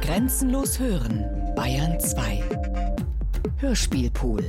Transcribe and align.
Grenzenlos 0.00 0.78
hören, 0.78 1.24
Bayern 1.54 1.98
2. 2.00 2.42
Hörspielpool. 3.58 4.44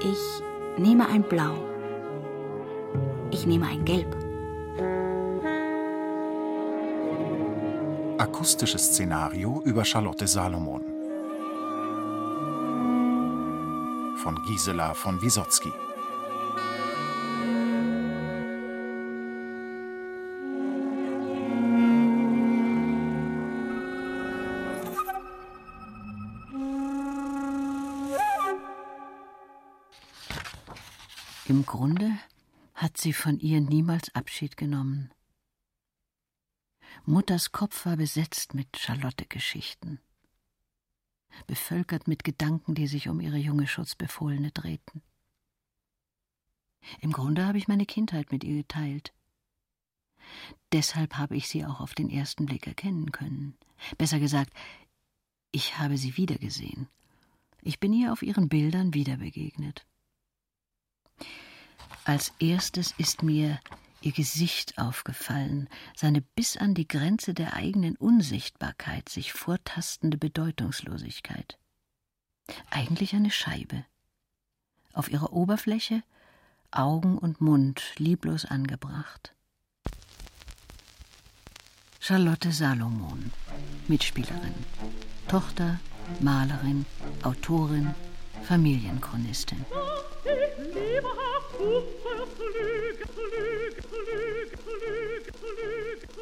Ich 0.00 0.82
nehme 0.82 1.08
ein 1.08 1.22
Blau. 1.22 1.54
Ich 3.30 3.46
nehme 3.46 3.66
ein 3.66 3.84
Gelb. 3.84 4.16
Akustisches 8.18 8.86
Szenario 8.86 9.62
über 9.64 9.84
Charlotte 9.84 10.26
Salomon. 10.26 10.95
Von 14.26 14.42
Gisela 14.42 14.92
von 14.92 15.22
Wisotzki. 15.22 15.72
Im 31.46 31.64
Grunde 31.64 32.10
hat 32.74 32.96
sie 32.96 33.12
von 33.12 33.38
ihr 33.38 33.60
niemals 33.60 34.12
Abschied 34.16 34.56
genommen. 34.56 35.12
Mutters 37.04 37.52
Kopf 37.52 37.86
war 37.86 37.96
besetzt 37.96 38.54
mit 38.54 38.76
Charlotte-Geschichten, 38.76 40.00
bevölkert 41.46 42.08
mit 42.08 42.24
Gedanken, 42.24 42.74
die 42.74 42.86
sich 42.86 43.08
um 43.08 43.20
ihre 43.20 43.36
junge 43.36 43.66
Schutzbefohlene 43.66 44.50
drehten. 44.50 45.02
Im 47.00 47.12
Grunde 47.12 47.46
habe 47.46 47.58
ich 47.58 47.68
meine 47.68 47.86
Kindheit 47.86 48.32
mit 48.32 48.44
ihr 48.44 48.56
geteilt. 48.56 49.12
Deshalb 50.72 51.16
habe 51.16 51.36
ich 51.36 51.48
sie 51.48 51.64
auch 51.64 51.80
auf 51.80 51.94
den 51.94 52.10
ersten 52.10 52.46
Blick 52.46 52.66
erkennen 52.66 53.12
können. 53.12 53.56
Besser 53.98 54.18
gesagt, 54.18 54.52
ich 55.52 55.78
habe 55.78 55.96
sie 55.96 56.16
wiedergesehen. 56.16 56.88
Ich 57.62 57.80
bin 57.80 57.92
ihr 57.92 58.12
auf 58.12 58.22
ihren 58.22 58.48
Bildern 58.48 58.94
wieder 58.94 59.16
begegnet. 59.16 59.86
Als 62.04 62.32
erstes 62.38 62.92
ist 62.98 63.22
mir 63.22 63.60
ihr 64.00 64.12
Gesicht 64.12 64.78
aufgefallen, 64.78 65.68
seine 65.96 66.20
bis 66.20 66.56
an 66.56 66.74
die 66.74 66.88
Grenze 66.88 67.34
der 67.34 67.54
eigenen 67.54 67.96
Unsichtbarkeit 67.96 69.08
sich 69.08 69.32
vortastende 69.32 70.16
Bedeutungslosigkeit. 70.16 71.58
Eigentlich 72.70 73.14
eine 73.14 73.30
Scheibe. 73.30 73.84
Auf 74.92 75.10
ihrer 75.10 75.32
Oberfläche 75.32 76.02
Augen 76.70 77.16
und 77.18 77.40
Mund 77.40 77.94
lieblos 77.96 78.44
angebracht. 78.44 79.34
Charlotte 82.00 82.52
Salomon, 82.52 83.32
Mitspielerin, 83.88 84.54
Tochter, 85.26 85.80
Malerin, 86.20 86.86
Autorin, 87.22 87.94
Familienchronistin. 88.42 89.64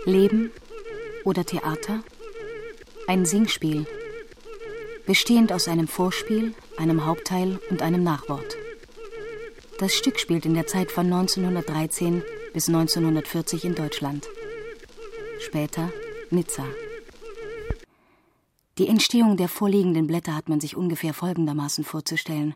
Leben 0.04 0.50
oder 1.24 1.44
Theater? 1.44 2.02
Ein 3.06 3.24
Singspiel, 3.24 3.86
bestehend 5.06 5.52
aus 5.52 5.68
einem 5.68 5.88
Vorspiel, 5.88 6.54
einem 6.76 7.06
Hauptteil 7.06 7.58
und 7.70 7.82
einem 7.82 8.02
Nachwort. 8.02 8.56
Das 9.78 9.94
Stück 9.94 10.20
spielt 10.20 10.46
in 10.46 10.54
der 10.54 10.66
Zeit 10.66 10.92
von 10.92 11.06
1913 11.06 12.22
bis 12.52 12.68
1940 12.68 13.64
in 13.64 13.74
Deutschland. 13.74 14.28
Später 15.40 15.90
Nizza. 16.30 16.64
Die 18.78 18.88
Entstehung 18.88 19.36
der 19.36 19.48
vorliegenden 19.48 20.06
Blätter 20.06 20.34
hat 20.34 20.48
man 20.48 20.60
sich 20.60 20.76
ungefähr 20.76 21.14
folgendermaßen 21.14 21.84
vorzustellen. 21.84 22.54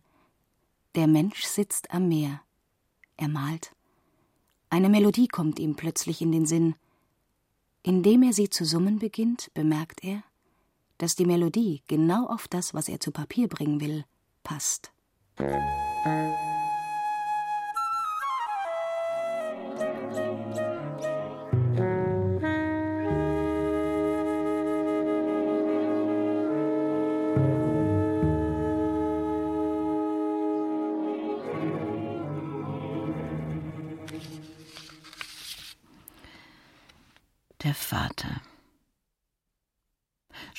Der 0.94 1.06
Mensch 1.06 1.44
sitzt 1.44 1.90
am 1.92 2.08
Meer. 2.08 2.40
Er 3.16 3.28
malt. 3.28 3.72
Eine 4.70 4.88
Melodie 4.88 5.28
kommt 5.28 5.58
ihm 5.58 5.76
plötzlich 5.76 6.20
in 6.20 6.32
den 6.32 6.44
Sinn. 6.44 6.74
Indem 7.82 8.22
er 8.22 8.32
sie 8.32 8.50
zu 8.50 8.64
summen 8.64 8.98
beginnt, 8.98 9.50
bemerkt 9.54 10.02
er, 10.02 10.22
dass 10.98 11.14
die 11.14 11.26
Melodie 11.26 11.82
genau 11.86 12.26
auf 12.26 12.48
das, 12.48 12.74
was 12.74 12.88
er 12.88 13.00
zu 13.00 13.12
Papier 13.12 13.48
bringen 13.48 13.80
will, 13.80 14.04
passt. 14.42 14.92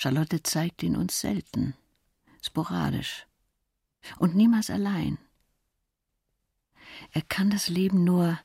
Charlotte 0.09 0.41
zeigt 0.41 0.81
ihn 0.81 0.95
uns 0.95 1.19
selten, 1.19 1.75
sporadisch 2.41 3.27
und 4.17 4.33
niemals 4.33 4.71
allein. 4.71 5.19
Er 7.11 7.21
kann 7.21 7.51
das 7.51 7.69
Leben 7.69 8.05
nur 8.05 8.39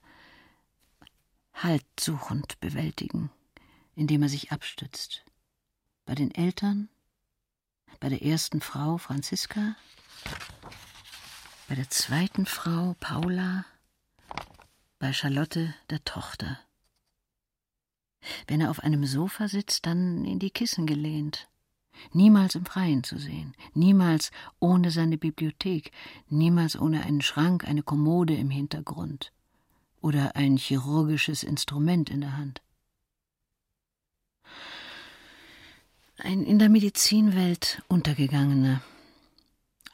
haltsuchend 1.55 2.61
bewältigen, 2.61 3.31
indem 3.95 4.25
er 4.25 4.29
sich 4.29 4.53
abstützt. 4.53 5.25
Bei 6.05 6.15
den 6.15 6.35
Eltern, 6.35 6.91
bei 7.99 8.11
der 8.11 8.21
ersten 8.21 8.61
Frau 8.61 8.99
Franziska, 8.99 9.75
bei 11.67 11.77
der 11.77 11.89
zweiten 11.89 12.45
Frau 12.45 12.95
Paula, 13.01 13.65
bei 14.99 15.15
Charlotte 15.15 15.75
der 15.89 16.05
Tochter. 16.05 16.61
Wenn 18.49 18.61
er 18.61 18.71
auf 18.71 18.81
einem 18.81 19.07
Sofa 19.07 19.49
sitzt, 19.49 19.87
dann 19.87 20.27
in 20.27 20.39
die 20.39 20.51
Kissen 20.51 20.87
gelehnt. 20.87 21.49
Niemals 22.13 22.55
im 22.55 22.67
Freien 22.67 23.05
zu 23.05 23.19
sehen, 23.19 23.55
niemals 23.73 24.31
ohne 24.61 24.91
seine 24.91 25.19
Bibliothek, 25.19 25.93
niemals 26.29 26.79
ohne 26.79 27.03
einen 27.05 27.23
Schrank, 27.23 27.65
eine 27.65 27.83
Kommode 27.83 28.35
im 28.35 28.51
Hintergrund. 28.51 29.33
Oder 30.01 30.37
ein 30.37 30.57
chirurgisches 30.57 31.43
Instrument 31.43 32.11
in 32.11 32.21
der 32.21 32.37
Hand. 32.37 32.63
Ein 36.19 36.45
in 36.45 36.59
der 36.59 36.69
Medizinwelt 36.69 37.83
untergegangener, 37.89 38.83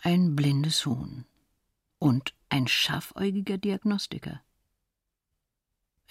ein 0.03 0.37
blindes 0.37 0.85
Huhn. 0.85 1.25
Und 1.99 2.35
ein 2.49 2.67
scharfäugiger 2.67 3.59
Diagnostiker 3.59 4.41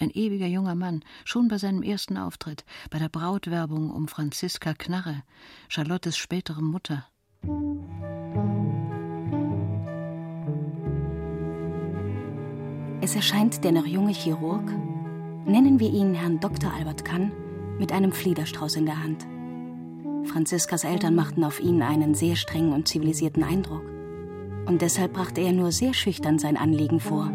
ein 0.00 0.10
ewiger 0.10 0.46
junger 0.46 0.74
Mann, 0.74 1.04
schon 1.24 1.48
bei 1.48 1.58
seinem 1.58 1.82
ersten 1.82 2.16
Auftritt, 2.16 2.64
bei 2.90 2.98
der 2.98 3.08
Brautwerbung 3.08 3.90
um 3.90 4.08
Franziska 4.08 4.74
Knarre, 4.74 5.22
Charlottes 5.68 6.16
spätere 6.16 6.62
Mutter. 6.62 7.06
Es 13.02 13.14
erscheint 13.14 13.62
der 13.64 13.72
noch 13.72 13.86
junge 13.86 14.12
Chirurg, 14.12 14.70
nennen 15.46 15.80
wir 15.80 15.90
ihn 15.90 16.14
Herrn 16.14 16.40
Dr. 16.40 16.72
Albert 16.72 17.04
Kann, 17.04 17.32
mit 17.78 17.92
einem 17.92 18.12
Fliederstrauß 18.12 18.76
in 18.76 18.86
der 18.86 19.02
Hand. 19.02 19.26
Franziskas 20.24 20.84
Eltern 20.84 21.14
machten 21.14 21.44
auf 21.44 21.60
ihn 21.60 21.82
einen 21.82 22.14
sehr 22.14 22.36
strengen 22.36 22.72
und 22.72 22.88
zivilisierten 22.88 23.42
Eindruck. 23.42 23.82
Und 24.66 24.82
deshalb 24.82 25.14
brachte 25.14 25.40
er 25.40 25.52
nur 25.52 25.72
sehr 25.72 25.94
schüchtern 25.94 26.38
sein 26.38 26.56
Anliegen 26.56 27.00
vor. 27.00 27.32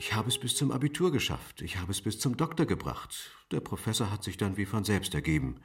Ich 0.00 0.14
habe 0.14 0.30
es 0.30 0.38
bis 0.38 0.56
zum 0.56 0.72
Abitur 0.72 1.12
geschafft. 1.12 1.60
Ich 1.60 1.76
habe 1.76 1.92
es 1.92 2.00
bis 2.00 2.18
zum 2.18 2.38
Doktor 2.38 2.64
gebracht. 2.64 3.32
Der 3.50 3.60
Professor 3.60 4.10
hat 4.10 4.24
sich 4.24 4.38
dann 4.38 4.56
wie 4.56 4.64
von 4.64 4.82
selbst 4.82 5.14
ergeben. 5.14 5.60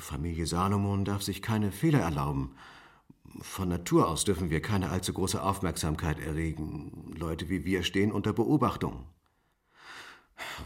Familie 0.00 0.48
Salomon 0.48 1.04
darf 1.04 1.22
sich 1.22 1.40
keine 1.40 1.70
Fehler 1.70 2.00
erlauben. 2.00 2.56
Von 3.40 3.68
Natur 3.68 4.08
aus 4.08 4.24
dürfen 4.24 4.50
wir 4.50 4.60
keine 4.60 4.90
allzu 4.90 5.12
große 5.12 5.40
Aufmerksamkeit 5.40 6.18
erregen. 6.18 7.14
Leute 7.16 7.48
wie 7.48 7.64
wir 7.64 7.84
stehen 7.84 8.10
unter 8.10 8.32
Beobachtung. 8.32 9.06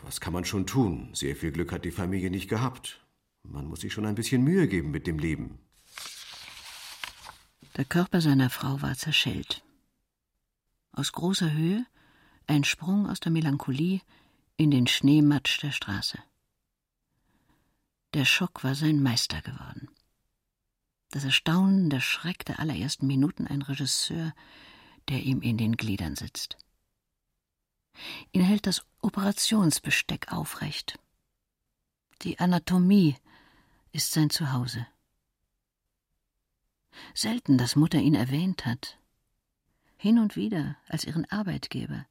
Was 0.05 0.19
kann 0.19 0.33
man 0.33 0.47
schon 0.47 0.67
tun? 0.67 1.11
Sehr 1.13 1.37
viel 1.37 1.53
Glück 1.53 1.71
hat 1.71 1.85
die 1.85 1.91
Familie 1.91 2.31
nicht 2.31 2.49
gehabt. 2.49 3.05
Man 3.43 3.67
muss 3.67 3.83
sich 3.83 3.93
schon 3.93 4.07
ein 4.07 4.15
bisschen 4.15 4.43
Mühe 4.43 4.69
geben 4.69 4.91
mit 4.91 5.07
dem 5.07 5.19
Leben. 5.19 5.59
Der 7.77 7.85
Körper 7.85 8.23
seiner 8.23 8.49
Frau 8.49 8.81
war 8.81 8.95
zerschellt. 8.95 9.63
Aus 10.93 11.13
großer 11.13 11.53
Höhe 11.53 11.85
ein 12.49 12.65
Sprung 12.65 13.09
aus 13.09 13.21
der 13.21 13.31
Melancholie 13.31 14.01
in 14.57 14.71
den 14.71 14.87
Schneematsch 14.87 15.63
der 15.63 15.71
Straße. 15.71 16.19
Der 18.15 18.25
Schock 18.25 18.65
war 18.65 18.75
sein 18.75 19.03
Meister 19.03 19.43
geworden. 19.43 19.89
Das 21.11 21.25
Erstaunen, 21.25 21.91
der 21.91 22.01
Schreck 22.01 22.45
der 22.45 22.59
allerersten 22.59 23.07
Minuten 23.07 23.47
ein 23.47 23.63
Regisseur, 23.63 24.35
der 25.09 25.23
ihm 25.23 25.43
in 25.43 25.59
den 25.59 25.77
Gliedern 25.77 26.17
sitzt. 26.17 26.57
Ihn 28.33 28.43
hält 28.43 28.67
das 28.67 28.85
Operationsbesteck 29.01 30.33
aufrecht. 30.33 30.99
Die 32.23 32.39
Anatomie 32.39 33.17
ist 33.93 34.13
sein 34.13 34.31
Zuhause. 34.31 34.87
Selten, 37.15 37.59
dass 37.59 37.77
Mutter 37.77 37.99
ihn 37.99 38.15
erwähnt 38.15 38.67
hat. 38.67 38.99
Hin 39.97 40.19
und 40.19 40.37
wieder 40.37 40.77
als 40.89 41.05
ihren 41.05 41.31
Arbeitgeber. 41.31 42.07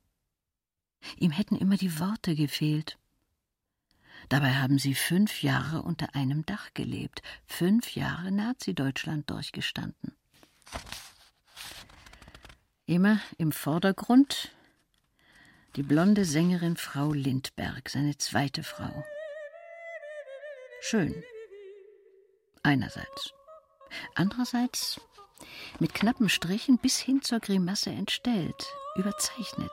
Ihm 1.18 1.32
hätten 1.32 1.56
immer 1.56 1.78
die 1.78 2.00
Worte 2.00 2.36
gefehlt. 2.36 2.98
Dabei 4.30 4.56
haben 4.56 4.78
sie 4.78 4.94
fünf 4.94 5.42
Jahre 5.42 5.82
unter 5.82 6.16
einem 6.16 6.46
Dach 6.46 6.74
gelebt, 6.74 7.22
fünf 7.46 7.96
Jahre 7.96 8.32
Nazi-Deutschland 8.32 9.30
durchgestanden. 9.30 10.14
Immer 12.86 13.20
im 13.38 13.52
Vordergrund 13.52 14.52
die 15.76 15.84
blonde 15.84 16.26
Sängerin 16.26 16.76
Frau 16.76 17.14
Lindberg, 17.14 17.90
seine 17.90 18.18
zweite 18.18 18.64
Frau. 18.64 19.06
Schön. 20.82 21.24
Einerseits. 22.64 23.34
Andererseits 24.16 25.00
mit 25.80 25.94
knappen 25.94 26.30
Strichen 26.30 26.78
bis 26.80 26.98
hin 26.98 27.22
zur 27.22 27.40
Grimasse 27.40 27.92
entstellt, 27.92 28.68
überzeichnet. 28.96 29.72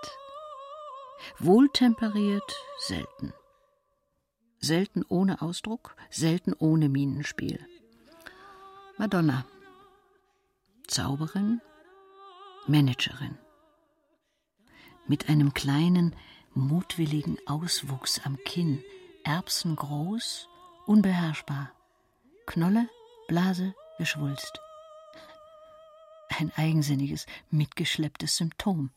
Wohltemperiert, 1.39 2.57
selten. 2.79 3.33
Selten 4.59 5.05
ohne 5.09 5.43
Ausdruck, 5.43 5.97
selten 6.11 6.55
ohne 6.55 6.89
Minenspiel. 6.89 7.67
Madonna. 8.97 9.45
Zauberin, 10.87 11.61
Managerin. 12.67 13.39
Mit 15.07 15.29
einem 15.29 15.53
kleinen, 15.53 16.15
mutwilligen 16.55 17.37
Auswuchs 17.47 18.21
am 18.25 18.39
Kinn, 18.45 18.83
erbsengroß, 19.25 20.49
unbeherrschbar. 20.87 21.73
Knolle, 22.47 22.89
Blase, 23.29 23.75
Geschwulst. 23.99 24.61
Ein 26.29 26.53
eigensinniges, 26.57 27.27
mitgeschlepptes 27.51 28.37
Symptom. 28.37 28.91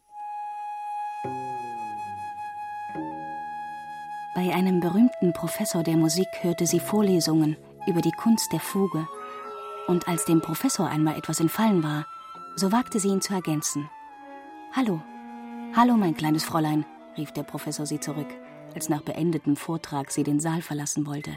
Bei 4.38 4.54
einem 4.54 4.82
berühmten 4.82 5.34
Professor 5.34 5.82
der 5.82 5.98
Musik 5.98 6.28
hörte 6.42 6.68
sie 6.68 6.80
Vorlesungen 6.80 7.58
über 7.88 8.02
die 8.02 8.12
Kunst 8.12 8.54
der 8.54 8.60
Fuge. 8.60 9.08
Und 9.88 10.08
als 10.08 10.26
dem 10.26 10.42
Professor 10.42 10.88
einmal 10.88 11.18
etwas 11.18 11.40
entfallen 11.40 11.84
war, 11.84 12.06
so 12.56 12.72
wagte 12.72 13.00
sie 13.00 13.08
ihn 13.08 13.20
zu 13.20 13.34
ergänzen. 13.34 13.90
Hallo, 14.74 15.02
hallo, 15.76 15.96
mein 15.96 16.16
kleines 16.16 16.44
Fräulein, 16.44 16.86
rief 17.18 17.32
der 17.32 17.42
Professor 17.42 17.88
sie 17.88 18.00
zurück, 18.00 18.28
als 18.76 18.90
nach 18.90 19.02
beendetem 19.02 19.56
Vortrag 19.56 20.12
sie 20.12 20.22
den 20.22 20.40
Saal 20.40 20.62
verlassen 20.62 21.08
wollte. 21.08 21.36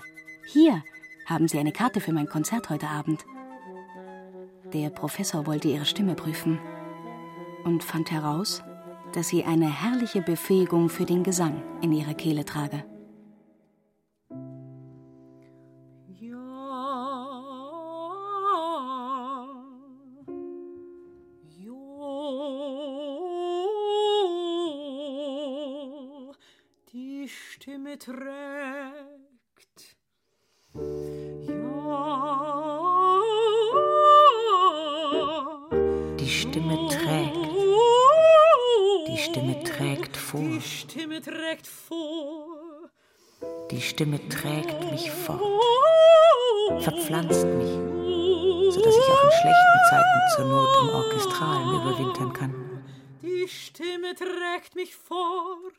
Hier 0.52 0.85
haben 1.25 1.49
Sie 1.49 1.58
eine 1.58 1.73
Karte 1.73 2.02
für 2.02 2.12
mein 2.12 2.29
Konzert 2.29 2.69
heute 2.69 2.88
Abend. 2.88 3.25
Der 4.75 4.91
Professor 4.91 5.47
wollte 5.47 5.69
ihre 5.69 5.87
Stimme 5.87 6.17
prüfen 6.17 6.58
und 7.64 7.82
fand 7.82 8.11
heraus, 8.11 8.62
dass 9.12 9.29
sie 9.29 9.44
eine 9.44 9.70
herrliche 9.70 10.20
Befähigung 10.20 10.91
für 10.91 11.06
den 11.06 11.23
Gesang 11.23 11.62
in 11.81 11.94
ihrer 11.94 12.12
Kehle 12.12 12.44
trage. 12.44 12.85
Die 43.81 43.87
Stimme 43.87 44.21
trägt 44.29 44.91
mich 44.91 45.11
fort, 45.11 45.41
verpflanzt 46.82 47.47
mich, 47.47 47.71
sodass 48.75 48.94
ich 48.94 49.11
auch 49.11 49.25
in 49.25 49.31
schlechten 49.41 49.81
Zeiten 49.88 50.21
zur 50.37 50.44
Not 50.44 50.69
im 50.82 50.88
Orchestralen 50.91 51.81
überwintern 51.81 52.32
kann. 52.35 52.85
Die 53.23 53.49
Stimme 53.49 54.15
trägt 54.15 54.77
mich 54.77 54.94
fort. 54.94 55.73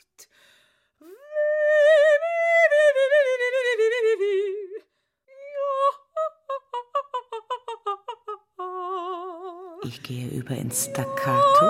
Ich 9.84 10.02
gehe 10.02 10.28
über 10.30 10.56
ins 10.56 10.86
Staccato, 10.86 11.66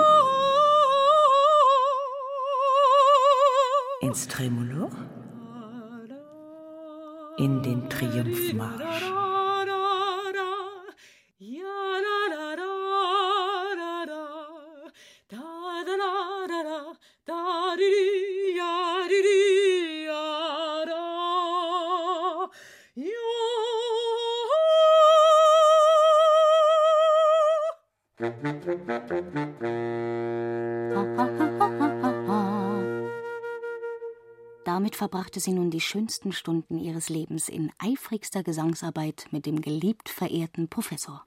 ins 4.00 4.26
Tremolo, 4.28 4.88
in 7.38 7.62
den 7.62 7.88
Triumphmarsch. 7.88 9.21
Verbrachte 35.12 35.40
sie 35.40 35.52
nun 35.52 35.70
die 35.70 35.82
schönsten 35.82 36.32
Stunden 36.32 36.78
ihres 36.78 37.10
Lebens 37.10 37.50
in 37.50 37.70
eifrigster 37.78 38.42
Gesangsarbeit 38.42 39.26
mit 39.30 39.44
dem 39.44 39.60
geliebt 39.60 40.08
verehrten 40.08 40.68
Professor. 40.68 41.26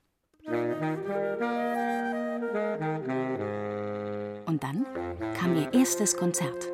Und 4.47 4.63
dann 4.63 4.87
kam 5.35 5.55
ihr 5.55 5.71
erstes 5.71 6.17
Konzert. 6.17 6.71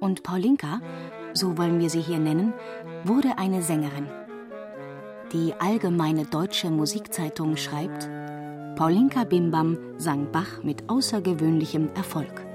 Und 0.00 0.22
Paulinka, 0.22 0.82
so 1.32 1.56
wollen 1.56 1.80
wir 1.80 1.88
sie 1.88 2.02
hier 2.02 2.18
nennen, 2.18 2.52
wurde 3.04 3.38
eine 3.38 3.62
Sängerin. 3.62 4.10
Die 5.32 5.54
Allgemeine 5.54 6.26
Deutsche 6.26 6.68
Musikzeitung 6.68 7.56
schreibt, 7.56 8.10
Paulinka 8.76 9.24
Bimbam 9.24 9.78
sang 9.96 10.30
Bach 10.30 10.62
mit 10.62 10.90
außergewöhnlichem 10.90 11.88
Erfolg. 11.94 12.53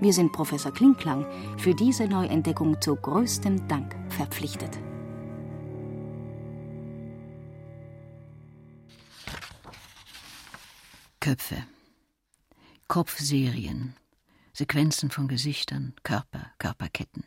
Wir 0.00 0.14
sind 0.14 0.32
Professor 0.32 0.72
Klinklang 0.72 1.26
für 1.58 1.74
diese 1.74 2.06
Neuentdeckung 2.08 2.80
zu 2.80 2.96
größtem 2.96 3.68
Dank 3.68 3.94
verpflichtet. 4.10 4.78
Köpfe, 11.20 11.66
Kopfserien, 12.88 13.94
Sequenzen 14.54 15.10
von 15.10 15.28
Gesichtern, 15.28 15.94
Körper, 16.02 16.50
Körperketten, 16.56 17.24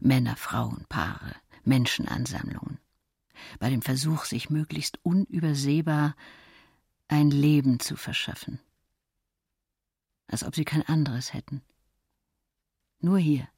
Männer, 0.00 0.36
Frauen, 0.36 0.86
Paare, 0.88 1.34
Menschenansammlungen. 1.64 2.78
Bei 3.58 3.68
dem 3.68 3.82
Versuch, 3.82 4.24
sich 4.24 4.48
möglichst 4.48 4.98
unübersehbar 5.04 6.16
ein 7.06 7.30
Leben 7.30 7.80
zu 7.80 7.96
verschaffen. 7.96 8.60
Als 10.26 10.42
ob 10.42 10.54
sie 10.54 10.64
kein 10.64 10.82
anderes 10.82 11.34
hätten. 11.34 11.62
Nur 13.00 13.18
hier 13.18 13.48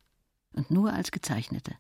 und 0.53 0.71
nur 0.71 0.93
als 0.93 1.11
Gezeichnete. 1.11 1.77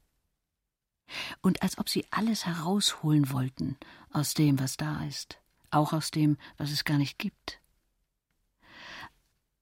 Und 1.43 1.62
als 1.62 1.79
ob 1.79 1.88
sie 1.88 2.07
alles 2.11 2.47
herausholen 2.47 3.33
wollten 3.33 3.76
aus 4.12 4.35
dem, 4.35 4.59
was 4.59 4.76
da 4.76 5.05
ist, 5.05 5.38
auch 5.71 5.93
aus 5.93 6.11
dem, 6.11 6.38
was 6.57 6.71
es 6.71 6.85
gar 6.85 6.99
nicht 6.99 7.19
gibt. 7.19 7.61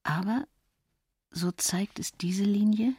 Aber 0.03 0.47
so 1.31 1.51
zeigt 1.51 1.99
es 1.99 2.11
diese 2.13 2.43
Linie, 2.43 2.95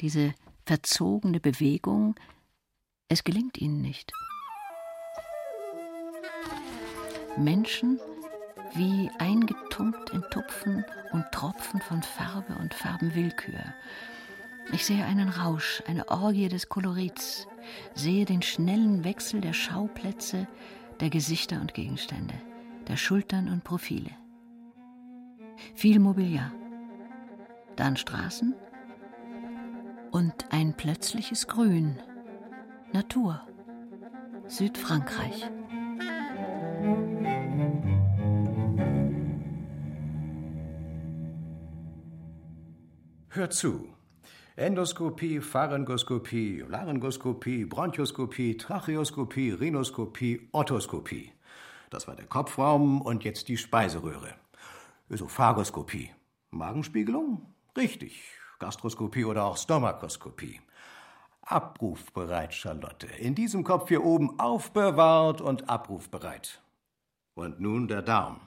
diese 0.00 0.34
verzogene 0.66 1.40
Bewegung, 1.40 2.14
es 3.08 3.24
gelingt 3.24 3.58
ihnen 3.58 3.80
nicht. 3.82 4.12
Menschen 7.36 8.00
wie 8.74 9.10
eingetunkt 9.18 10.10
in 10.10 10.22
Tupfen 10.30 10.84
und 11.12 11.24
Tropfen 11.32 11.80
von 11.80 12.02
Farbe 12.02 12.54
und 12.60 12.74
Farbenwillkür. 12.74 13.74
Ich 14.72 14.86
sehe 14.86 15.04
einen 15.04 15.28
Rausch, 15.28 15.82
eine 15.86 16.08
Orgie 16.08 16.48
des 16.48 16.68
Kolorits, 16.68 17.48
sehe 17.94 18.24
den 18.24 18.42
schnellen 18.42 19.04
Wechsel 19.04 19.40
der 19.40 19.52
Schauplätze, 19.52 20.46
der 21.00 21.10
Gesichter 21.10 21.60
und 21.60 21.74
Gegenstände, 21.74 22.34
der 22.86 22.96
Schultern 22.96 23.48
und 23.48 23.64
Profile. 23.64 24.10
Viel 25.74 25.98
Mobiliar, 25.98 26.52
dann 27.76 27.96
Straßen 27.96 28.54
und 30.10 30.34
ein 30.50 30.74
plötzliches 30.74 31.48
Grün, 31.48 31.98
Natur, 32.92 33.40
Südfrankreich. 34.46 35.50
Hör 43.32 43.48
zu. 43.48 43.88
Endoskopie, 44.56 45.40
Pharyngoskopie, 45.40 46.64
Laryngoskopie, 46.68 47.64
Bronchoskopie, 47.64 48.56
Tracheoskopie, 48.56 49.52
Rhinoskopie, 49.52 50.48
Otoskopie. 50.50 51.30
Das 51.90 52.08
war 52.08 52.16
der 52.16 52.26
Kopfraum 52.26 53.00
und 53.00 53.22
jetzt 53.22 53.46
die 53.46 53.56
Speiseröhre. 53.56 54.34
Ösophagoskopie. 55.08 56.10
Magenspiegelung? 56.50 57.46
Richtig. 57.76 58.20
Gastroskopie 58.58 59.24
oder 59.24 59.44
auch 59.44 59.56
Stomakoskopie. 59.56 60.60
Abrufbereit, 61.42 62.52
Charlotte. 62.52 63.06
In 63.06 63.36
diesem 63.36 63.62
Kopf 63.62 63.90
hier 63.90 64.04
oben 64.04 64.40
aufbewahrt 64.40 65.40
und 65.40 65.70
abrufbereit. 65.70 66.60
Und 67.34 67.60
nun 67.60 67.86
der 67.86 68.02
Darm. 68.02 68.40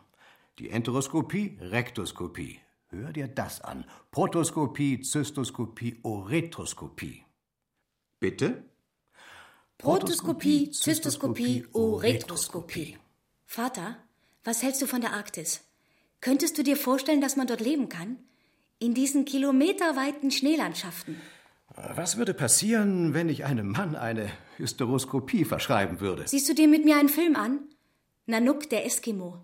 Die 0.60 0.70
Enteroskopie, 0.70 1.58
Rektoskopie. 1.62 2.60
Hör 2.94 3.12
dir 3.12 3.28
das 3.28 3.62
an. 3.62 3.86
Protoskopie, 4.12 5.02
Zystoskopie, 5.02 6.00
Urethroskopie. 6.04 7.24
Bitte? 8.20 8.64
Protoskopie, 9.80 10.70
Zystoskopie, 10.70 11.66
Urethroskopie. 11.74 13.00
Vater, 13.48 13.98
was 14.44 14.62
hältst 14.62 14.84
du 14.84 14.86
von 14.86 15.02
der 15.02 15.14
Arktis? 15.14 15.62
Könntest 16.22 16.56
du 16.60 16.64
dir 16.64 16.78
vorstellen, 16.78 17.20
dass 17.20 17.36
man 17.36 17.48
dort 17.48 17.62
leben 17.62 17.90
kann? 17.90 18.18
In 18.78 18.94
diesen 18.94 19.26
kilometerweiten 19.26 20.30
Schneelandschaften. 20.30 21.20
Was 21.96 22.18
würde 22.18 22.36
passieren, 22.36 23.16
wenn 23.16 23.28
ich 23.28 23.44
einem 23.44 23.70
Mann 23.72 23.96
eine 23.96 24.30
Hysteroskopie 24.58 25.46
verschreiben 25.46 26.00
würde? 26.00 26.28
Siehst 26.28 26.48
du 26.48 26.54
dir 26.54 26.68
mit 26.68 26.86
mir 26.86 26.98
einen 26.98 27.10
Film 27.10 27.36
an? 27.36 27.60
Nanook, 28.28 28.70
der 28.70 28.86
Eskimo. 28.86 29.44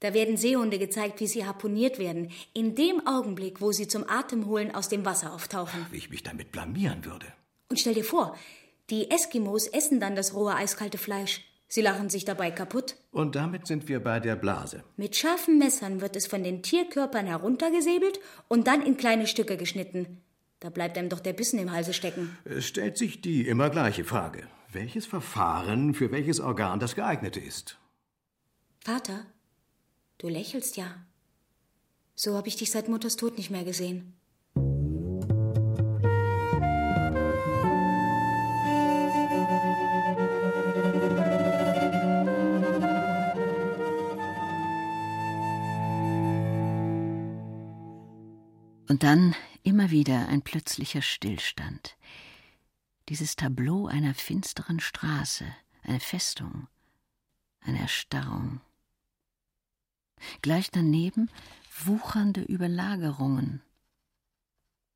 Da 0.00 0.12
werden 0.12 0.36
Seehunde 0.36 0.78
gezeigt, 0.78 1.20
wie 1.20 1.26
sie 1.26 1.46
harponiert 1.46 1.98
werden, 1.98 2.30
in 2.52 2.74
dem 2.74 3.06
Augenblick, 3.06 3.60
wo 3.60 3.72
sie 3.72 3.88
zum 3.88 4.08
Atemholen 4.08 4.74
aus 4.74 4.88
dem 4.88 5.04
Wasser 5.04 5.32
auftauchen. 5.32 5.86
Wie 5.90 5.96
ich 5.96 6.10
mich 6.10 6.22
damit 6.22 6.52
blamieren 6.52 7.04
würde. 7.04 7.26
Und 7.70 7.80
stell 7.80 7.94
dir 7.94 8.04
vor, 8.04 8.36
die 8.90 9.10
Eskimos 9.10 9.66
essen 9.66 9.98
dann 9.98 10.14
das 10.14 10.34
rohe 10.34 10.54
eiskalte 10.54 10.98
Fleisch. 10.98 11.42
Sie 11.68 11.80
lachen 11.80 12.10
sich 12.10 12.24
dabei 12.24 12.50
kaputt. 12.52 12.96
Und 13.10 13.34
damit 13.34 13.66
sind 13.66 13.88
wir 13.88 14.00
bei 14.00 14.20
der 14.20 14.36
Blase. 14.36 14.84
Mit 14.96 15.16
scharfen 15.16 15.58
Messern 15.58 16.00
wird 16.00 16.14
es 16.14 16.26
von 16.26 16.44
den 16.44 16.62
Tierkörpern 16.62 17.26
heruntergesäbelt 17.26 18.20
und 18.46 18.68
dann 18.68 18.82
in 18.82 18.96
kleine 18.96 19.26
Stücke 19.26 19.56
geschnitten. 19.56 20.22
Da 20.60 20.70
bleibt 20.70 20.96
einem 20.96 21.08
doch 21.08 21.20
der 21.20 21.32
Bissen 21.32 21.58
im 21.58 21.72
Halse 21.72 21.92
stecken. 21.92 22.38
Es 22.44 22.66
stellt 22.66 22.96
sich 22.96 23.20
die 23.20 23.46
immer 23.48 23.68
gleiche 23.70 24.04
Frage. 24.04 24.46
Welches 24.70 25.06
Verfahren 25.06 25.94
für 25.94 26.12
welches 26.12 26.40
Organ 26.40 26.78
das 26.78 26.94
geeignete 26.94 27.40
ist? 27.40 27.78
Vater, 28.84 29.26
du 30.18 30.28
lächelst 30.28 30.76
ja. 30.76 31.06
So 32.14 32.36
habe 32.36 32.48
ich 32.48 32.56
dich 32.56 32.70
seit 32.70 32.88
Mutters 32.88 33.16
Tod 33.16 33.36
nicht 33.36 33.50
mehr 33.50 33.64
gesehen. 33.64 34.14
Und 48.88 49.02
dann 49.02 49.34
immer 49.62 49.90
wieder 49.90 50.28
ein 50.28 50.42
plötzlicher 50.42 51.02
Stillstand. 51.02 51.98
Dieses 53.08 53.36
Tableau 53.36 53.86
einer 53.86 54.14
finsteren 54.14 54.80
Straße, 54.80 55.44
eine 55.82 56.00
Festung, 56.00 56.68
eine 57.60 57.80
Erstarrung. 57.80 58.60
Gleich 60.42 60.70
daneben 60.70 61.30
wuchernde 61.84 62.42
Überlagerungen. 62.42 63.62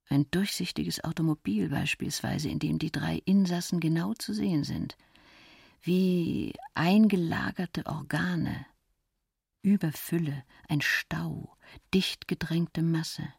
Ein 0.09 0.29
durchsichtiges 0.31 1.05
Automobil 1.05 1.69
beispielsweise, 1.69 2.49
in 2.49 2.59
dem 2.59 2.79
die 2.79 2.91
drei 2.91 3.23
Insassen 3.25 3.79
genau 3.81 4.15
zu 4.15 4.35
sehen 4.35 4.65
sind, 4.65 4.97
wie 5.83 6.53
eingelagerte 6.75 7.87
Organe, 7.87 8.67
Überfülle, 9.63 10.45
ein 10.69 10.81
Stau, 10.81 11.57
dicht 11.95 12.29
gedrängte 12.29 12.83
Masse. 12.83 13.33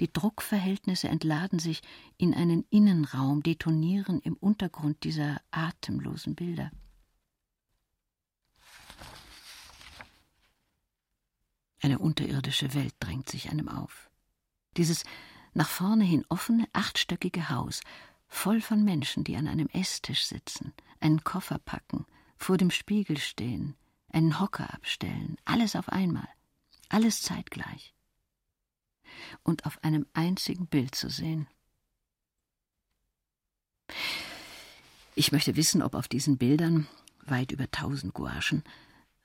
Die 0.00 0.12
Druckverhältnisse 0.12 1.08
entladen 1.08 1.58
sich 1.58 1.82
in 2.16 2.34
einen 2.34 2.64
Innenraum, 2.70 3.42
detonieren 3.42 4.20
im 4.20 4.34
Untergrund 4.34 5.04
dieser 5.04 5.40
atemlosen 5.50 6.34
Bilder. 6.34 6.70
Eine 11.80 11.98
unterirdische 11.98 12.74
Welt 12.74 12.94
drängt 13.00 13.28
sich 13.28 13.50
einem 13.50 13.68
auf. 13.68 14.10
Dieses 14.76 15.04
nach 15.54 15.68
vorne 15.68 16.04
hin 16.04 16.24
offene, 16.28 16.68
achtstöckige 16.72 17.50
Haus, 17.50 17.80
voll 18.26 18.60
von 18.60 18.84
Menschen, 18.84 19.24
die 19.24 19.36
an 19.36 19.48
einem 19.48 19.68
Esstisch 19.68 20.26
sitzen, 20.26 20.72
einen 21.00 21.24
Koffer 21.24 21.58
packen, 21.58 22.06
vor 22.36 22.56
dem 22.56 22.70
Spiegel 22.70 23.18
stehen, 23.18 23.76
einen 24.10 24.40
Hocker 24.40 24.72
abstellen, 24.72 25.36
alles 25.44 25.76
auf 25.76 25.88
einmal, 25.88 26.28
alles 26.88 27.22
zeitgleich 27.22 27.94
und 29.42 29.66
auf 29.66 29.82
einem 29.82 30.06
einzigen 30.12 30.66
Bild 30.66 30.94
zu 30.94 31.10
sehen. 31.10 31.48
Ich 35.14 35.32
möchte 35.32 35.56
wissen, 35.56 35.82
ob 35.82 35.94
auf 35.94 36.08
diesen 36.08 36.38
Bildern, 36.38 36.86
weit 37.24 37.52
über 37.52 37.70
tausend 37.70 38.14
Gouachen, 38.14 38.62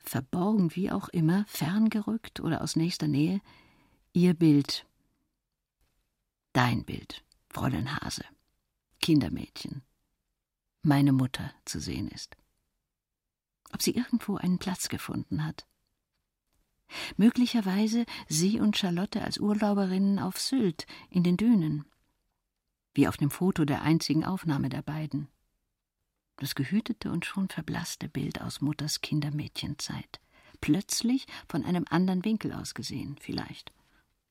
verborgen 0.04 0.76
wie 0.76 0.92
auch 0.92 1.10
immer, 1.10 1.46
ferngerückt 1.48 2.40
oder 2.40 2.62
aus 2.62 2.76
nächster 2.76 3.08
Nähe, 3.08 3.42
ihr 4.12 4.34
Bild, 4.34 4.86
dein 6.52 6.84
Bild, 6.86 7.24
Fräulein 7.50 7.96
Hase, 7.96 8.26
Kindermädchen, 9.02 9.82
meine 10.82 11.14
Mutter 11.14 11.52
zu 11.66 11.80
sehen 11.80 12.08
ist. 12.10 12.38
Ob 13.72 13.82
sie 13.82 13.96
irgendwo 13.96 14.36
einen 14.36 14.60
Platz 14.60 14.90
gefunden 14.90 15.46
hat. 15.46 15.66
Möglicherweise 17.18 18.06
sie 18.28 18.60
und 18.60 18.78
Charlotte 18.78 19.24
als 19.24 19.40
Urlauberinnen 19.40 20.20
auf 20.20 20.40
Sylt 20.40 20.86
in 21.10 21.24
den 21.24 21.38
Dünen. 21.38 21.86
Wie 22.94 23.08
auf 23.08 23.18
dem 23.18 23.32
Foto 23.32 23.66
der 23.66 23.82
einzigen 23.82 24.24
Aufnahme 24.24 24.70
der 24.70 24.84
beiden. 24.84 25.28
Das 26.38 26.56
gehütete 26.56 27.12
und 27.12 27.26
schon 27.26 27.48
verblasste 27.50 28.10
Bild 28.10 28.42
aus 28.42 28.62
Mutters 28.62 29.02
Kindermädchenzeit. 29.02 30.20
Plötzlich 30.62 31.26
von 31.48 31.64
einem 31.64 31.86
anderen 31.90 32.26
Winkel 32.26 32.54
aus 32.54 32.74
gesehen, 32.74 33.18
vielleicht. 33.20 33.72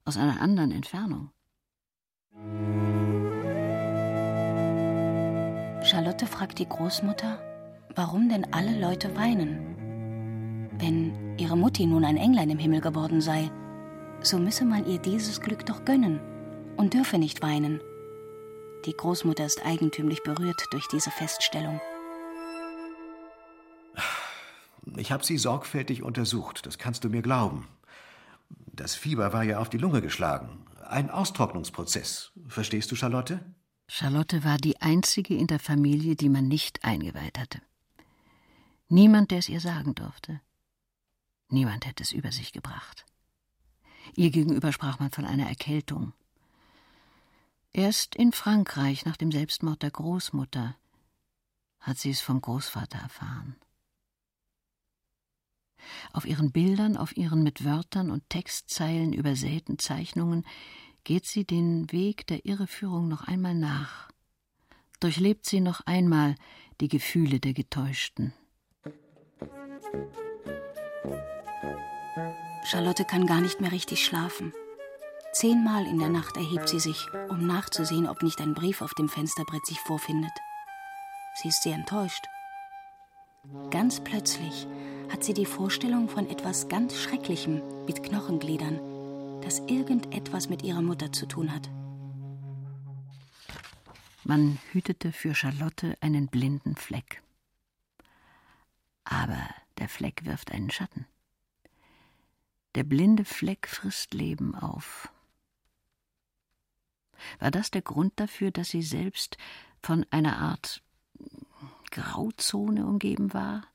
Aus 0.05 0.17
einer 0.17 0.41
anderen 0.41 0.73
Entfernung. 0.73 1.31
Charlotte 5.85 6.27
fragt 6.27 6.59
die 6.59 6.69
Großmutter, 6.69 7.39
warum 7.95 8.29
denn 8.29 8.53
alle 8.53 8.81
Leute 8.81 9.15
weinen. 9.17 10.71
Wenn 10.79 11.39
ihre 11.39 11.57
Mutti 11.57 11.87
nun 11.87 12.05
ein 12.05 12.17
Englein 12.17 12.51
im 12.51 12.59
Himmel 12.59 12.81
geworden 12.81 13.21
sei, 13.21 13.51
so 14.23 14.39
müsse 14.39 14.65
man 14.65 14.87
ihr 14.87 14.99
dieses 14.99 15.41
Glück 15.41 15.67
doch 15.67 15.85
gönnen 15.85 16.21
und 16.77 16.95
dürfe 16.95 17.19
nicht 17.19 17.43
weinen. 17.43 17.81
Die 18.87 18.97
Großmutter 18.97 19.45
ist 19.45 19.65
eigentümlich 19.65 20.23
berührt 20.23 20.67
durch 20.73 20.89
diese 20.89 21.11
Feststellung. 21.11 21.81
Ich 24.97 25.13
habe 25.13 25.25
sie 25.25 25.39
sorgfältig 25.39 26.03
untersucht, 26.03 26.67
das 26.67 26.79
kannst 26.79 27.05
du 27.05 27.09
mir 27.09 27.23
glauben. 27.23 27.69
Das 28.73 28.95
Fieber 28.95 29.33
war 29.33 29.43
ja 29.45 29.59
auf 29.59 29.71
die 29.71 29.79
Lunge 29.79 30.03
geschlagen. 30.03 30.67
Ein 30.87 31.11
Austrocknungsprozess. 31.11 32.33
Verstehst 32.49 32.91
du, 32.91 32.97
Charlotte? 32.97 33.41
Charlotte 33.87 34.45
war 34.45 34.57
die 34.57 34.81
einzige 34.81 35.37
in 35.37 35.47
der 35.47 35.59
Familie, 35.59 36.17
die 36.17 36.29
man 36.29 36.49
nicht 36.49 36.85
eingeweiht 36.85 37.39
hatte. 37.39 37.61
Niemand, 38.89 39.31
der 39.31 39.39
es 39.39 39.49
ihr 39.49 39.61
sagen 39.61 39.95
durfte. 39.95 40.41
Niemand 41.49 41.87
hätte 41.87 42.03
es 42.03 42.13
über 42.13 42.33
sich 42.33 42.53
gebracht. 42.53 43.05
Ihr 44.17 44.31
gegenüber 44.31 44.73
sprach 44.73 44.99
man 44.99 45.11
von 45.11 45.25
einer 45.25 45.49
Erkältung. 45.49 46.13
Erst 47.73 48.17
in 48.17 48.33
Frankreich, 48.33 49.05
nach 49.07 49.17
dem 49.17 49.33
Selbstmord 49.33 49.83
der 49.83 49.91
Großmutter, 49.91 50.77
hat 51.81 51.99
sie 51.99 52.11
es 52.11 52.21
vom 52.21 52.41
Großvater 52.41 52.99
erfahren. 52.99 53.57
Auf 56.13 56.27
ihren 56.27 56.53
Bildern, 56.53 56.97
auf 56.97 57.17
ihren 57.17 57.43
mit 57.43 57.65
Wörtern 57.65 58.11
und 58.11 58.29
Textzeilen 58.29 59.13
übersäten 59.13 59.79
Zeichnungen 59.79 60.45
geht 61.05 61.27
sie 61.27 61.45
den 61.45 61.91
Weg 61.91 62.27
der 62.27 62.47
Irreführung 62.47 63.09
noch 63.09 63.27
einmal 63.27 63.55
nach, 63.55 64.09
durchlebt 65.01 65.47
sie 65.47 65.61
noch 65.61 65.81
einmal 65.87 66.37
die 66.81 66.89
Gefühle 66.89 67.41
der 67.41 67.55
Getäuschten. 67.55 68.33
Charlotte 72.65 73.05
kann 73.05 73.27
gar 73.27 73.41
nicht 73.41 73.61
mehr 73.61 73.73
richtig 73.73 74.05
schlafen. 74.05 74.53
Zehnmal 75.33 75.87
in 75.87 75.99
der 75.99 76.09
Nacht 76.09 76.37
erhebt 76.37 76.69
sie 76.69 76.79
sich, 76.79 77.07
um 77.29 77.47
nachzusehen, 77.47 78.07
ob 78.07 78.23
nicht 78.23 78.41
ein 78.41 78.55
Brief 78.55 78.83
auf 78.83 78.95
dem 78.95 79.09
Fensterbrett 79.09 79.67
sich 79.67 79.81
vorfindet. 79.81 80.33
Sie 81.35 81.49
ist 81.49 81.63
sehr 81.63 81.75
enttäuscht. 81.75 82.25
Ganz 83.71 84.01
plötzlich 84.01 84.67
hat 85.13 85.23
sie 85.23 85.35
die 85.35 85.45
Vorstellung 85.45 86.09
von 86.09 86.29
etwas 86.31 86.69
ganz 86.69 86.97
Schrecklichem 86.97 87.61
mit 87.85 88.03
Knochengliedern, 88.03 88.81
das 89.43 89.59
irgendetwas 89.59 90.49
mit 90.49 90.63
ihrer 90.63 90.81
Mutter 90.81 91.13
zu 91.13 91.27
tun 91.27 91.53
hat. 91.53 91.71
Man 94.25 94.59
hütete 94.73 95.13
für 95.13 95.35
Charlotte 95.35 95.99
einen 96.01 96.29
blinden 96.29 96.77
Fleck. 96.77 97.23
Aber 99.05 99.49
der 99.79 99.89
Fleck 99.89 100.25
wirft 100.25 100.51
einen 100.51 100.71
Schatten. 100.71 101.07
Der 102.75 102.85
blinde 102.85 103.27
Fleck 103.27 103.69
frisst 103.69 104.15
Leben 104.15 104.55
auf. 104.55 105.13
War 107.39 107.51
das 107.51 107.71
der 107.71 107.83
Grund 107.83 108.15
dafür, 108.17 108.51
dass 108.51 108.71
sie 108.71 108.83
selbst 108.83 109.37
von 109.83 110.07
einer 110.11 110.39
Art 110.39 110.83
Grauzone 111.91 112.87
umgeben 112.87 113.35
war, 113.35 113.67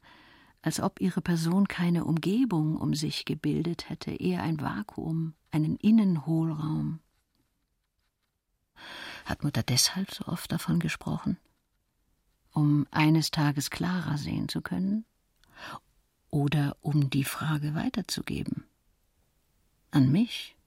als 0.68 0.82
ob 0.82 1.00
ihre 1.00 1.22
Person 1.22 1.70
keine 1.70 2.04
Umgebung 2.04 2.76
um 2.76 2.94
sich 2.94 3.24
gebildet 3.24 3.90
hätte, 3.90 4.12
eher 4.12 4.44
ein 4.44 4.60
Vakuum, 4.60 5.34
einen 5.50 5.78
Innenhohlraum. 5.78 7.00
Hat 9.24 9.46
Mutter 9.46 9.64
deshalb 9.64 10.14
so 10.14 10.26
oft 10.26 10.52
davon 10.52 10.82
gesprochen? 10.82 11.38
Um 12.52 12.86
eines 12.92 13.32
Tages 13.32 13.70
klarer 13.70 14.18
sehen 14.18 14.50
zu 14.50 14.62
können? 14.62 15.06
Oder 16.32 16.76
um 16.82 17.10
die 17.10 17.24
Frage 17.24 17.74
weiterzugeben? 17.74 18.66
An 19.92 20.12
mich? 20.12 20.58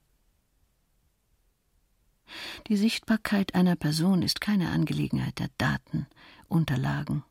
Die 2.65 2.75
Sichtbarkeit 2.75 3.53
einer 3.53 3.75
Person 3.75 4.23
ist 4.23 4.41
keine 4.41 4.71
Angelegenheit 4.71 5.37
der 5.37 5.51
Daten, 5.59 6.07
Unterlagen, 6.47 7.23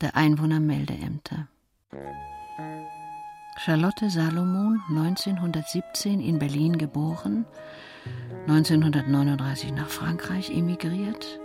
der 0.00 0.16
Einwohnermeldeämter. 0.16 1.48
Charlotte 3.56 4.10
Salomon, 4.10 4.82
1917 4.88 6.20
in 6.20 6.38
Berlin 6.38 6.78
geboren, 6.78 7.44
1939 8.48 9.72
nach 9.72 9.88
Frankreich 9.88 10.50
emigriert, 10.50 11.38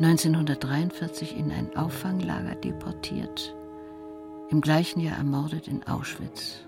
1943 0.00 1.36
in 1.36 1.52
ein 1.52 1.76
Auffanglager 1.76 2.56
deportiert, 2.56 3.54
im 4.50 4.60
gleichen 4.60 4.98
Jahr 5.00 5.18
ermordet 5.18 5.68
in 5.68 5.86
Auschwitz. 5.86 6.66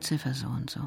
Ziffer 0.00 0.34
so 0.34 0.48
und 0.48 0.70
so. 0.70 0.80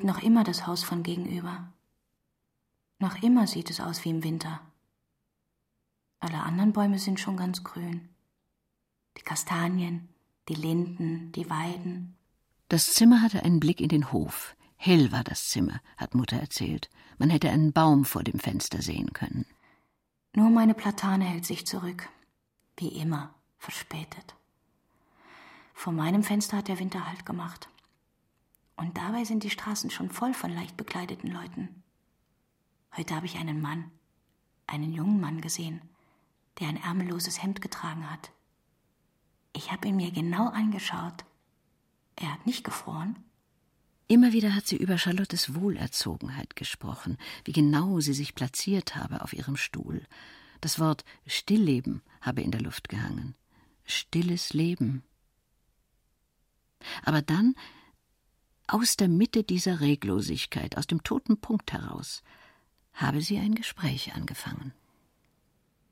Sieht 0.00 0.06
noch 0.06 0.22
immer 0.22 0.44
das 0.44 0.66
Haus 0.66 0.82
von 0.82 1.02
gegenüber. 1.02 1.70
Noch 3.00 3.22
immer 3.22 3.46
sieht 3.46 3.68
es 3.68 3.80
aus 3.80 4.02
wie 4.02 4.08
im 4.08 4.24
Winter. 4.24 4.62
Alle 6.20 6.42
anderen 6.42 6.72
Bäume 6.72 6.98
sind 6.98 7.20
schon 7.20 7.36
ganz 7.36 7.64
grün. 7.64 8.08
Die 9.18 9.22
Kastanien, 9.22 10.08
die 10.48 10.54
Linden, 10.54 11.32
die 11.32 11.50
Weiden. 11.50 12.16
Das 12.68 12.94
Zimmer 12.94 13.20
hatte 13.20 13.42
einen 13.42 13.60
Blick 13.60 13.78
in 13.78 13.90
den 13.90 14.10
Hof. 14.10 14.56
Hell 14.76 15.12
war 15.12 15.22
das 15.22 15.50
Zimmer, 15.50 15.82
hat 15.98 16.14
Mutter 16.14 16.38
erzählt. 16.38 16.88
Man 17.18 17.28
hätte 17.28 17.50
einen 17.50 17.74
Baum 17.74 18.06
vor 18.06 18.22
dem 18.22 18.40
Fenster 18.40 18.80
sehen 18.80 19.12
können. 19.12 19.44
Nur 20.34 20.48
meine 20.48 20.72
Platane 20.72 21.26
hält 21.26 21.44
sich 21.44 21.66
zurück. 21.66 22.08
Wie 22.78 22.88
immer, 22.88 23.34
verspätet. 23.58 24.34
Vor 25.74 25.92
meinem 25.92 26.22
Fenster 26.22 26.56
hat 26.56 26.68
der 26.68 26.78
Winter 26.78 27.06
Halt 27.06 27.26
gemacht. 27.26 27.68
Und 28.80 28.96
dabei 28.96 29.24
sind 29.24 29.42
die 29.42 29.50
Straßen 29.50 29.90
schon 29.90 30.08
voll 30.08 30.32
von 30.32 30.50
leicht 30.50 30.78
bekleideten 30.78 31.30
Leuten. 31.30 31.82
Heute 32.96 33.14
habe 33.14 33.26
ich 33.26 33.36
einen 33.36 33.60
Mann, 33.60 33.90
einen 34.66 34.94
jungen 34.94 35.20
Mann 35.20 35.42
gesehen, 35.42 35.82
der 36.58 36.68
ein 36.68 36.82
ärmelloses 36.82 37.42
Hemd 37.42 37.60
getragen 37.60 38.10
hat. 38.10 38.32
Ich 39.52 39.70
habe 39.70 39.86
ihn 39.86 39.96
mir 39.96 40.10
genau 40.12 40.48
angeschaut. 40.48 41.26
Er 42.16 42.32
hat 42.32 42.46
nicht 42.46 42.64
gefroren. 42.64 43.22
Immer 44.08 44.32
wieder 44.32 44.54
hat 44.54 44.66
sie 44.66 44.78
über 44.78 44.96
Charlottes 44.96 45.54
Wohlerzogenheit 45.54 46.56
gesprochen, 46.56 47.18
wie 47.44 47.52
genau 47.52 48.00
sie 48.00 48.14
sich 48.14 48.34
platziert 48.34 48.96
habe 48.96 49.20
auf 49.20 49.34
ihrem 49.34 49.58
Stuhl. 49.58 50.06
Das 50.62 50.78
Wort 50.78 51.04
Stillleben 51.26 52.00
habe 52.22 52.40
in 52.40 52.50
der 52.50 52.62
Luft 52.62 52.88
gehangen. 52.88 53.34
Stilles 53.84 54.54
Leben. 54.54 55.02
Aber 57.04 57.20
dann 57.20 57.54
aus 58.72 58.96
der 58.96 59.08
Mitte 59.08 59.42
dieser 59.42 59.80
Reglosigkeit, 59.80 60.76
aus 60.76 60.86
dem 60.86 61.02
toten 61.02 61.40
Punkt 61.40 61.72
heraus, 61.72 62.22
habe 62.92 63.20
sie 63.20 63.38
ein 63.38 63.56
Gespräch 63.56 64.14
angefangen. 64.14 64.72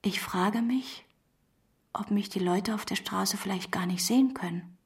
Ich 0.02 0.20
frage 0.20 0.62
mich, 0.62 1.04
ob 1.92 2.12
mich 2.12 2.28
die 2.28 2.38
Leute 2.38 2.74
auf 2.74 2.84
der 2.84 2.94
Straße 2.94 3.36
vielleicht 3.36 3.72
gar 3.72 3.86
nicht 3.86 4.04
sehen 4.04 4.32
können. 4.32 4.78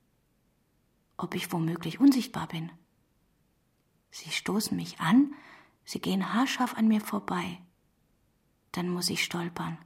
Ob 1.19 1.35
ich 1.35 1.53
womöglich 1.53 2.01
unsichtbar 2.01 2.49
bin. 2.49 2.73
Sie 4.11 4.31
stoßen 4.31 4.75
mich 4.75 4.99
an, 4.99 5.35
sie 5.85 6.01
gehen 6.01 6.33
haarscharf 6.33 6.75
an 6.75 6.89
mir 6.89 7.03
vorbei. 7.03 7.61
Dann 8.73 8.89
muss 8.89 9.11
ich 9.11 9.23
stolpern. 9.23 9.77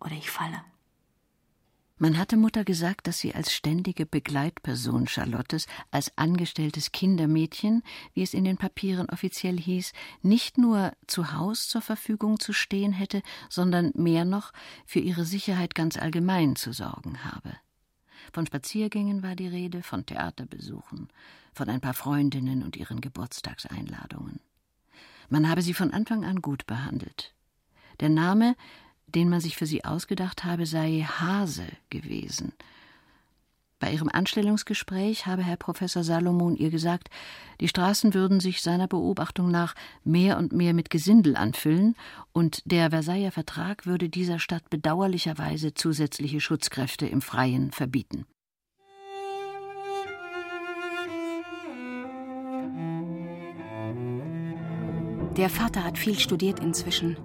Oder 0.00 0.12
ich 0.12 0.30
falle. 0.30 0.64
Man 1.98 2.18
hatte 2.18 2.36
Mutter 2.36 2.62
gesagt, 2.62 3.06
dass 3.06 3.20
sie 3.20 3.34
als 3.34 3.54
ständige 3.54 4.04
Begleitperson 4.04 5.08
Charlottes, 5.08 5.66
als 5.90 6.12
angestelltes 6.18 6.92
Kindermädchen, 6.92 7.82
wie 8.12 8.22
es 8.22 8.34
in 8.34 8.44
den 8.44 8.58
Papieren 8.58 9.08
offiziell 9.08 9.58
hieß, 9.58 9.94
nicht 10.20 10.58
nur 10.58 10.92
zu 11.06 11.32
Haus 11.32 11.68
zur 11.68 11.80
Verfügung 11.80 12.38
zu 12.38 12.52
stehen 12.52 12.92
hätte, 12.92 13.22
sondern 13.48 13.92
mehr 13.94 14.26
noch 14.26 14.52
für 14.84 15.00
ihre 15.00 15.24
Sicherheit 15.24 15.74
ganz 15.74 15.96
allgemein 15.96 16.54
zu 16.54 16.74
sorgen 16.74 17.24
habe. 17.24 17.56
Von 18.30 18.44
Spaziergängen 18.44 19.22
war 19.22 19.34
die 19.34 19.48
Rede, 19.48 19.82
von 19.82 20.04
Theaterbesuchen, 20.04 21.08
von 21.54 21.70
ein 21.70 21.80
paar 21.80 21.94
Freundinnen 21.94 22.62
und 22.62 22.76
ihren 22.76 23.00
Geburtstagseinladungen. 23.00 24.40
Man 25.30 25.48
habe 25.48 25.62
sie 25.62 25.72
von 25.72 25.92
Anfang 25.92 26.26
an 26.26 26.42
gut 26.42 26.66
behandelt. 26.66 27.34
Der 28.00 28.10
Name 28.10 28.54
den 29.06 29.28
man 29.28 29.40
sich 29.40 29.56
für 29.56 29.66
sie 29.66 29.84
ausgedacht 29.84 30.44
habe, 30.44 30.66
sei 30.66 31.06
Hase 31.06 31.66
gewesen. 31.90 32.52
Bei 33.78 33.92
ihrem 33.92 34.08
Anstellungsgespräch 34.08 35.26
habe 35.26 35.42
Herr 35.42 35.56
Professor 35.56 36.02
Salomon 36.02 36.56
ihr 36.56 36.70
gesagt, 36.70 37.08
die 37.60 37.68
Straßen 37.68 38.14
würden 38.14 38.40
sich 38.40 38.62
seiner 38.62 38.88
Beobachtung 38.88 39.50
nach 39.50 39.74
mehr 40.02 40.38
und 40.38 40.52
mehr 40.52 40.72
mit 40.72 40.88
Gesindel 40.88 41.36
anfüllen, 41.36 41.94
und 42.32 42.62
der 42.64 42.90
Versailler 42.90 43.32
Vertrag 43.32 43.84
würde 43.84 44.08
dieser 44.08 44.38
Stadt 44.38 44.70
bedauerlicherweise 44.70 45.74
zusätzliche 45.74 46.40
Schutzkräfte 46.40 47.06
im 47.06 47.20
Freien 47.20 47.70
verbieten. 47.70 48.24
Der 55.36 55.50
Vater 55.50 55.84
hat 55.84 55.98
viel 55.98 56.18
studiert 56.18 56.60
inzwischen. 56.60 57.18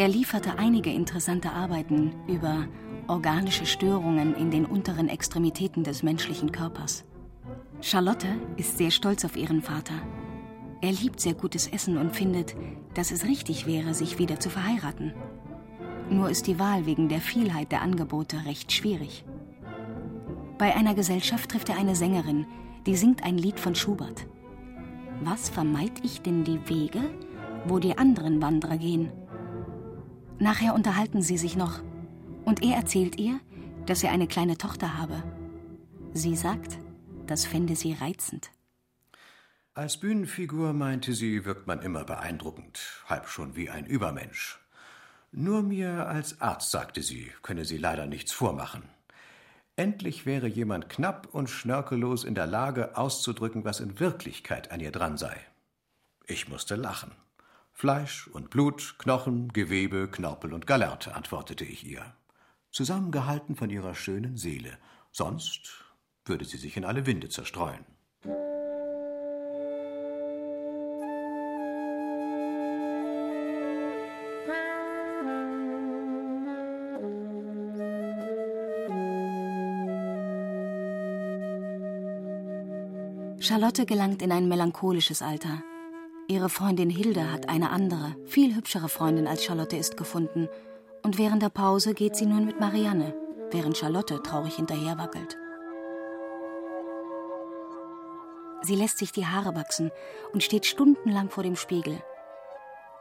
Er 0.00 0.08
lieferte 0.08 0.58
einige 0.58 0.90
interessante 0.90 1.52
Arbeiten 1.52 2.14
über 2.26 2.66
organische 3.06 3.66
Störungen 3.66 4.34
in 4.34 4.50
den 4.50 4.64
unteren 4.64 5.10
Extremitäten 5.10 5.84
des 5.84 6.02
menschlichen 6.02 6.52
Körpers. 6.52 7.04
Charlotte 7.82 8.28
ist 8.56 8.78
sehr 8.78 8.92
stolz 8.92 9.26
auf 9.26 9.36
ihren 9.36 9.60
Vater. 9.60 9.92
Er 10.80 10.92
liebt 10.92 11.20
sehr 11.20 11.34
gutes 11.34 11.66
Essen 11.66 11.98
und 11.98 12.16
findet, 12.16 12.56
dass 12.94 13.10
es 13.10 13.26
richtig 13.26 13.66
wäre, 13.66 13.92
sich 13.92 14.18
wieder 14.18 14.40
zu 14.40 14.48
verheiraten. 14.48 15.12
Nur 16.08 16.30
ist 16.30 16.46
die 16.46 16.58
Wahl 16.58 16.86
wegen 16.86 17.10
der 17.10 17.20
Vielheit 17.20 17.70
der 17.70 17.82
Angebote 17.82 18.46
recht 18.46 18.72
schwierig. 18.72 19.26
Bei 20.56 20.74
einer 20.74 20.94
Gesellschaft 20.94 21.50
trifft 21.50 21.68
er 21.68 21.76
eine 21.76 21.94
Sängerin, 21.94 22.46
die 22.86 22.96
singt 22.96 23.22
ein 23.22 23.36
Lied 23.36 23.60
von 23.60 23.74
Schubert. 23.74 24.26
Was 25.22 25.50
vermeid 25.50 25.92
ich 26.02 26.22
denn 26.22 26.42
die 26.44 26.70
Wege, 26.70 27.02
wo 27.66 27.78
die 27.78 27.98
anderen 27.98 28.40
Wanderer 28.40 28.78
gehen? 28.78 29.12
Nachher 30.40 30.74
unterhalten 30.74 31.20
sie 31.20 31.36
sich 31.36 31.54
noch. 31.54 31.80
Und 32.46 32.62
er 32.62 32.76
erzählt 32.76 33.20
ihr, 33.20 33.38
dass 33.84 34.02
er 34.02 34.10
eine 34.10 34.26
kleine 34.26 34.56
Tochter 34.56 34.96
habe. 34.96 35.22
Sie 36.14 36.34
sagt, 36.34 36.78
das 37.26 37.44
fände 37.44 37.76
sie 37.76 37.92
reizend. 37.92 38.50
Als 39.74 40.00
Bühnenfigur, 40.00 40.72
meinte 40.72 41.12
sie, 41.12 41.44
wirkt 41.44 41.66
man 41.66 41.82
immer 41.82 42.04
beeindruckend, 42.04 42.80
halb 43.06 43.28
schon 43.28 43.54
wie 43.54 43.70
ein 43.70 43.84
Übermensch. 43.86 44.58
Nur 45.30 45.62
mir 45.62 46.08
als 46.08 46.40
Arzt, 46.40 46.70
sagte 46.70 47.02
sie, 47.02 47.30
könne 47.42 47.66
sie 47.66 47.76
leider 47.76 48.06
nichts 48.06 48.32
vormachen. 48.32 48.82
Endlich 49.76 50.26
wäre 50.26 50.48
jemand 50.48 50.88
knapp 50.88 51.28
und 51.32 51.48
schnörkellos 51.48 52.24
in 52.24 52.34
der 52.34 52.46
Lage, 52.46 52.96
auszudrücken, 52.96 53.64
was 53.64 53.80
in 53.80 54.00
Wirklichkeit 54.00 54.72
an 54.72 54.80
ihr 54.80 54.90
dran 54.90 55.18
sei. 55.18 55.36
Ich 56.26 56.48
musste 56.48 56.76
lachen. 56.76 57.12
Fleisch 57.80 58.28
und 58.34 58.50
Blut, 58.50 58.96
Knochen, 58.98 59.54
Gewebe, 59.54 60.06
Knorpel 60.06 60.52
und 60.52 60.66
Galerte, 60.66 61.14
antwortete 61.14 61.64
ich 61.64 61.86
ihr. 61.86 62.04
Zusammengehalten 62.70 63.56
von 63.56 63.70
ihrer 63.70 63.94
schönen 63.94 64.36
Seele. 64.36 64.76
Sonst 65.12 65.82
würde 66.26 66.44
sie 66.44 66.58
sich 66.58 66.76
in 66.76 66.84
alle 66.84 67.06
Winde 67.06 67.30
zerstreuen. 67.30 67.86
Charlotte 83.40 83.86
gelangt 83.86 84.20
in 84.20 84.32
ein 84.32 84.48
melancholisches 84.48 85.22
Alter. 85.22 85.62
Ihre 86.30 86.48
Freundin 86.48 86.90
Hilde 86.90 87.32
hat 87.32 87.48
eine 87.48 87.70
andere, 87.70 88.14
viel 88.24 88.54
hübschere 88.54 88.88
Freundin 88.88 89.26
als 89.26 89.42
Charlotte 89.42 89.76
ist 89.76 89.96
gefunden. 89.96 90.48
Und 91.02 91.18
während 91.18 91.42
der 91.42 91.48
Pause 91.48 91.92
geht 91.92 92.14
sie 92.14 92.26
nun 92.26 92.44
mit 92.44 92.60
Marianne, 92.60 93.16
während 93.50 93.76
Charlotte 93.76 94.22
traurig 94.22 94.54
hinterher 94.54 94.96
wackelt. 94.96 95.36
Sie 98.62 98.76
lässt 98.76 98.98
sich 98.98 99.10
die 99.10 99.26
Haare 99.26 99.56
wachsen 99.56 99.90
und 100.32 100.44
steht 100.44 100.66
stundenlang 100.66 101.30
vor 101.30 101.42
dem 101.42 101.56
Spiegel. 101.56 102.00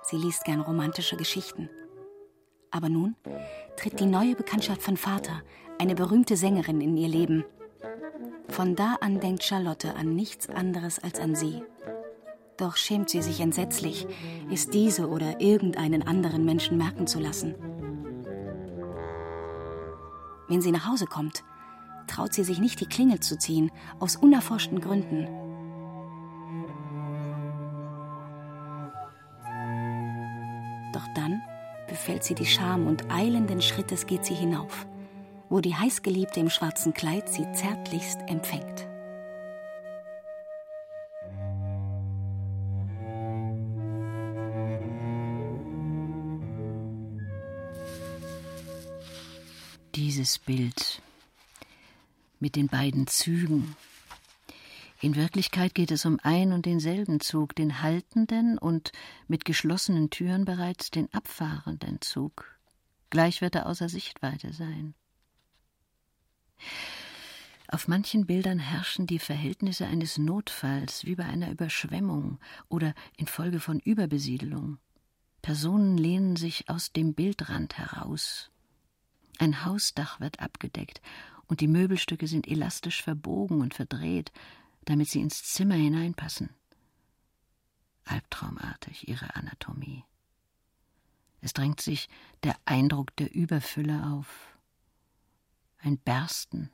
Sie 0.02 0.18
liest 0.18 0.44
gern 0.44 0.62
romantische 0.62 1.16
Geschichten. 1.16 1.70
Aber 2.72 2.90
nun 2.90 3.16
tritt 3.78 4.00
die 4.00 4.08
neue 4.08 4.34
Bekanntschaft 4.34 4.82
von 4.82 4.98
Vater, 4.98 5.44
eine 5.78 5.94
berühmte 5.94 6.36
Sängerin, 6.36 6.82
in 6.82 6.98
ihr 6.98 7.10
Leben. 7.10 7.46
Von 8.48 8.76
da 8.76 8.96
an 9.02 9.20
denkt 9.20 9.44
Charlotte 9.44 9.94
an 9.94 10.16
nichts 10.16 10.50
anderes 10.50 10.98
als 10.98 11.20
an 11.20 11.36
sie. 11.36 11.62
Doch 12.60 12.76
schämt 12.76 13.10
sie 13.10 13.22
sich 13.22 13.40
entsetzlich, 13.40 14.06
es 14.52 14.70
diese 14.70 15.08
oder 15.08 15.42
irgendeinen 15.42 16.06
anderen 16.06 16.46
Menschen 16.46 16.78
merken 16.78 17.08
zu 17.08 17.20
lassen. 17.20 17.56
Wenn 20.48 20.62
sie 20.62 20.72
nach 20.72 20.88
Hause 20.88 21.06
kommt, 21.06 21.44
traut 22.08 22.34
sie 22.34 22.44
sich 22.44 22.60
nicht, 22.60 22.80
die 22.82 22.88
Klingel 22.88 23.20
zu 23.20 23.38
ziehen, 23.38 23.72
aus 24.00 24.16
unerforschten 24.16 24.82
Gründen. 24.82 25.26
Doch 30.94 31.08
dann 31.16 31.42
befällt 31.88 32.24
sie 32.24 32.36
die 32.36 32.46
Scham 32.46 32.88
und 32.88 33.10
eilenden 33.10 33.62
Schrittes 33.62 34.06
geht 34.06 34.26
sie 34.26 34.36
hinauf 34.36 34.86
wo 35.50 35.60
die 35.60 35.76
heißgeliebte 35.76 36.40
im 36.40 36.50
schwarzen 36.50 36.94
Kleid 36.94 37.28
sie 37.30 37.52
zärtlichst 37.52 38.20
empfängt. 38.28 38.89
Dieses 50.30 50.46
Bild 50.46 51.02
mit 52.40 52.56
den 52.56 52.68
beiden 52.68 53.08
Zügen. 53.08 53.76
In 55.02 55.16
Wirklichkeit 55.16 55.74
geht 55.74 55.90
es 55.90 56.06
um 56.06 56.20
ein 56.22 56.54
und 56.54 56.68
denselben 56.68 57.20
Zug, 57.20 57.56
den 57.56 57.82
haltenden 57.82 58.60
und 58.60 58.92
mit 59.28 59.44
geschlossenen 59.44 60.12
Türen 60.12 60.46
bereits 60.46 60.92
den 60.92 61.12
abfahrenden 61.16 62.00
Zug. 62.02 62.46
Gleich 63.10 63.42
wird 63.42 63.56
er 63.56 63.66
außer 63.66 63.90
Sichtweite 63.90 64.54
sein. 64.54 64.94
Auf 67.68 67.88
manchen 67.88 68.28
Bildern 68.28 68.60
herrschen 68.60 69.08
die 69.08 69.18
Verhältnisse 69.18 69.88
eines 69.88 70.20
Notfalls, 70.20 71.06
wie 71.06 71.16
bei 71.16 71.26
einer 71.26 71.50
Überschwemmung 71.50 72.38
oder 72.68 72.94
infolge 73.18 73.60
von 73.60 73.80
Überbesiedelung. 73.80 74.78
Personen 75.42 75.98
lehnen 75.98 76.36
sich 76.36 76.70
aus 76.70 76.92
dem 76.94 77.16
Bildrand 77.16 77.80
heraus. 77.80 78.52
Ein 79.40 79.64
Hausdach 79.64 80.20
wird 80.20 80.42
abgedeckt 80.42 81.02
und 81.48 81.62
die 81.62 81.68
Möbelstücke 81.68 82.28
sind 82.28 82.46
elastisch 82.46 83.02
verbogen 83.02 83.62
und 83.62 83.74
verdreht, 83.74 84.34
damit 84.84 85.10
sie 85.10 85.22
ins 85.22 85.44
Zimmer 85.44 85.76
hineinpassen. 85.76 86.50
Albtraumartig 88.04 89.08
ihre 89.08 89.36
Anatomie. 89.36 90.04
Es 91.40 91.54
drängt 91.54 91.80
sich 91.80 92.10
der 92.44 92.58
Eindruck 92.66 93.16
der 93.16 93.34
Überfülle 93.34 94.08
auf 94.08 94.28
ein 95.78 95.98
Bersten, 95.98 96.70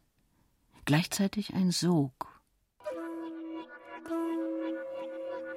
gleichzeitig 0.85 1.53
ein 1.53 1.69
Sog. 1.69 2.34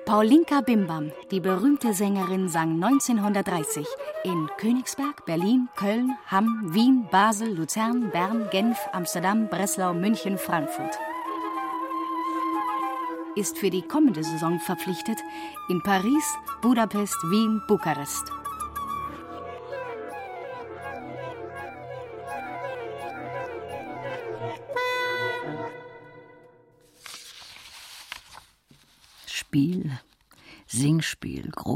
Paulinka 0.09 0.63
Bimbam, 0.63 1.13
die 1.31 1.39
berühmte 1.39 1.93
Sängerin, 1.93 2.49
sang 2.49 2.83
1930 2.83 3.87
in 4.25 4.49
Königsberg, 4.57 5.27
Berlin, 5.27 5.69
Köln, 5.77 6.17
Hamm, 6.29 6.73
Wien, 6.73 7.07
Basel, 7.11 7.55
Luzern, 7.55 8.09
Bern, 8.11 8.49
Genf, 8.51 8.79
Amsterdam, 8.93 9.49
Breslau, 9.51 9.93
München, 9.93 10.39
Frankfurt. 10.39 10.99
Ist 13.37 13.59
für 13.59 13.69
die 13.69 13.83
kommende 13.83 14.25
Saison 14.25 14.59
verpflichtet 14.61 15.19
in 15.69 15.83
Paris, 15.83 16.25
Budapest, 16.63 17.19
Wien, 17.25 17.61
Bukarest. 17.69 18.33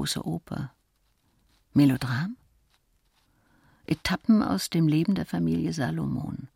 Große 0.02 0.26
Oper, 0.26 0.74
Melodram? 1.74 2.36
Etappen 3.86 4.42
aus 4.42 4.68
dem 4.68 4.88
Leben 4.88 5.14
der 5.14 5.26
Familie 5.26 5.72
Salomon, 5.72 6.48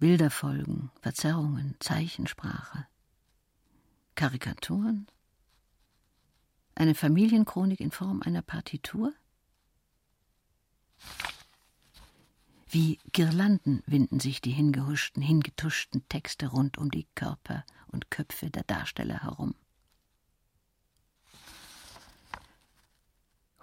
Bilderfolgen, 0.00 0.90
Verzerrungen, 1.00 1.76
Zeichensprache, 1.78 2.88
Karikaturen? 4.16 5.06
Eine 6.74 6.96
Familienchronik 6.96 7.78
in 7.78 7.92
Form 7.92 8.22
einer 8.22 8.42
Partitur? 8.42 9.12
Wie 12.68 12.98
Girlanden 13.12 13.84
winden 13.86 14.18
sich 14.18 14.40
die 14.40 14.50
hingehuschten, 14.50 15.22
hingetuschten 15.22 16.08
Texte 16.08 16.48
rund 16.48 16.76
um 16.76 16.90
die 16.90 17.06
Körper 17.14 17.64
und 17.86 18.10
Köpfe 18.10 18.50
der 18.50 18.64
Darsteller 18.64 19.22
herum. 19.22 19.54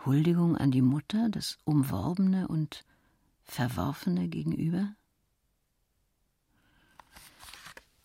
Huldigung 0.06 0.58
an 0.58 0.72
die 0.72 0.82
Mutter, 0.82 1.30
das 1.30 1.58
Umworbene 1.64 2.48
und 2.48 2.84
Verworfene 3.44 4.28
gegenüber? 4.28 4.96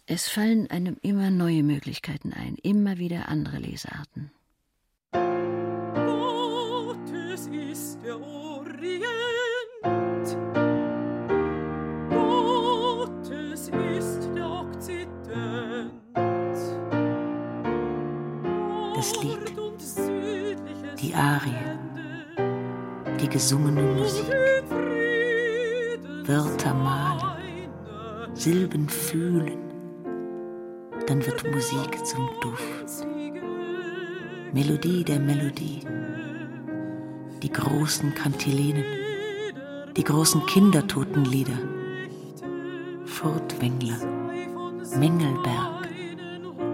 Es 0.07 0.29
fallen 0.29 0.71
einem 0.71 0.97
immer 1.03 1.31
neue 1.31 1.63
Möglichkeiten 1.63 2.33
ein, 2.33 2.57
immer 2.63 2.99
wieder 2.99 3.29
andere 3.29 3.59
Lesarten. 3.59 4.31
Gottes 7.29 7.49
ist 7.49 8.03
der 8.03 8.19
Orient. 8.19 9.05
Gottes 12.09 13.69
ist 13.69 14.31
der 14.35 14.51
Okzident. 14.51 15.93
Das 18.95 19.23
Lied, 19.23 19.53
die 21.01 21.15
Arie 21.15 21.88
die 23.29 23.33
gesungene 23.33 23.83
Musik. 23.83 24.27
Wörter 26.27 26.75
malen, 26.75 27.69
Silben 28.35 28.89
fühlen, 28.89 29.59
dann 31.07 31.25
wird 31.25 31.51
Musik 31.51 32.05
zum 32.05 32.29
Duft. 32.41 33.07
Melodie 34.53 35.05
der 35.05 35.21
Melodie, 35.21 35.81
die 37.43 37.53
großen 37.53 38.15
Kantilenen, 38.15 38.85
die 39.97 40.05
großen 40.05 40.45
Kindertotenlieder, 40.47 41.59
Furtwängler, 43.05 43.99
Mengelberg, 44.99 45.89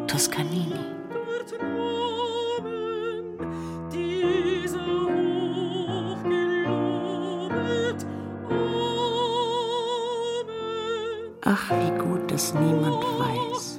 Toscanini. 0.07 0.94
Ach, 11.47 11.71
wie 11.71 11.99
gut, 11.99 12.31
dass 12.31 12.55
niemand 12.55 13.05
weiß. 13.05 13.79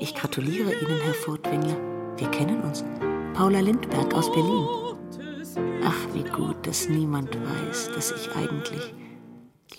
Ich 0.00 0.16
gratuliere 0.16 0.72
Ihnen, 0.72 1.00
Herr 1.00 1.14
Furtwängler. 1.14 1.76
Wir 2.16 2.28
kennen 2.28 2.60
uns. 2.62 2.84
Paula 3.34 3.60
Lindberg 3.60 4.12
aus 4.12 4.32
Berlin. 4.32 4.66
Ach, 5.84 6.12
wie 6.12 6.24
gut, 6.24 6.56
dass 6.66 6.88
niemand 6.88 7.36
weiß, 7.36 7.90
dass 7.94 8.10
ich 8.10 8.34
eigentlich 8.34 8.94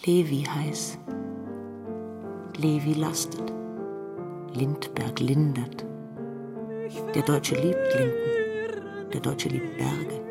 Levi 0.06 0.44
heiß. 0.44 0.98
Levi 2.58 2.94
lastet. 2.94 3.54
Lindberg 4.54 5.20
lindert. 5.20 5.86
Der 7.13 7.24
Deutsche 7.24 7.56
liebt 7.56 7.96
Linden. 7.98 9.12
Der 9.12 9.20
Deutsche 9.20 9.50
liebt 9.50 9.78
Berge. 9.78 10.22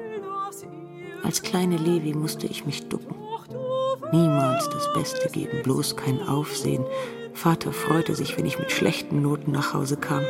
Als 1.23 1.43
kleine 1.43 1.77
Levi 1.77 2.15
musste 2.15 2.47
ich 2.47 2.65
mich 2.65 2.89
ducken. 2.89 3.15
Niemals 4.13 4.69
das 4.71 4.93
Beste 4.93 5.29
geben, 5.31 5.63
bloß 5.63 5.97
kein 5.97 6.21
Aufsehen. 6.27 6.85
Vater 7.35 7.73
freute 7.73 8.15
sich, 8.15 8.37
wenn 8.39 8.47
ich 8.47 8.59
mit 8.59 8.71
schlechten 8.71 9.23
Noten 9.23 9.51
nach 9.51 9.75
Hause 9.75 9.97
kam. 9.97 10.25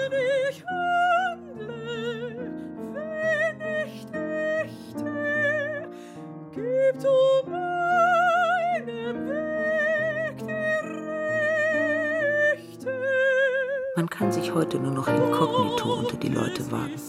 Man 13.96 14.10
kann 14.10 14.32
sich 14.32 14.52
heute 14.52 14.78
nur 14.78 14.92
noch 14.92 15.06
inkognito 15.06 15.94
unter 15.94 16.16
die 16.16 16.28
Leute 16.28 16.70
wagen. 16.72 17.00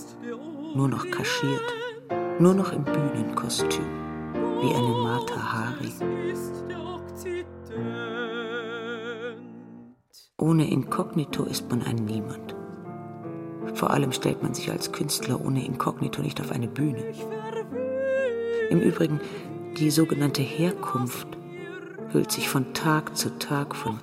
Nur 0.76 0.88
noch 0.88 1.10
kaschiert. 1.10 1.74
Nur 2.38 2.54
noch 2.54 2.74
im 2.74 2.84
Bühnenkostüm. 2.84 3.86
Wie 4.62 4.74
eine 4.74 4.90
Martha 4.90 5.36
Hari. 5.54 6.15
Ohne 10.38 10.70
Inkognito 10.70 11.46
ist 11.46 11.70
man 11.70 11.82
ein 11.84 11.96
Niemand. 11.96 12.58
Vor 13.74 13.92
allem 13.92 14.12
stellt 14.12 14.44
man 14.44 14.54
sich 14.54 14.70
als 14.70 14.92
Künstler 14.92 15.40
ohne 15.40 15.66
Inkognito 15.66 16.22
nicht 16.22 16.42
auf 16.42 16.52
eine 16.52 16.68
Bühne. 16.68 17.14
Im 18.70 18.82
Übrigen, 18.82 19.22
die 19.78 19.90
sogenannte 19.90 20.42
Herkunft 20.42 21.30
hüllt 22.12 22.34
sich 22.34 22.50
von 22.50 22.74
Tag 22.74 23.16
zu 23.16 23.40
Tag, 23.40 23.78
von 23.78 23.98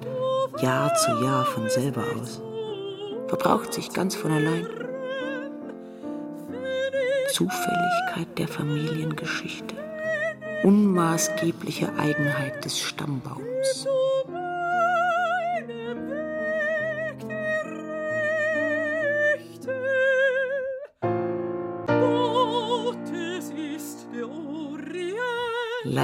Jahr 0.62 0.94
zu 0.94 1.22
Jahr 1.22 1.44
von 1.44 1.68
selber 1.68 2.02
aus, 2.18 2.40
verbraucht 3.26 3.74
sich 3.74 3.92
ganz 3.92 4.14
von 4.14 4.30
allein. 4.30 4.66
Zufälligkeit 7.30 8.38
der 8.38 8.48
Familiengeschichte, 8.48 9.74
unmaßgebliche 10.64 11.92
Eigenheit 11.98 12.64
des 12.64 12.80
Stammbaums. 12.80 13.86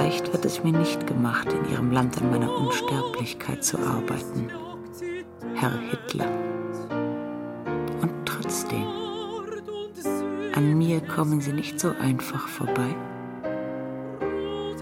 Leicht 0.01 0.31
wird 0.31 0.45
es 0.45 0.63
mir 0.63 0.71
nicht 0.71 1.05
gemacht, 1.07 1.49
in 1.51 1.73
ihrem 1.73 1.91
Land 1.91 2.21
an 2.21 2.31
meiner 2.31 2.55
Unsterblichkeit 2.55 3.65
zu 3.65 3.77
arbeiten, 3.79 4.49
Herr 5.55 5.77
Hitler. 5.77 6.29
Und 8.01 8.13
trotzdem, 8.23 8.85
an 10.55 10.77
mir 10.77 11.01
kommen 11.01 11.41
Sie 11.41 11.51
nicht 11.51 11.81
so 11.81 11.91
einfach 11.99 12.47
vorbei. 12.47 12.95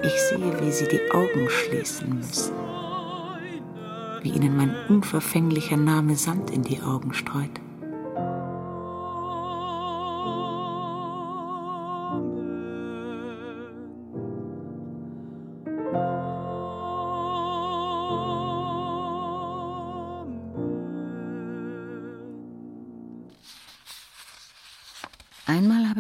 Ich 0.04 0.22
sehe, 0.30 0.62
wie 0.62 0.72
Sie 0.72 0.88
die 0.88 1.12
Augen 1.12 1.50
schließen 1.50 2.16
müssen, 2.16 2.54
wie 4.22 4.30
Ihnen 4.30 4.56
mein 4.56 4.76
unverfänglicher 4.88 5.78
Name 5.78 6.16
Sand 6.16 6.52
in 6.52 6.62
die 6.62 6.80
Augen 6.84 7.16
streut. 7.16 7.60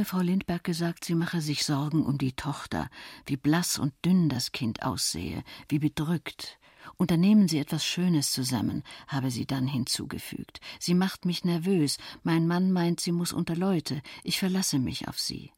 Frau 0.08 0.20
Lindberg 0.20 0.64
gesagt, 0.64 1.04
sie 1.04 1.16
mache 1.16 1.42
sich 1.42 1.66
Sorgen 1.66 2.06
um 2.06 2.18
die 2.18 2.32
Tochter, 2.32 2.90
wie 3.26 3.36
blass 3.36 3.78
und 3.78 3.94
dünn 4.06 4.30
das 4.30 4.54
Kind 4.54 4.84
aussehe, 4.84 5.44
wie 5.68 5.80
bedrückt. 5.80 6.60
Unternehmen 6.96 7.50
Sie 7.50 7.60
etwas 7.60 7.84
Schönes 7.84 8.32
zusammen, 8.32 8.84
habe 9.08 9.30
sie 9.32 9.46
dann 9.46 9.68
hinzugefügt. 9.68 10.62
Sie 10.80 10.94
macht 10.94 11.26
mich 11.26 11.44
nervös, 11.44 11.98
mein 12.24 12.48
Mann 12.48 12.72
meint, 12.72 13.02
sie 13.02 13.12
muss 13.12 13.34
unter 13.34 13.58
Leute, 13.58 14.02
ich 14.24 14.40
verlasse 14.40 14.80
mich 14.80 15.10
auf 15.10 15.20
sie. 15.20 15.52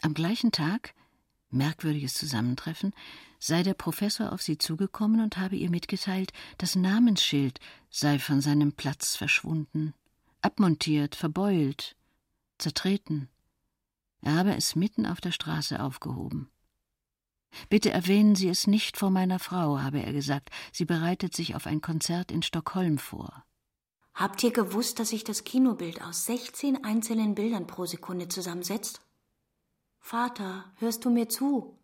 Am 0.00 0.14
gleichen 0.14 0.52
Tag, 0.52 0.94
merkwürdiges 1.50 2.14
Zusammentreffen, 2.14 2.94
sei 3.38 3.62
der 3.62 3.74
Professor 3.74 4.32
auf 4.32 4.40
sie 4.40 4.56
zugekommen 4.56 5.20
und 5.20 5.36
habe 5.36 5.56
ihr 5.56 5.68
mitgeteilt, 5.68 6.32
das 6.56 6.76
Namensschild 6.76 7.60
sei 7.90 8.18
von 8.18 8.40
seinem 8.40 8.72
Platz 8.72 9.16
verschwunden 9.16 9.92
abmontiert, 10.42 11.14
verbeult, 11.14 11.96
zertreten. 12.62 13.28
Er 14.20 14.36
habe 14.36 14.54
es 14.54 14.76
mitten 14.76 15.06
auf 15.06 15.20
der 15.20 15.32
Straße 15.32 15.82
aufgehoben. 15.82 16.50
Bitte 17.68 17.90
erwähnen 17.90 18.34
Sie 18.34 18.48
es 18.48 18.66
nicht 18.66 18.96
vor 18.96 19.10
meiner 19.10 19.38
Frau, 19.38 19.80
habe 19.80 20.02
er 20.02 20.12
gesagt. 20.12 20.50
Sie 20.72 20.84
bereitet 20.84 21.34
sich 21.34 21.54
auf 21.54 21.66
ein 21.66 21.80
Konzert 21.80 22.32
in 22.32 22.42
Stockholm 22.42 22.98
vor. 22.98 23.44
Habt 24.14 24.42
ihr 24.42 24.52
gewusst, 24.52 24.98
dass 24.98 25.10
sich 25.10 25.24
das 25.24 25.44
Kinobild 25.44 26.02
aus 26.02 26.26
16 26.26 26.84
einzelnen 26.84 27.34
Bildern 27.34 27.66
pro 27.66 27.86
Sekunde 27.86 28.28
zusammensetzt? 28.28 29.00
Vater, 29.98 30.72
hörst 30.76 31.04
du 31.04 31.10
mir 31.10 31.28
zu? 31.28 31.78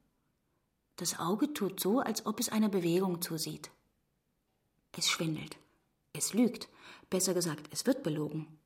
Das 0.96 1.18
Auge 1.18 1.52
tut 1.54 1.80
so, 1.80 2.00
als 2.00 2.26
ob 2.26 2.40
es 2.40 2.48
einer 2.48 2.68
Bewegung 2.68 3.22
zusieht. 3.22 3.70
Es 4.92 5.08
schwindelt. 5.08 5.56
Es 6.12 6.34
lügt. 6.34 6.68
Besser 7.08 7.32
gesagt, 7.32 7.68
es 7.72 7.86
wird 7.86 8.02
belogen. 8.02 8.57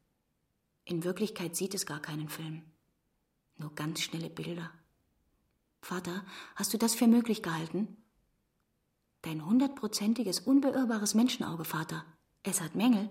In 0.84 1.04
Wirklichkeit 1.04 1.56
sieht 1.56 1.74
es 1.74 1.86
gar 1.86 2.00
keinen 2.00 2.28
Film. 2.28 2.62
Nur 3.56 3.74
ganz 3.74 4.00
schnelle 4.00 4.30
Bilder. 4.30 4.70
Vater, 5.80 6.24
hast 6.54 6.72
du 6.72 6.78
das 6.78 6.94
für 6.94 7.06
möglich 7.06 7.42
gehalten? 7.42 7.96
Dein 9.22 9.44
hundertprozentiges, 9.44 10.40
unbeirrbares 10.40 11.14
Menschenauge, 11.14 11.64
Vater. 11.64 12.04
Es 12.42 12.60
hat 12.60 12.74
Mängel. 12.74 13.08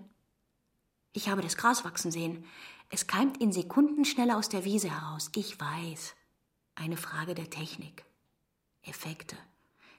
Ich 1.12 1.28
habe 1.28 1.42
das 1.42 1.56
Gras 1.56 1.84
wachsen 1.84 2.10
sehen. 2.10 2.44
Es 2.90 3.06
keimt 3.06 3.38
in 3.40 3.52
Sekundenschnelle 3.52 4.36
aus 4.36 4.48
der 4.48 4.64
Wiese 4.64 4.90
heraus. 4.90 5.30
Ich 5.34 5.58
weiß. 5.58 6.14
Eine 6.74 6.96
Frage 6.96 7.34
der 7.34 7.50
Technik. 7.50 8.04
Effekte, 8.82 9.36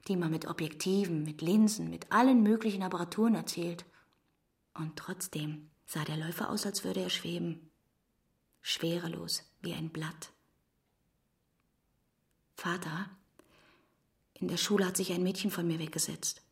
die 0.07 0.15
man 0.15 0.31
mit 0.31 0.47
Objektiven, 0.47 1.23
mit 1.23 1.41
Linsen, 1.41 1.89
mit 1.89 2.12
allen 2.12 2.43
möglichen 2.43 2.83
Apparaturen 2.83 3.36
erzielt. 3.36 3.86
Und 4.73 4.95
trotzdem 4.95 5.69
sah 5.93 6.03
der 6.03 6.17
Läufer 6.17 6.49
aus, 6.49 6.65
als 6.65 6.84
würde 6.84 7.01
er 7.01 7.12
schweben. 7.12 7.69
Schwerelos 8.62 9.43
wie 9.62 9.73
ein 9.73 9.89
Blatt. 9.89 10.32
Vater, 12.56 13.12
in 14.34 14.47
der 14.47 14.58
Schule 14.58 14.88
hat 14.88 14.97
sich 14.97 15.12
ein 15.12 15.21
Mädchen 15.21 15.51
von 15.51 15.67
mir 15.67 15.77
weggesetzt. 15.77 16.42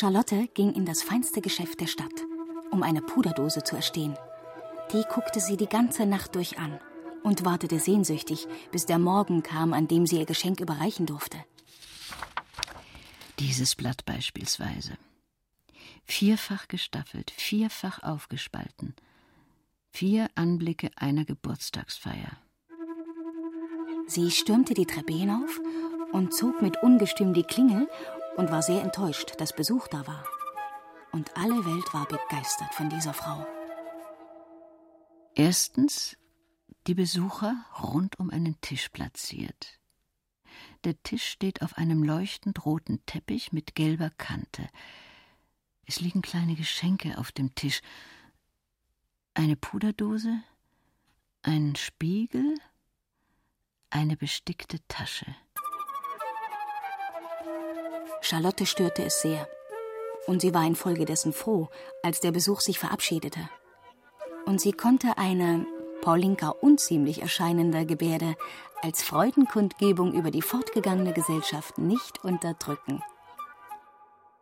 Charlotte 0.00 0.48
ging 0.54 0.72
in 0.72 0.86
das 0.86 1.02
feinste 1.02 1.42
Geschäft 1.42 1.78
der 1.82 1.86
Stadt, 1.86 2.24
um 2.70 2.82
eine 2.82 3.02
Puderdose 3.02 3.64
zu 3.64 3.76
erstehen. 3.76 4.16
Die 4.94 5.02
guckte 5.02 5.40
sie 5.40 5.58
die 5.58 5.66
ganze 5.66 6.06
Nacht 6.06 6.34
durch 6.36 6.58
an 6.58 6.80
und 7.22 7.44
wartete 7.44 7.78
sehnsüchtig, 7.78 8.48
bis 8.72 8.86
der 8.86 8.98
Morgen 8.98 9.42
kam, 9.42 9.74
an 9.74 9.88
dem 9.88 10.06
sie 10.06 10.16
ihr 10.16 10.24
Geschenk 10.24 10.58
überreichen 10.60 11.04
durfte. 11.04 11.36
Dieses 13.40 13.76
Blatt 13.76 14.06
beispielsweise. 14.06 14.94
Vierfach 16.06 16.66
gestaffelt, 16.68 17.30
vierfach 17.36 18.02
aufgespalten. 18.02 18.94
Vier 19.90 20.30
Anblicke 20.34 20.90
einer 20.96 21.26
Geburtstagsfeier. 21.26 22.38
Sie 24.06 24.30
stürmte 24.30 24.72
die 24.72 24.86
Treppe 24.86 25.12
hinauf 25.12 25.60
und 26.12 26.32
zog 26.32 26.62
mit 26.62 26.82
Ungestüm 26.82 27.34
die 27.34 27.42
Klingel 27.42 27.86
und 28.40 28.50
war 28.50 28.62
sehr 28.62 28.82
enttäuscht, 28.82 29.34
dass 29.36 29.54
Besuch 29.54 29.86
da 29.88 30.06
war. 30.06 30.24
Und 31.12 31.36
alle 31.36 31.62
Welt 31.66 31.92
war 31.92 32.06
begeistert 32.06 32.72
von 32.72 32.88
dieser 32.88 33.12
Frau. 33.12 33.46
Erstens 35.34 36.16
Die 36.86 36.94
Besucher 36.94 37.54
rund 37.82 38.18
um 38.18 38.30
einen 38.30 38.58
Tisch 38.62 38.88
platziert. 38.88 39.78
Der 40.84 41.00
Tisch 41.02 41.26
steht 41.26 41.60
auf 41.60 41.76
einem 41.76 42.02
leuchtend 42.02 42.64
roten 42.64 43.04
Teppich 43.04 43.52
mit 43.52 43.74
gelber 43.74 44.08
Kante. 44.08 44.66
Es 45.84 46.00
liegen 46.00 46.22
kleine 46.22 46.54
Geschenke 46.54 47.18
auf 47.18 47.32
dem 47.32 47.54
Tisch. 47.54 47.82
Eine 49.34 49.56
Puderdose, 49.56 50.42
ein 51.42 51.76
Spiegel, 51.76 52.54
eine 53.90 54.16
bestickte 54.16 54.78
Tasche. 54.88 55.26
Charlotte 58.20 58.66
störte 58.66 59.04
es 59.04 59.20
sehr. 59.20 59.48
Und 60.26 60.40
sie 60.40 60.54
war 60.54 60.66
infolgedessen 60.66 61.32
froh, 61.32 61.68
als 62.02 62.20
der 62.20 62.32
Besuch 62.32 62.60
sich 62.60 62.78
verabschiedete. 62.78 63.48
Und 64.46 64.60
sie 64.60 64.72
konnte 64.72 65.18
eine 65.18 65.66
Paulinka 66.02 66.48
unziemlich 66.48 67.22
erscheinender 67.22 67.84
Gebärde 67.84 68.36
als 68.82 69.02
Freudenkundgebung 69.02 70.14
über 70.14 70.30
die 70.30 70.42
fortgegangene 70.42 71.12
Gesellschaft 71.12 71.78
nicht 71.78 72.24
unterdrücken. 72.24 73.02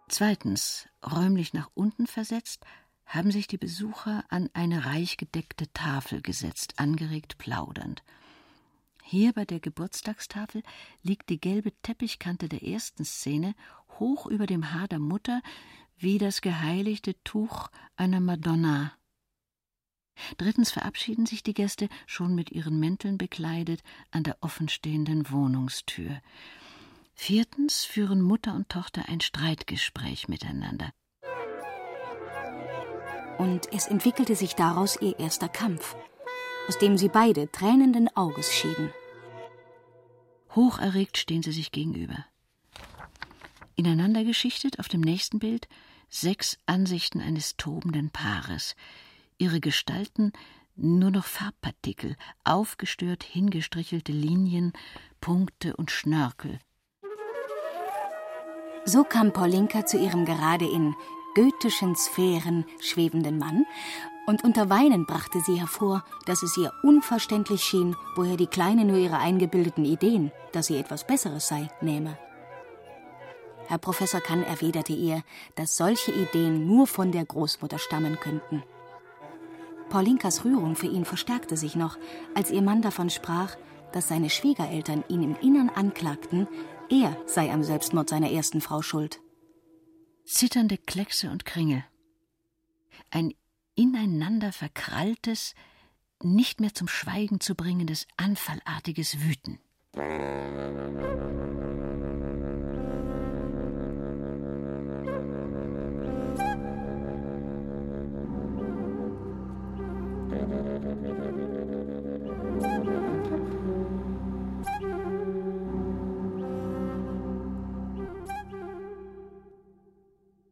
Zweitens, 0.09 0.89
räumlich 1.05 1.53
nach 1.53 1.69
unten 1.75 2.07
versetzt, 2.07 2.65
haben 3.07 3.31
sich 3.31 3.47
die 3.47 3.59
Besucher 3.59 4.25
an 4.29 4.51
eine 4.53 4.87
reich 4.87 5.17
gedeckte 5.17 5.73
Tafel 5.73 6.23
gesetzt, 6.23 6.75
angeregt 6.77 7.39
plaudernd. 7.39 8.03
Hier 9.11 9.33
bei 9.33 9.47
der 9.47 9.59
Geburtstagstafel 9.59 10.63
liegt 11.03 11.31
die 11.31 11.41
gelbe 11.41 11.73
Teppichkante 11.81 12.47
der 12.47 12.63
ersten 12.63 13.07
Szene 13.07 13.55
hoch 13.99 14.27
über 14.27 14.45
dem 14.45 14.75
Haar 14.75 14.87
der 14.87 14.99
Mutter 14.99 15.41
wie 15.97 16.19
das 16.19 16.43
geheiligte 16.43 17.15
Tuch 17.25 17.71
einer 17.97 18.21
Madonna. 18.21 18.93
Drittens 20.37 20.71
verabschieden 20.71 21.25
sich 21.25 21.43
die 21.43 21.55
Gäste, 21.55 21.89
schon 22.07 22.35
mit 22.35 22.53
ihren 22.53 22.79
Mänteln 22.79 23.17
bekleidet, 23.17 23.83
an 24.11 24.25
der 24.25 24.37
offenstehenden 24.43 25.31
Wohnungstür. 25.31 26.21
Viertens 27.15 27.87
führen 27.87 28.21
Mutter 28.21 28.55
und 28.55 28.69
Tochter 28.69 29.09
ein 29.09 29.23
Streitgespräch 29.23 30.29
miteinander. 30.29 30.93
Und 33.39 33.73
es 33.73 33.87
entwickelte 33.87 34.37
sich 34.37 34.55
daraus 34.55 35.01
ihr 35.01 35.19
erster 35.19 35.49
Kampf 35.49 35.97
aus 36.69 36.77
dem 36.79 36.99
sie 36.99 37.09
beide 37.09 37.51
tränenden 37.51 38.15
Auges 38.15 38.53
schieden. 38.53 38.93
Hocherregt 40.55 41.19
stehen 41.19 41.43
sie 41.43 41.53
sich 41.53 41.73
gegenüber. 41.73 42.25
Ineinander 43.77 44.25
geschichtet 44.25 44.79
auf 44.79 44.89
dem 44.89 45.01
nächsten 45.01 45.39
Bild 45.39 45.69
sechs 46.09 46.59
Ansichten 46.67 47.21
eines 47.21 47.57
tobenden 47.57 48.11
Paares. 48.11 48.75
Ihre 49.37 49.61
Gestalten 49.61 50.33
nur 50.75 51.11
noch 51.11 51.25
Farbpartikel, 51.25 52.17
aufgestört 52.45 53.25
hingestrichelte 53.25 54.13
Linien, 54.13 54.73
Punkte 55.21 55.77
und 55.77 55.91
Schnörkel. 55.91 56.59
So 58.85 59.05
kam 59.05 59.33
Paulinka 59.33 59.87
zu 59.87 59.99
ihrem 59.99 60.25
gerade 60.25 60.65
in 60.65 60.95
goethischen 61.35 61.95
Sphären 61.95 62.65
schwebenden 62.81 63.39
Mann 63.39 63.67
und 64.29 64.45
unter 64.45 64.69
Weinen 64.69 65.07
brachte 65.07 65.41
sie 65.41 65.59
hervor, 65.59 66.05
dass 66.27 66.43
es 66.43 66.55
ihr 66.59 66.71
unverständlich 66.83 67.65
schien, 67.65 67.97
woher 68.15 68.37
die 68.37 68.47
Kleine 68.47 68.85
nur 68.85 68.99
ihre 68.99 69.17
eingebildeten 69.17 69.87
Ideen, 69.87 70.33
dass 70.53 70.67
sie 70.67 70.77
etwas 70.77 71.07
Besseres 71.07 71.49
sei, 71.49 71.71
nähme. 71.81 72.19
Herr 73.69 73.79
Professor 73.79 74.21
Kann 74.21 74.43
erwiderte 74.43 74.93
ihr, 74.93 75.23
dass 75.55 75.79
solche 75.79 76.13
Ideen 76.13 76.67
nur 76.67 76.87
von 76.87 77.11
der 77.11 77.25
Großmutter 77.25 77.79
stammen 77.79 78.21
könnten. 78.21 78.63
Paulinkas 79.89 80.45
Rührung 80.45 80.77
für 80.77 80.89
ihn 80.89 81.07
verstärkte 81.07 81.57
sich 81.57 81.75
noch, 81.75 81.97
als 82.35 82.51
ihr 82.51 82.61
Mann 82.61 82.83
davon 82.83 83.09
sprach, 83.09 83.57
dass 83.93 84.09
seine 84.09 84.29
Schwiegereltern 84.29 85.05
ihn 85.09 85.23
im 85.23 85.37
Innern 85.37 85.71
anklagten, 85.71 86.47
er 86.91 87.17
sei 87.25 87.51
am 87.51 87.63
Selbstmord 87.63 88.11
seiner 88.11 88.31
ersten 88.31 88.61
Frau 88.61 88.83
schuld. 88.83 89.21
Zitternde 90.27 90.77
Kleckse 90.77 91.31
und 91.31 91.47
Kringel. 91.47 91.83
Ein 93.11 93.33
ineinander 93.79 94.53
verkralltes, 94.53 95.55
nicht 96.23 96.61
mehr 96.61 96.75
zum 96.75 96.89
Schweigen 96.89 97.39
zu 97.41 97.55
bringendes, 97.55 98.09
anfallartiges 98.17 99.21
Wüten. 99.21 99.61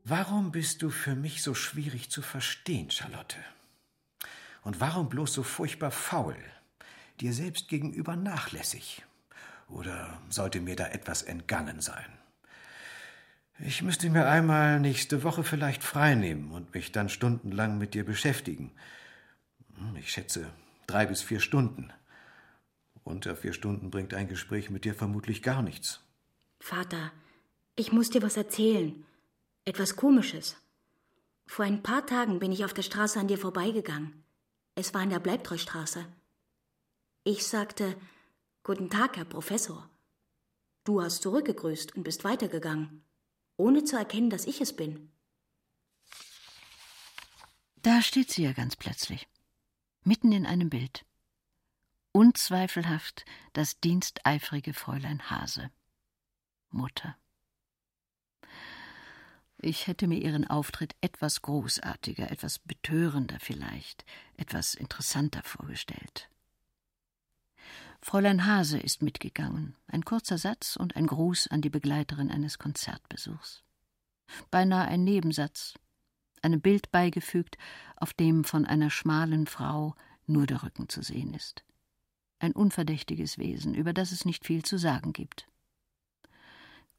Warum 0.08 0.52
bist 0.52 0.82
du 0.82 0.90
für 0.90 1.16
mich 1.16 1.42
so 1.42 1.52
schwierig 1.52 2.10
zu 2.10 2.22
verstehen, 2.22 2.92
Charlotte? 2.92 3.38
Und 4.62 4.78
warum 4.78 5.08
bloß 5.08 5.32
so 5.32 5.42
furchtbar 5.42 5.90
faul, 5.90 6.36
dir 7.18 7.32
selbst 7.32 7.66
gegenüber 7.66 8.14
nachlässig? 8.14 9.04
Oder 9.68 10.22
sollte 10.28 10.60
mir 10.60 10.76
da 10.76 10.86
etwas 10.86 11.22
entgangen 11.22 11.80
sein? 11.80 12.06
Ich 13.58 13.82
müsste 13.82 14.08
mir 14.08 14.28
einmal 14.28 14.78
nächste 14.78 15.24
Woche 15.24 15.42
vielleicht 15.42 15.82
freinehmen 15.82 16.52
und 16.52 16.72
mich 16.72 16.92
dann 16.92 17.08
stundenlang 17.08 17.76
mit 17.76 17.94
dir 17.94 18.04
beschäftigen. 18.04 18.70
Hm, 19.76 19.96
ich 19.96 20.12
schätze 20.12 20.52
drei 20.86 21.06
bis 21.06 21.20
vier 21.20 21.40
Stunden. 21.40 21.92
Unter 23.02 23.34
vier 23.34 23.52
Stunden 23.52 23.90
bringt 23.90 24.14
ein 24.14 24.28
Gespräch 24.28 24.70
mit 24.70 24.84
dir 24.84 24.94
vermutlich 24.94 25.42
gar 25.42 25.62
nichts. 25.62 26.00
Vater, 26.60 27.10
ich 27.74 27.90
muss 27.90 28.10
dir 28.10 28.22
was 28.22 28.36
erzählen. 28.36 29.04
Etwas 29.68 29.96
Komisches. 29.96 30.56
Vor 31.48 31.64
ein 31.64 31.82
paar 31.82 32.06
Tagen 32.06 32.38
bin 32.38 32.52
ich 32.52 32.64
auf 32.64 32.72
der 32.72 32.84
Straße 32.84 33.18
an 33.18 33.26
dir 33.26 33.36
vorbeigegangen. 33.36 34.24
Es 34.76 34.94
war 34.94 35.02
in 35.02 35.10
der 35.10 35.18
Bleibtreustraße. 35.18 36.06
Ich 37.24 37.44
sagte, 37.44 38.00
Guten 38.62 38.90
Tag, 38.90 39.16
Herr 39.16 39.24
Professor. 39.24 39.90
Du 40.84 41.02
hast 41.02 41.20
zurückgegrüßt 41.22 41.96
und 41.96 42.04
bist 42.04 42.22
weitergegangen, 42.22 43.04
ohne 43.56 43.82
zu 43.82 43.96
erkennen, 43.96 44.30
dass 44.30 44.46
ich 44.46 44.60
es 44.60 44.76
bin. 44.76 45.10
Da 47.82 48.02
steht 48.02 48.30
sie 48.30 48.44
ja 48.44 48.52
ganz 48.52 48.76
plötzlich, 48.76 49.26
mitten 50.04 50.30
in 50.30 50.46
einem 50.46 50.70
Bild. 50.70 51.04
Unzweifelhaft 52.12 53.24
das 53.52 53.80
diensteifrige 53.80 54.74
Fräulein 54.74 55.28
Hase. 55.28 55.72
Mutter. 56.70 57.16
Ich 59.58 59.86
hätte 59.86 60.06
mir 60.06 60.18
ihren 60.18 60.46
Auftritt 60.46 60.94
etwas 61.00 61.40
großartiger, 61.42 62.30
etwas 62.30 62.58
betörender 62.58 63.38
vielleicht, 63.40 64.04
etwas 64.36 64.74
interessanter 64.74 65.42
vorgestellt. 65.42 66.28
Fräulein 68.02 68.46
Hase 68.46 68.78
ist 68.78 69.02
mitgegangen, 69.02 69.74
ein 69.88 70.04
kurzer 70.04 70.38
Satz 70.38 70.76
und 70.76 70.94
ein 70.94 71.06
Gruß 71.06 71.48
an 71.48 71.62
die 71.62 71.70
Begleiterin 71.70 72.30
eines 72.30 72.58
Konzertbesuchs. 72.58 73.64
Beinahe 74.50 74.86
ein 74.86 75.04
Nebensatz, 75.04 75.74
einem 76.42 76.60
Bild 76.60 76.90
beigefügt, 76.92 77.56
auf 77.96 78.12
dem 78.12 78.44
von 78.44 78.66
einer 78.66 78.90
schmalen 78.90 79.46
Frau 79.46 79.94
nur 80.26 80.46
der 80.46 80.62
Rücken 80.62 80.88
zu 80.88 81.02
sehen 81.02 81.32
ist. 81.34 81.64
Ein 82.38 82.52
unverdächtiges 82.52 83.38
Wesen, 83.38 83.74
über 83.74 83.94
das 83.94 84.12
es 84.12 84.26
nicht 84.26 84.44
viel 84.44 84.62
zu 84.64 84.78
sagen 84.78 85.12
gibt. 85.12 85.48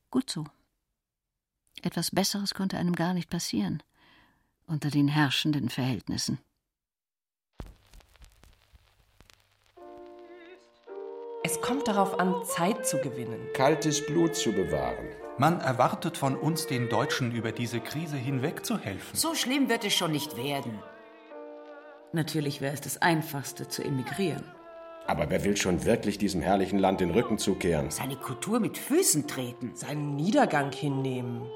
Gut 0.09 0.29
so. 0.29 0.45
Etwas 1.83 2.11
Besseres 2.11 2.53
konnte 2.53 2.77
einem 2.77 2.95
gar 2.95 3.13
nicht 3.13 3.29
passieren 3.29 3.83
unter 4.67 4.89
den 4.89 5.07
herrschenden 5.07 5.69
Verhältnissen. 5.69 6.39
Es 11.43 11.61
kommt 11.61 11.87
darauf 11.87 12.19
an, 12.19 12.43
Zeit 12.43 12.85
zu 12.85 12.97
gewinnen. 12.97 13.39
Kaltes 13.53 14.05
Blut 14.05 14.35
zu 14.35 14.51
bewahren. 14.51 15.07
Man 15.37 15.61
erwartet 15.61 16.17
von 16.17 16.35
uns, 16.35 16.67
den 16.67 16.89
Deutschen 16.89 17.31
über 17.31 17.53
diese 17.53 17.79
Krise 17.79 18.17
hinweg 18.17 18.65
zu 18.65 18.77
helfen. 18.77 19.15
So 19.15 19.33
schlimm 19.33 19.69
wird 19.69 19.85
es 19.85 19.93
schon 19.93 20.11
nicht 20.11 20.35
werden. 20.35 20.79
Natürlich 22.11 22.59
wäre 22.59 22.73
es 22.73 22.81
das 22.81 23.01
Einfachste, 23.01 23.67
zu 23.69 23.83
emigrieren. 23.83 24.43
Aber 25.05 25.29
wer 25.29 25.45
will 25.45 25.55
schon 25.55 25.85
wirklich 25.85 26.17
diesem 26.17 26.41
herrlichen 26.41 26.79
Land 26.79 26.99
den 26.99 27.11
Rücken 27.11 27.37
zukehren? 27.37 27.91
Seine 27.91 28.17
Kultur 28.17 28.59
mit 28.59 28.77
Füßen 28.77 29.27
treten. 29.27 29.73
Seinen 29.73 30.17
Niedergang 30.17 30.73
hinnehmen. 30.73 31.47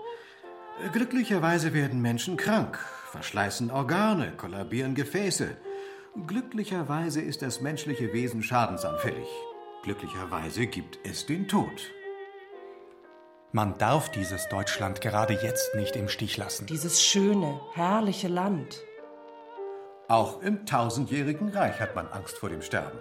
Glücklicherweise 0.94 1.74
werden 1.74 2.02
Menschen 2.02 2.38
krank, 2.38 2.80
verschleißen 3.12 3.72
Organe, 3.72 4.32
kollabieren 4.36 4.96
Gefäße. 4.96 5.56
Glücklicherweise 6.28 7.22
ist 7.22 7.42
das 7.42 7.62
menschliche 7.62 8.14
Wesen 8.14 8.42
schadensanfällig. 8.42 9.28
Glücklicherweise 9.84 10.68
gibt 10.68 11.00
es 11.04 11.26
den 11.26 11.48
Tod. 11.48 11.92
Man 13.54 13.78
darf 13.78 14.10
dieses 14.10 14.48
Deutschland 14.50 15.02
gerade 15.02 15.34
jetzt 15.34 15.76
nicht 15.76 15.96
im 15.96 16.08
Stich 16.08 16.38
lassen. 16.38 16.68
Dieses 16.68 17.04
schöne, 17.04 17.60
herrliche 17.74 18.28
Land. 18.28 18.82
Auch 20.08 20.42
im 20.42 20.66
tausendjährigen 20.66 21.50
Reich 21.50 21.80
hat 21.80 21.96
man 21.96 22.08
Angst 22.08 22.38
vor 22.38 22.50
dem 22.50 22.62
Sterben. 22.62 22.98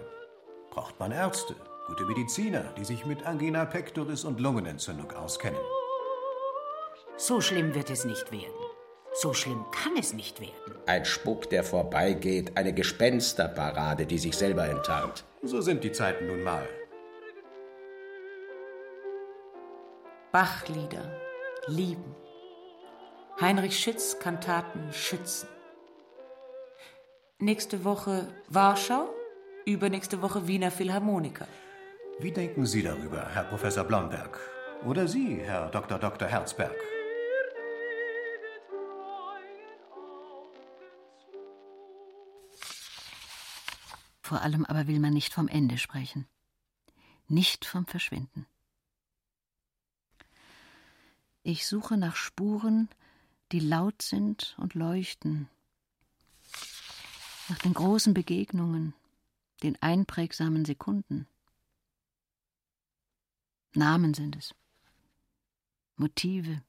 braucht 0.69 0.99
man 0.99 1.11
Ärzte, 1.11 1.55
gute 1.87 2.05
Mediziner, 2.05 2.63
die 2.77 2.85
sich 2.85 3.05
mit 3.05 3.25
Angina 3.25 3.65
pectoris 3.65 4.23
und 4.23 4.39
Lungenentzündung 4.39 5.11
auskennen. 5.11 5.59
So 7.23 7.39
schlimm 7.39 7.75
wird 7.75 7.91
es 7.91 8.03
nicht 8.03 8.31
werden. 8.31 8.65
So 9.13 9.31
schlimm 9.31 9.63
kann 9.71 9.95
es 9.95 10.11
nicht 10.11 10.41
werden. 10.41 10.75
Ein 10.87 11.05
Spuck, 11.05 11.51
der 11.51 11.63
vorbeigeht, 11.63 12.57
eine 12.57 12.73
Gespensterparade, 12.73 14.07
die 14.07 14.17
sich 14.17 14.35
selber 14.35 14.67
enttarnt. 14.67 15.23
So 15.43 15.61
sind 15.61 15.83
die 15.83 15.91
Zeiten 15.91 16.25
nun 16.25 16.41
mal. 16.41 16.67
Bachlieder, 20.31 21.21
lieben. 21.67 22.15
Heinrich 23.39 23.77
Schütz 23.77 24.17
Kantaten 24.17 24.91
schützen. 24.91 25.47
Nächste 27.37 27.83
Woche 27.85 28.29
Warschau, 28.47 29.13
übernächste 29.65 30.23
Woche 30.23 30.47
Wiener 30.47 30.71
Philharmoniker. 30.71 31.47
Wie 32.17 32.31
denken 32.31 32.65
Sie 32.65 32.81
darüber, 32.81 33.29
Herr 33.31 33.43
Professor 33.43 33.83
Blomberg? 33.83 34.39
Oder 34.87 35.07
Sie, 35.07 35.39
Herr 35.43 35.69
Dr. 35.69 35.99
Dr. 35.99 36.27
Herzberg? 36.27 36.75
Vor 44.31 44.43
allem 44.43 44.63
aber 44.63 44.87
will 44.87 45.01
man 45.01 45.13
nicht 45.13 45.33
vom 45.33 45.49
Ende 45.49 45.77
sprechen, 45.77 46.25
nicht 47.27 47.65
vom 47.65 47.85
Verschwinden. 47.85 48.45
Ich 51.43 51.67
suche 51.67 51.97
nach 51.97 52.15
Spuren, 52.15 52.87
die 53.51 53.59
laut 53.59 54.01
sind 54.01 54.55
und 54.57 54.73
leuchten, 54.73 55.49
nach 57.49 57.57
den 57.57 57.73
großen 57.73 58.13
Begegnungen, 58.13 58.93
den 59.63 59.75
einprägsamen 59.81 60.63
Sekunden. 60.63 61.27
Namen 63.73 64.13
sind 64.13 64.37
es, 64.37 64.55
Motive, 65.97 66.63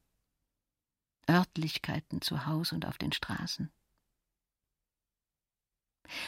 Örtlichkeiten 1.30 2.22
zu 2.22 2.44
Haus 2.44 2.72
und 2.72 2.86
auf 2.86 2.98
den 2.98 3.12
Straßen. 3.12 3.70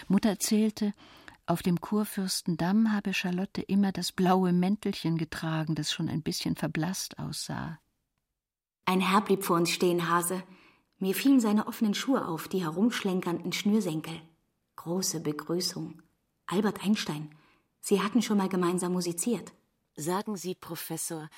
Mutter 0.07 0.29
erzählte, 0.29 0.95
auf 1.47 1.63
dem 1.63 1.81
Kurfürstendamm 1.81 2.93
habe 2.93 3.13
Charlotte 3.13 3.61
immer 3.61 3.93
das 3.93 4.13
blaue 4.13 4.53
Mäntelchen 4.53 5.19
getragen, 5.19 5.75
das 5.75 5.93
schon 5.93 6.09
ein 6.09 6.23
bisschen 6.23 6.57
verblasst 6.57 7.19
aussah. 7.19 7.79
Ein 8.87 9.01
Herr 9.01 9.21
blieb 9.21 9.45
vor 9.45 9.57
uns 9.57 9.71
stehen, 9.71 10.09
Hase. 10.09 10.43
Mir 10.99 11.15
fielen 11.15 11.41
seine 11.41 11.67
offenen 11.67 11.95
Schuhe 11.95 12.27
auf, 12.27 12.49
die 12.49 12.63
herumschlenkernden 12.63 13.53
Schnürsenkel. 13.53 14.23
Große 14.77 15.21
Begrüßung. 15.21 16.01
Albert 16.47 16.83
Einstein. 16.83 17.35
Sie 17.81 18.01
hatten 18.03 18.23
schon 18.23 18.39
mal 18.39 18.49
gemeinsam 18.49 18.93
musiziert. 18.93 19.53
Sagen 19.97 20.37
Sie, 20.37 20.55
Professor, 20.55 21.29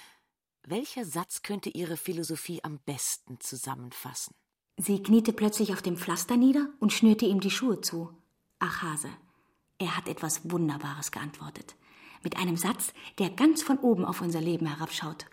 welcher 0.63 1.05
Satz 1.05 1.43
könnte 1.43 1.71
Ihre 1.71 1.97
Philosophie 1.97 2.63
am 2.63 2.79
besten 2.87 3.41
zusammenfassen? 3.41 4.35
Sie 4.77 5.03
kniete 5.03 5.33
plötzlich 5.33 5.73
auf 5.73 5.83
dem 5.83 5.97
Pflaster 5.97 6.37
nieder 6.37 6.69
und 6.79 6.93
schnürte 6.93 7.27
ihm 7.27 7.41
die 7.41 7.51
Schuhe 7.51 7.81
zu. 7.81 8.11
Ach, 8.59 8.83
Hase, 8.83 9.11
er 9.79 9.97
hat 9.97 10.09
etwas 10.09 10.51
Wunderbares 10.51 11.11
geantwortet. 11.11 11.75
Mit 12.23 12.37
einem 12.37 12.57
Satz, 12.57 12.93
der 13.19 13.31
ganz 13.31 13.63
von 13.63 13.79
oben 13.79 14.05
auf 14.05 14.21
unser 14.21 14.41
Leben 14.41 14.67
herabschaut. 14.67 15.27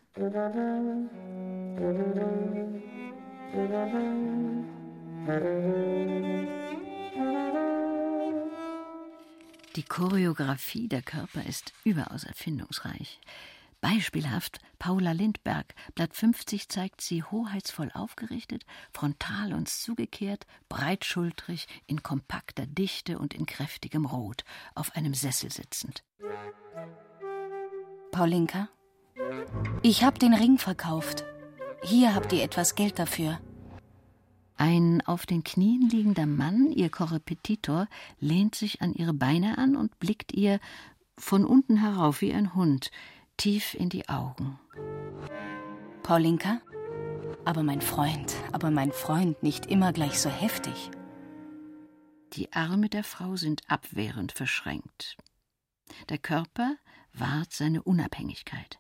Die 9.76 9.84
Choreografie 9.84 10.88
der 10.88 11.02
Körper 11.02 11.46
ist 11.48 11.74
überaus 11.84 12.26
erfindungsreich. 12.26 13.20
Beispielhaft 13.84 14.60
Paula 14.80 15.12
Lindberg, 15.12 15.76
Blatt 15.94 16.16
50 16.16 16.70
zeigt 16.70 17.02
sie 17.02 17.22
hoheitsvoll 17.22 17.92
aufgerichtet, 17.94 18.64
frontal 18.94 19.54
uns 19.54 19.82
zugekehrt, 19.82 20.48
breitschultrig, 20.70 21.68
in 21.86 22.02
kompakter 22.02 22.66
Dichte 22.66 23.20
und 23.20 23.34
in 23.34 23.46
kräftigem 23.46 24.06
Rot, 24.06 24.46
auf 24.74 24.96
einem 24.96 25.14
Sessel 25.14 25.52
sitzend. 25.52 26.06
Paulinka, 28.14 28.70
ich 29.82 30.06
hab 30.06 30.18
den 30.18 30.34
Ring 30.34 30.58
verkauft. 30.58 31.26
Hier 31.84 32.16
habt 32.16 32.32
ihr 32.32 32.42
etwas 32.42 32.76
Geld 32.76 33.00
dafür. 33.00 33.42
Ein 34.56 35.02
auf 35.06 35.26
den 35.26 35.44
Knien 35.44 35.90
liegender 35.90 36.26
Mann, 36.26 36.72
ihr 36.72 36.90
Korrepetitor, 36.90 37.90
lehnt 38.22 38.56
sich 38.56 38.82
an 38.82 38.94
ihre 38.94 39.14
Beine 39.14 39.58
an 39.58 39.76
und 39.76 40.00
blickt 40.00 40.32
ihr 40.32 40.62
von 41.18 41.46
unten 41.46 41.78
herauf 41.78 42.22
wie 42.22 42.34
ein 42.34 42.56
Hund, 42.56 42.90
tief 43.38 43.74
in 43.74 43.90
die 43.90 44.10
Augen. 44.10 44.60
Paulinka? 46.04 46.62
Aber 47.46 47.64
mein 47.64 47.82
Freund, 47.82 48.36
aber 48.52 48.72
mein 48.72 48.92
Freund 48.92 49.44
nicht 49.44 49.66
immer 49.66 49.92
gleich 49.92 50.20
so 50.20 50.30
heftig. 50.30 50.92
Die 52.34 52.52
Arme 52.54 52.90
der 52.90 53.04
Frau 53.04 53.36
sind 53.36 53.62
abwehrend 53.70 54.32
verschränkt. 54.32 55.18
Der 56.10 56.18
Körper 56.18 56.78
wahrt 57.14 57.54
seine 57.54 57.84
Unabhängigkeit. 57.84 58.80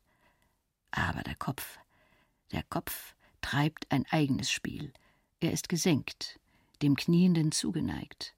Aber 0.92 1.22
der 1.22 1.36
Kopf, 1.36 1.80
der 2.52 2.64
Kopf 2.64 3.16
treibt 3.42 3.92
ein 3.92 4.06
eigenes 4.10 4.50
Spiel. 4.50 4.94
Er 5.40 5.52
ist 5.52 5.70
gesenkt, 5.70 6.40
dem 6.82 6.96
Knienden 6.96 7.52
zugeneigt. 7.52 8.34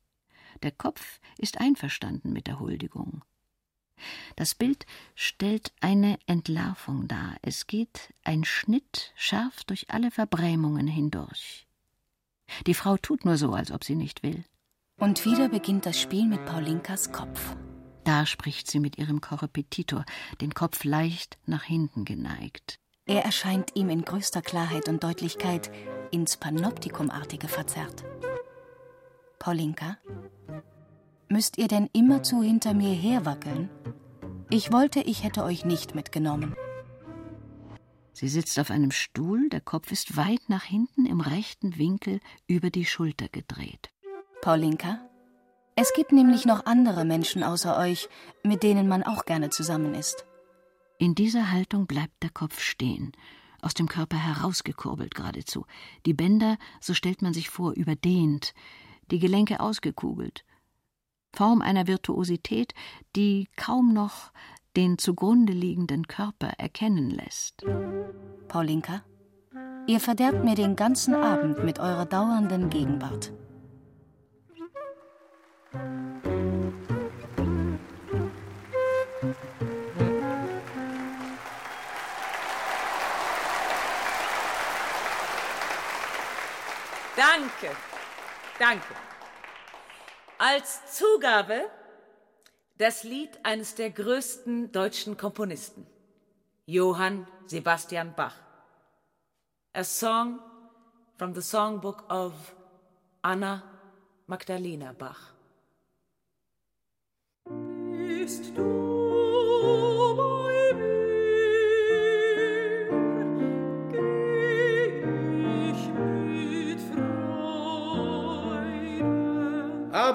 Der 0.64 0.72
Kopf 0.72 1.20
ist 1.38 1.60
einverstanden 1.60 2.34
mit 2.34 2.48
der 2.48 2.60
Huldigung. 2.60 3.24
Das 4.36 4.56
Bild 4.56 4.86
stellt 5.16 5.72
eine 5.82 6.18
Entlarvung 6.28 7.08
dar. 7.08 7.36
Es 7.42 7.68
geht 7.68 8.14
ein 8.24 8.44
Schnitt 8.44 9.14
scharf 9.16 9.64
durch 9.64 9.90
alle 9.90 10.12
Verbrämungen 10.12 10.88
hindurch. 10.88 11.68
Die 12.68 12.74
Frau 12.74 12.98
tut 12.98 13.26
nur 13.26 13.38
so, 13.38 13.54
als 13.54 13.72
ob 13.72 13.84
sie 13.84 13.96
nicht 13.96 14.24
will. 14.24 14.44
Und 14.98 15.26
wieder 15.26 15.50
beginnt 15.50 15.86
das 15.86 16.00
Spiel 16.00 16.26
mit 16.26 16.46
Paulinkas 16.46 17.12
Kopf. 17.12 17.56
Da 18.04 18.26
spricht 18.26 18.70
sie 18.70 18.80
mit 18.80 18.98
ihrem 18.98 19.20
Korrepetitor, 19.20 20.06
den 20.40 20.54
Kopf 20.54 20.84
leicht 20.84 21.38
nach 21.46 21.64
hinten 21.64 22.06
geneigt. 22.06 22.80
Er 23.08 23.24
erscheint 23.24 23.76
ihm 23.76 23.90
in 23.90 24.04
größter 24.04 24.42
Klarheit 24.42 24.88
und 24.88 25.04
Deutlichkeit 25.04 25.72
ins 26.12 26.38
Panoptikumartige 26.38 27.48
verzerrt. 27.48 28.04
Paulinka, 29.40 29.98
müsst 31.30 31.58
ihr 31.58 31.68
denn 31.68 31.90
immerzu 31.94 32.42
hinter 32.42 32.74
mir 32.74 32.94
herwackeln? 32.94 33.70
Ich 34.50 34.72
wollte, 34.72 35.02
ich 35.02 35.24
hätte 35.24 35.44
euch 35.44 35.66
nicht 35.66 35.96
mitgenommen. 35.96 36.56
Sie 38.14 38.30
sitzt 38.30 38.60
auf 38.60 38.72
einem 38.72 38.92
Stuhl, 38.92 39.50
der 39.50 39.60
Kopf 39.60 39.92
ist 39.92 40.16
weit 40.16 40.48
nach 40.48 40.64
hinten 40.64 41.06
im 41.06 41.20
rechten 41.20 41.78
Winkel 41.78 42.20
über 42.48 42.70
die 42.70 42.86
Schulter 42.86 43.28
gedreht. 43.28 43.92
Paulinka, 44.42 45.00
es 45.76 45.92
gibt 45.94 46.14
nämlich 46.14 46.46
noch 46.46 46.66
andere 46.66 47.04
Menschen 47.04 47.44
außer 47.44 47.78
euch, 47.78 48.08
mit 48.44 48.64
denen 48.64 48.88
man 48.88 49.04
auch 49.04 49.26
gerne 49.26 49.50
zusammen 49.50 49.94
ist. 49.94 50.26
In 50.98 51.16
dieser 51.16 51.52
Haltung 51.52 51.88
bleibt 51.88 52.24
der 52.24 52.30
Kopf 52.30 52.62
stehen, 52.62 53.12
aus 53.62 53.74
dem 53.74 53.90
Körper 53.90 54.16
herausgekurbelt 54.16 55.14
geradezu, 55.14 55.66
die 56.06 56.14
Bänder, 56.14 56.58
so 56.80 56.94
stellt 56.94 57.22
man 57.22 57.34
sich 57.34 57.50
vor, 57.50 57.74
überdehnt, 57.74 58.54
die 59.12 59.20
Gelenke 59.20 59.60
ausgekugelt. 59.60 60.46
Form 61.36 61.62
einer 61.62 61.86
Virtuosität, 61.86 62.74
die 63.16 63.50
kaum 63.58 63.94
noch 63.94 64.32
den 64.78 64.98
zugrunde 64.98 65.52
liegenden 65.54 66.08
Körper 66.08 66.48
erkennen 66.58 67.10
lässt. 67.10 67.66
Paulinka, 68.48 69.04
ihr 69.86 70.00
verderbt 70.00 70.46
mir 70.46 70.56
den 70.56 70.76
ganzen 70.76 71.14
Abend 71.14 71.64
mit 71.64 71.80
eurer 71.80 72.06
dauernden 72.06 72.70
Gegenwart. 72.70 73.34
Danke, 87.18 87.76
danke. 88.58 89.05
Als 90.38 90.98
Zugabe 90.98 91.70
das 92.78 93.04
Lied 93.04 93.40
eines 93.44 93.76
der 93.76 93.90
größten 93.90 94.72
deutschen 94.72 95.16
Komponisten, 95.16 95.88
Johann 96.66 97.26
Sebastian 97.46 98.14
Bach. 98.16 98.36
A 99.74 99.84
song 99.84 100.40
from 101.18 101.34
the 101.34 101.42
songbook 101.42 102.04
of 102.10 102.34
Anna 103.22 103.64
Magdalena 104.28 104.94
Bach. 104.94 105.34
Bist 107.46 108.58
du 108.58 108.85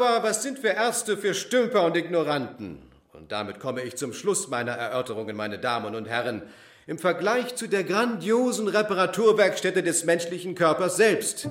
Aber 0.02 0.22
was 0.22 0.42
sind 0.42 0.62
wir 0.62 0.72
Ärzte 0.76 1.18
für 1.18 1.34
Stümper 1.34 1.84
und 1.84 1.94
Ignoranten? 1.94 2.78
Und 3.12 3.30
damit 3.30 3.60
komme 3.60 3.82
ich 3.82 3.96
zum 3.96 4.14
Schluss 4.14 4.48
meiner 4.48 4.72
Erörterungen, 4.72 5.36
meine 5.36 5.58
Damen 5.58 5.94
und 5.94 6.08
Herren. 6.08 6.40
Im 6.86 6.98
Vergleich 6.98 7.54
zu 7.54 7.66
der 7.66 7.84
grandiosen 7.84 8.66
Reparaturwerkstätte 8.66 9.82
des 9.82 10.06
menschlichen 10.06 10.54
Körpers 10.54 10.96
selbst. 10.96 11.50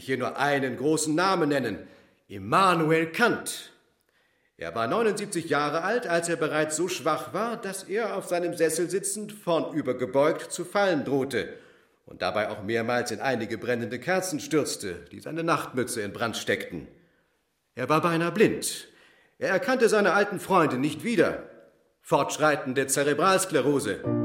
Mich 0.00 0.06
hier 0.06 0.16
nur 0.16 0.38
einen 0.38 0.78
großen 0.78 1.14
Namen 1.14 1.50
nennen. 1.50 1.86
Immanuel 2.26 3.12
Kant. 3.12 3.70
Er 4.56 4.74
war 4.74 4.86
79 4.86 5.50
Jahre 5.50 5.82
alt, 5.82 6.06
als 6.06 6.30
er 6.30 6.36
bereits 6.36 6.74
so 6.74 6.88
schwach 6.88 7.34
war, 7.34 7.58
dass 7.58 7.82
er 7.82 8.16
auf 8.16 8.24
seinem 8.24 8.56
Sessel 8.56 8.88
sitzend 8.88 9.30
vornübergebeugt 9.30 10.50
zu 10.50 10.64
fallen 10.64 11.04
drohte 11.04 11.52
und 12.06 12.22
dabei 12.22 12.48
auch 12.48 12.62
mehrmals 12.62 13.10
in 13.10 13.20
einige 13.20 13.58
brennende 13.58 13.98
Kerzen 13.98 14.40
stürzte, 14.40 15.04
die 15.12 15.20
seine 15.20 15.42
Nachtmütze 15.42 16.00
in 16.00 16.14
Brand 16.14 16.38
steckten. 16.38 16.88
Er 17.74 17.90
war 17.90 18.00
beinahe 18.00 18.32
blind. 18.32 18.88
Er 19.36 19.50
erkannte 19.50 19.90
seine 19.90 20.14
alten 20.14 20.40
Freunde 20.40 20.78
nicht 20.78 21.04
wieder. 21.04 21.42
Fortschreitende 22.00 22.86
Zerebralsklerose. 22.86 24.19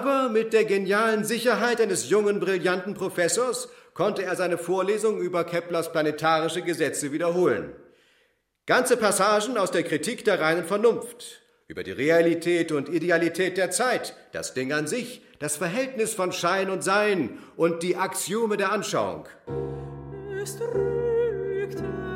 Aber 0.00 0.30
mit 0.30 0.54
der 0.54 0.64
genialen 0.64 1.24
Sicherheit 1.24 1.78
eines 1.78 2.08
jungen, 2.08 2.40
brillanten 2.40 2.94
Professors 2.94 3.68
konnte 3.92 4.22
er 4.22 4.34
seine 4.34 4.56
Vorlesung 4.56 5.20
über 5.20 5.44
Keplers 5.44 5.92
planetarische 5.92 6.62
Gesetze 6.62 7.12
wiederholen. 7.12 7.74
Ganze 8.64 8.96
Passagen 8.96 9.58
aus 9.58 9.72
der 9.72 9.82
Kritik 9.82 10.24
der 10.24 10.40
reinen 10.40 10.64
Vernunft, 10.64 11.42
über 11.68 11.82
die 11.82 11.90
Realität 11.92 12.72
und 12.72 12.88
Idealität 12.88 13.58
der 13.58 13.70
Zeit, 13.70 14.16
das 14.32 14.54
Ding 14.54 14.72
an 14.72 14.86
sich, 14.86 15.20
das 15.38 15.58
Verhältnis 15.58 16.14
von 16.14 16.32
Schein 16.32 16.70
und 16.70 16.82
Sein 16.82 17.38
und 17.56 17.82
die 17.82 17.96
Axiome 17.96 18.56
der 18.56 18.72
Anschauung. 18.72 19.28
Es 20.42 20.56
drückten 20.56 22.09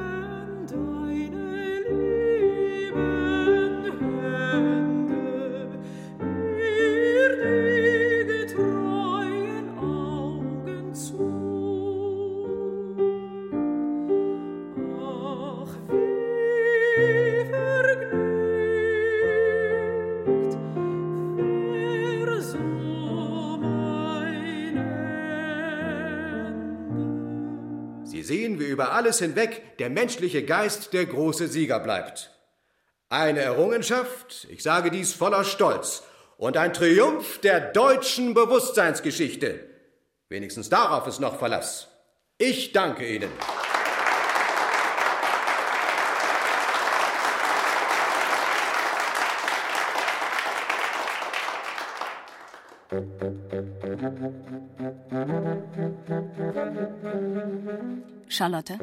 sehen, 28.34 28.58
wie 28.58 28.64
über 28.64 28.92
alles 28.92 29.20
hinweg 29.20 29.78
der 29.78 29.90
menschliche 29.90 30.44
Geist 30.44 30.92
der 30.92 31.06
große 31.06 31.46
Sieger 31.46 31.78
bleibt. 31.78 32.30
Eine 33.08 33.40
Errungenschaft, 33.40 34.48
ich 34.50 34.62
sage 34.62 34.90
dies 34.90 35.12
voller 35.12 35.44
Stolz, 35.44 36.02
und 36.36 36.56
ein 36.56 36.72
Triumph 36.72 37.38
der 37.38 37.60
deutschen 37.60 38.34
Bewusstseinsgeschichte. 38.34 39.60
Wenigstens 40.28 40.68
darauf 40.68 41.06
ist 41.06 41.20
noch 41.20 41.38
Verlass. 41.38 41.88
Ich 42.38 42.72
danke 42.72 43.06
Ihnen. 43.06 43.30
Charlotte, 58.28 58.78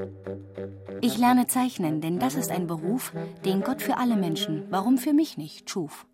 ich 1.02 1.18
lerne 1.18 1.48
zeichnen, 1.48 2.02
denn 2.02 2.20
das 2.20 2.36
ist 2.36 2.52
ein 2.52 2.68
Beruf, 2.68 3.14
den 3.46 3.62
Gott 3.62 3.82
für 3.82 3.98
alle 3.98 4.16
Menschen, 4.16 4.66
warum 4.70 4.98
für 4.98 5.14
mich 5.14 5.38
nicht, 5.38 5.70
schuf. 5.70 6.06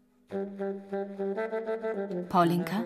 Paulinka, 2.29 2.83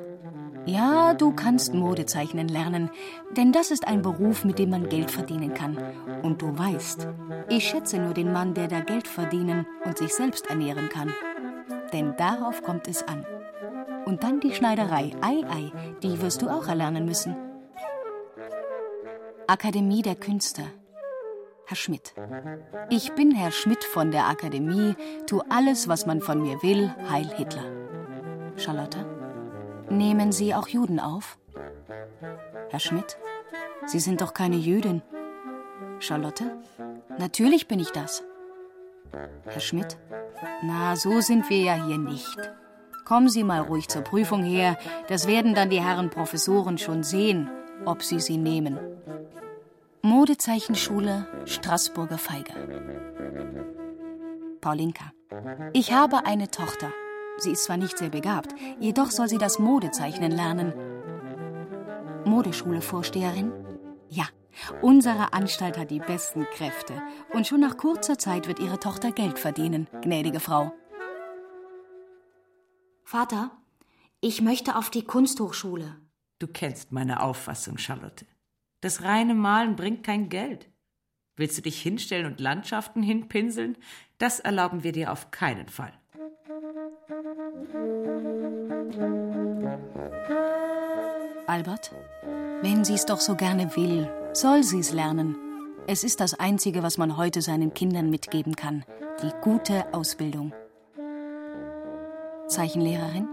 ja, 0.66 1.16
du 1.16 1.32
kannst 1.32 1.74
Modezeichnen 1.74 2.48
lernen, 2.48 2.92
denn 3.36 3.52
das 3.52 3.72
ist 3.72 3.88
ein 3.88 4.04
Beruf, 4.04 4.46
mit 4.46 4.60
dem 4.60 4.70
man 4.70 4.90
Geld 4.90 5.10
verdienen 5.10 5.54
kann. 5.54 5.78
Und 6.22 6.42
du 6.44 6.56
weißt, 6.56 7.08
ich 7.50 7.68
schätze 7.68 7.98
nur 7.98 8.14
den 8.14 8.32
Mann, 8.32 8.54
der 8.54 8.68
da 8.68 8.82
Geld 8.82 9.08
verdienen 9.08 9.66
und 9.86 9.98
sich 9.98 10.14
selbst 10.14 10.48
ernähren 10.52 10.90
kann. 10.90 11.12
Denn 11.94 12.16
darauf 12.16 12.62
kommt 12.62 12.88
es 12.88 13.02
an. 13.08 13.26
Und 14.06 14.24
dann 14.24 14.40
die 14.40 14.54
Schneiderei, 14.54 15.12
ei, 15.22 15.44
ei, 15.50 15.72
die 16.04 16.22
wirst 16.22 16.44
du 16.44 16.50
auch 16.50 16.68
erlernen 16.68 17.06
müssen. 17.06 17.36
Akademie 19.52 20.02
der 20.02 20.16
Künste. 20.16 20.64
Herr 21.66 21.76
Schmidt. 21.76 22.14
Ich 22.90 23.12
bin 23.16 23.36
Herr 23.36 23.52
Schmidt 23.52 23.84
von 23.84 24.10
der 24.10 24.28
Akademie, 24.28 24.96
tu 25.28 25.42
alles, 25.50 25.90
was 25.90 26.06
man 26.06 26.22
von 26.22 26.42
mir 26.42 26.64
will, 26.64 26.90
Heil 27.10 27.28
Hitler. 27.36 27.66
Charlotte. 28.56 29.06
Nehmen 29.90 30.32
Sie 30.32 30.56
auch 30.56 30.70
Juden 30.70 31.02
auf? 31.02 31.38
Herr 32.70 32.80
Schmidt. 32.80 33.18
Sie 33.88 34.00
sind 34.00 34.22
doch 34.22 34.34
keine 34.34 34.56
Jüdin. 34.56 35.02
Charlotte. 36.00 36.46
Natürlich 37.20 37.68
bin 37.68 37.82
ich 37.82 37.92
das. 37.92 38.24
Herr 39.44 39.60
Schmidt. 39.60 39.98
Na, 40.64 40.96
so 40.96 41.20
sind 41.20 41.50
wir 41.50 41.60
ja 41.60 41.74
hier 41.74 41.98
nicht. 41.98 42.40
Kommen 43.04 43.28
Sie 43.28 43.44
mal 43.44 43.60
ruhig 43.60 43.90
zur 43.90 44.04
Prüfung 44.04 44.44
her, 44.44 44.78
das 45.10 45.28
werden 45.28 45.56
dann 45.56 45.70
die 45.70 45.84
Herren 45.84 46.10
Professoren 46.10 46.78
schon 46.78 47.04
sehen, 47.04 47.50
ob 47.84 48.02
Sie 48.02 48.22
sie 48.22 48.38
nehmen. 48.38 48.80
Modezeichenschule 50.04 51.28
Straßburger 51.46 52.18
Feige. 52.18 52.54
Paulinka. 54.60 55.12
Ich 55.74 55.94
habe 55.94 56.26
eine 56.26 56.50
Tochter. 56.50 56.92
Sie 57.38 57.52
ist 57.52 57.66
zwar 57.66 57.78
nicht 57.78 58.00
sehr 58.00 58.10
begabt, 58.10 58.56
jedoch 58.80 59.12
soll 59.12 59.30
sie 59.30 59.38
das 59.38 59.60
Modezeichnen 59.60 60.32
lernen. 60.32 60.74
Modeschule-Vorsteherin? 62.26 63.52
Ja, 64.10 64.26
unsere 64.82 65.34
Anstalt 65.34 65.78
hat 65.78 65.92
die 65.92 66.00
besten 66.00 66.46
Kräfte. 66.46 66.94
Und 67.34 67.46
schon 67.46 67.60
nach 67.60 67.78
kurzer 67.78 68.18
Zeit 68.18 68.48
wird 68.48 68.60
ihre 68.60 68.80
Tochter 68.80 69.12
Geld 69.12 69.38
verdienen, 69.38 69.88
gnädige 70.02 70.40
Frau. 70.40 70.74
Vater, 73.04 73.52
ich 74.20 74.42
möchte 74.42 74.76
auf 74.76 74.90
die 74.90 75.04
Kunsthochschule. 75.04 75.98
Du 76.40 76.48
kennst 76.48 76.92
meine 76.92 77.22
Auffassung, 77.22 77.78
Charlotte. 77.78 78.26
Das 78.82 79.04
reine 79.04 79.36
Malen 79.36 79.76
bringt 79.76 80.04
kein 80.04 80.30
Geld. 80.30 80.68
Willst 81.36 81.58
du 81.58 81.62
dich 81.62 81.80
hinstellen 81.80 82.26
und 82.26 82.40
Landschaften 82.40 83.04
hinpinseln? 83.04 83.78
Das 84.18 84.40
erlauben 84.40 84.84
wir 84.84 84.92
dir 84.92 85.12
auf 85.12 85.30
keinen 85.30 85.68
Fall. 85.68 85.94
Albert, 91.48 91.92
wenn 92.62 92.84
sie 92.84 92.94
es 92.96 93.06
doch 93.06 93.20
so 93.20 93.36
gerne 93.36 93.76
will, 93.76 94.10
soll 94.34 94.64
sie 94.64 94.80
es 94.80 94.94
lernen. 94.94 95.36
Es 95.88 96.04
ist 96.04 96.20
das 96.20 96.40
Einzige, 96.40 96.82
was 96.82 96.98
man 96.98 97.18
heute 97.18 97.42
seinen 97.42 97.74
Kindern 97.74 98.10
mitgeben 98.10 98.56
kann. 98.56 98.84
Die 99.22 99.32
gute 99.42 99.94
Ausbildung. 99.94 100.54
Zeichenlehrerin? 102.48 103.28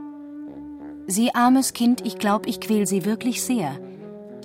Sie 1.07 1.34
armes 1.34 1.72
Kind, 1.72 2.05
ich 2.07 2.18
glaube, 2.18 2.49
ich 2.49 2.61
quäl 2.61 2.86
Sie 2.86 3.05
wirklich 3.07 3.42
sehr. 3.42 3.88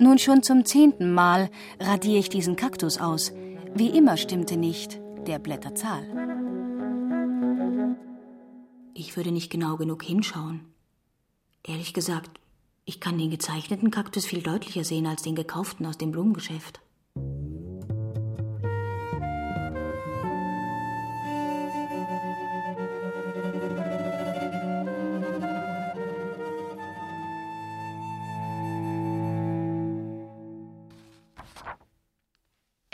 Nun 0.00 0.18
schon 0.18 0.42
zum 0.42 0.64
zehnten 0.64 1.12
Mal 1.12 1.50
radiere 1.78 2.18
ich 2.18 2.28
diesen 2.28 2.56
Kaktus 2.56 2.98
aus. 2.98 3.32
Wie 3.74 3.88
immer 3.88 4.16
stimmte 4.16 4.56
nicht 4.56 5.00
der 5.26 5.38
Blätterzahl. 5.38 6.02
Ich 8.94 9.16
würde 9.16 9.32
nicht 9.32 9.50
genau 9.50 9.76
genug 9.76 10.02
hinschauen. 10.02 10.60
Ehrlich 11.66 11.94
gesagt, 11.94 12.30
ich 12.84 13.00
kann 13.00 13.18
den 13.18 13.30
gezeichneten 13.30 13.90
Kaktus 13.90 14.26
viel 14.26 14.42
deutlicher 14.42 14.84
sehen 14.84 15.06
als 15.06 15.22
den 15.22 15.34
gekauften 15.34 15.86
aus 15.86 15.96
dem 15.96 16.10
Blumengeschäft. 16.10 16.80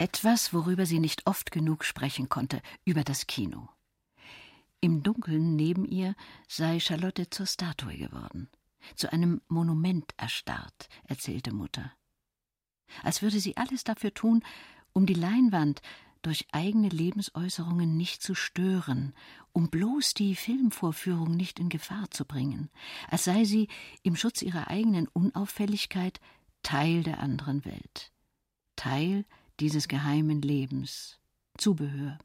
Etwas, 0.01 0.55
worüber 0.55 0.87
sie 0.87 0.99
nicht 0.99 1.27
oft 1.27 1.51
genug 1.51 1.85
sprechen 1.85 2.31
konnte, 2.31 2.63
über 2.87 3.05
das 3.05 3.27
Kino. 3.27 3.69
Im 4.81 5.03
Dunkeln 5.03 5.57
neben 5.57 5.85
ihr 5.85 6.15
sei 6.49 6.81
Charlotte 6.81 7.29
zur 7.29 7.45
Statue 7.45 7.99
geworden, 7.99 8.49
zu 8.97 9.13
einem 9.13 9.43
Monument 9.49 10.11
erstarrt, 10.17 10.89
erzählte 11.05 11.53
Mutter. 11.53 11.93
Als 13.03 13.21
würde 13.21 13.41
sie 13.41 13.59
alles 13.59 13.85
dafür 13.85 14.15
tun, 14.15 14.43
um 14.95 15.05
die 15.05 15.13
Leinwand 15.13 15.83
durch 16.23 16.47
eigene 16.51 16.89
Lebensäußerungen 16.89 17.99
nicht 17.99 18.23
zu 18.23 18.35
stören, 18.35 19.13
um 19.53 19.69
bloß 19.69 20.15
die 20.15 20.35
Filmvorführung 20.35 21.37
nicht 21.37 21.61
in 21.61 21.69
Gefahr 21.69 22.11
zu 22.11 22.25
bringen, 22.25 22.71
als 23.11 23.25
sei 23.25 23.45
sie 23.45 23.69
im 24.03 24.17
Schutz 24.17 24.41
ihrer 24.41 24.69
eigenen 24.69 25.09
Unauffälligkeit 25.09 26.21
Teil 26.63 27.03
der 27.03 27.21
anderen 27.21 27.67
Welt, 27.67 28.13
Teil 28.77 29.27
dieses 29.61 29.89
geheimen 29.89 30.43
Lebens, 30.43 31.19
Zubehör. 31.59 32.19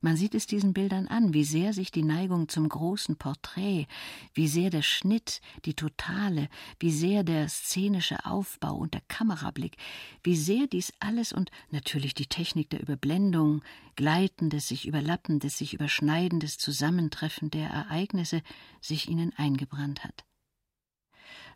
Man 0.00 0.16
sieht 0.16 0.34
es 0.34 0.46
diesen 0.46 0.72
Bildern 0.72 1.08
an, 1.08 1.34
wie 1.34 1.42
sehr 1.42 1.72
sich 1.72 1.90
die 1.90 2.04
Neigung 2.04 2.48
zum 2.48 2.68
großen 2.68 3.16
Porträt, 3.16 3.86
wie 4.34 4.46
sehr 4.46 4.70
der 4.70 4.82
Schnitt, 4.82 5.40
die 5.64 5.74
Totale, 5.74 6.48
wie 6.78 6.92
sehr 6.92 7.24
der 7.24 7.48
szenische 7.48 8.24
Aufbau 8.24 8.76
und 8.76 8.94
der 8.94 9.00
Kamerablick, 9.08 9.76
wie 10.22 10.36
sehr 10.36 10.66
dies 10.66 10.92
alles 11.00 11.32
und 11.32 11.50
natürlich 11.70 12.14
die 12.14 12.26
Technik 12.26 12.70
der 12.70 12.82
Überblendung, 12.82 13.62
gleitendes, 13.96 14.68
sich 14.68 14.86
überlappendes, 14.86 15.58
sich 15.58 15.74
überschneidendes 15.74 16.56
Zusammentreffen 16.58 17.50
der 17.50 17.68
Ereignisse 17.68 18.42
sich 18.80 19.08
ihnen 19.08 19.32
eingebrannt 19.36 20.04
hat. 20.04 20.24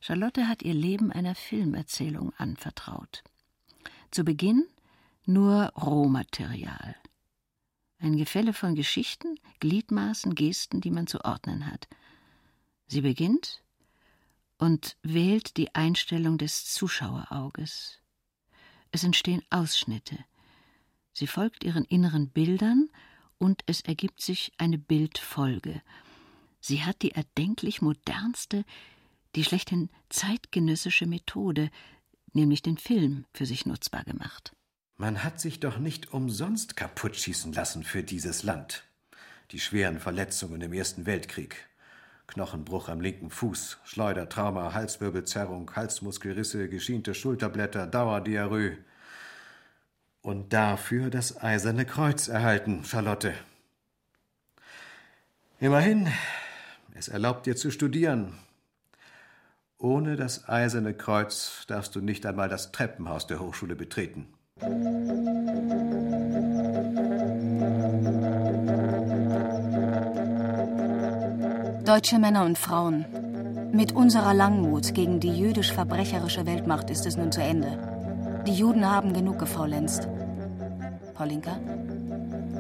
Charlotte 0.01 0.49
hat 0.49 0.63
ihr 0.63 0.75
Leben 0.75 1.13
einer 1.13 1.35
Filmerzählung 1.35 2.33
anvertraut. 2.37 3.23
Zu 4.11 4.25
Beginn 4.25 4.67
nur 5.25 5.67
Rohmaterial. 5.77 6.97
Ein 8.01 8.17
Gefälle 8.17 8.53
von 8.53 8.75
Geschichten, 8.75 9.39
Gliedmaßen, 9.61 10.35
Gesten, 10.35 10.81
die 10.81 10.91
man 10.91 11.07
zu 11.07 11.25
ordnen 11.25 11.67
hat. 11.67 11.87
Sie 12.89 13.03
beginnt 13.03 13.63
und 14.59 14.97
wählt 15.03 15.57
die 15.57 15.77
Einstellung 15.77 16.39
des 16.39 16.65
Zuschauerauges. 16.73 18.01
Es 18.91 19.05
entstehen 19.05 19.43
Ausschnitte. 19.49 20.19
Sie 21.13 21.29
folgt 21.29 21.63
ihren 21.63 21.85
inneren 21.85 22.31
Bildern 22.31 22.91
und 23.39 23.63
es 23.67 23.81
ergibt 23.83 24.21
sich 24.21 24.53
eine 24.59 24.79
Bildfolge. 24.79 25.83
Sie 26.59 26.83
hat 26.83 27.03
die 27.03 27.13
erdenklich 27.13 27.81
modernste, 27.81 28.65
die 29.37 29.45
schlechthin 29.45 29.89
zeitgenössische 30.09 31.07
Methode, 31.07 31.71
nämlich 32.35 32.63
den 32.63 32.79
Film, 32.79 33.25
für 33.33 33.47
sich 33.47 33.67
nutzbar 33.67 34.05
gemacht. 34.05 34.53
Man 34.97 35.25
hat 35.25 35.41
sich 35.41 35.61
doch 35.61 35.79
nicht 35.79 36.13
umsonst 36.13 36.77
kaputtschießen 36.77 37.53
lassen 37.53 37.85
für 37.85 38.03
dieses 38.03 38.43
Land. 38.43 38.85
Die 39.51 39.59
schweren 39.59 39.99
Verletzungen 39.99 40.61
im 40.61 40.73
Ersten 40.73 41.07
Weltkrieg. 41.07 41.69
Knochenbruch 42.27 42.89
am 42.89 43.01
linken 43.01 43.31
Fuß, 43.31 43.79
Schleudertrauma, 43.85 44.73
Halswirbelzerrung, 44.73 45.75
Halsmuskelrisse, 45.75 46.69
geschiente 46.69 47.15
Schulterblätter, 47.15 47.87
Dauerdiarrhoe. 47.87 48.77
Und 50.23 50.53
dafür 50.53 51.11
das 51.11 51.43
Eiserne 51.43 51.87
Kreuz 51.87 52.29
erhalten, 52.29 52.85
Charlotte. 52.85 53.35
Immerhin, 55.59 56.13
es 56.95 57.09
erlaubt 57.09 57.47
dir 57.47 57.57
zu 57.57 57.71
studieren, 57.71 58.35
ohne 59.81 60.17
das 60.17 60.49
Eiserne 60.49 60.95
Kreuz 60.95 61.65
darfst 61.67 61.97
du 61.97 62.01
nicht 62.01 62.27
einmal 62.27 62.49
das 62.49 62.71
Treppenhaus 62.71 63.27
der 63.27 63.41
Hochschule 63.41 63.75
betreten. 63.75 64.29
Deutsche 71.85 72.19
Männer 72.19 72.45
und 72.45 72.59
Frauen, 72.59 73.07
mit 73.73 73.93
unserer 73.93 74.35
Langmut 74.35 74.95
gegen 74.95 75.19
die 75.19 75.37
jüdisch-verbrecherische 75.37 76.45
Weltmacht 76.45 76.91
ist 76.91 77.07
es 77.07 77.17
nun 77.17 77.33
zu 77.33 77.43
Ende. 77.43 78.43
Die 78.47 78.53
Juden 78.53 78.89
haben 78.89 79.15
genug 79.15 79.39
gefaulenzt. 79.39 80.09
Paulinka, 81.15 81.59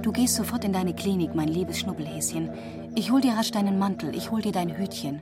du 0.03 0.11
gehst 0.11 0.37
sofort 0.37 0.65
in 0.65 0.73
deine 0.73 0.95
Klinik, 0.95 1.35
mein 1.35 1.49
liebes 1.49 1.81
Schnubbelhäschen. 1.81 2.51
Ich 2.95 3.11
hol 3.11 3.21
dir 3.21 3.35
rasch 3.35 3.51
deinen 3.51 3.79
Mantel, 3.79 4.15
ich 4.17 4.31
hol 4.31 4.41
dir 4.41 4.53
dein 4.53 4.77
Hütchen. 4.77 5.21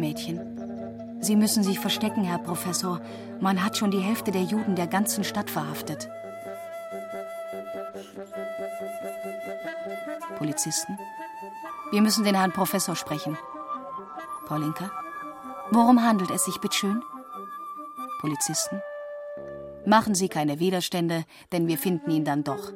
Mädchen. 0.00 1.18
Sie 1.20 1.36
müssen 1.36 1.62
sich 1.62 1.78
verstecken, 1.78 2.24
Herr 2.24 2.38
Professor. 2.38 3.00
Man 3.40 3.62
hat 3.64 3.76
schon 3.76 3.90
die 3.90 4.00
Hälfte 4.00 4.30
der 4.30 4.42
Juden 4.42 4.74
der 4.74 4.86
ganzen 4.86 5.22
Stadt 5.22 5.50
verhaftet. 5.50 6.08
Polizisten. 10.38 10.98
Wir 11.92 12.02
müssen 12.02 12.24
den 12.24 12.34
Herrn 12.34 12.52
Professor 12.52 12.96
sprechen. 12.96 13.36
Paulinka. 14.46 14.90
Worum 15.70 16.02
handelt 16.02 16.30
es 16.30 16.44
sich, 16.44 16.58
bitteschön? 16.60 17.02
Polizisten. 18.20 18.80
Machen 19.86 20.14
Sie 20.14 20.28
keine 20.28 20.58
Widerstände, 20.58 21.24
denn 21.52 21.66
wir 21.68 21.78
finden 21.78 22.10
ihn 22.10 22.24
dann 22.24 22.44
doch. 22.44 22.72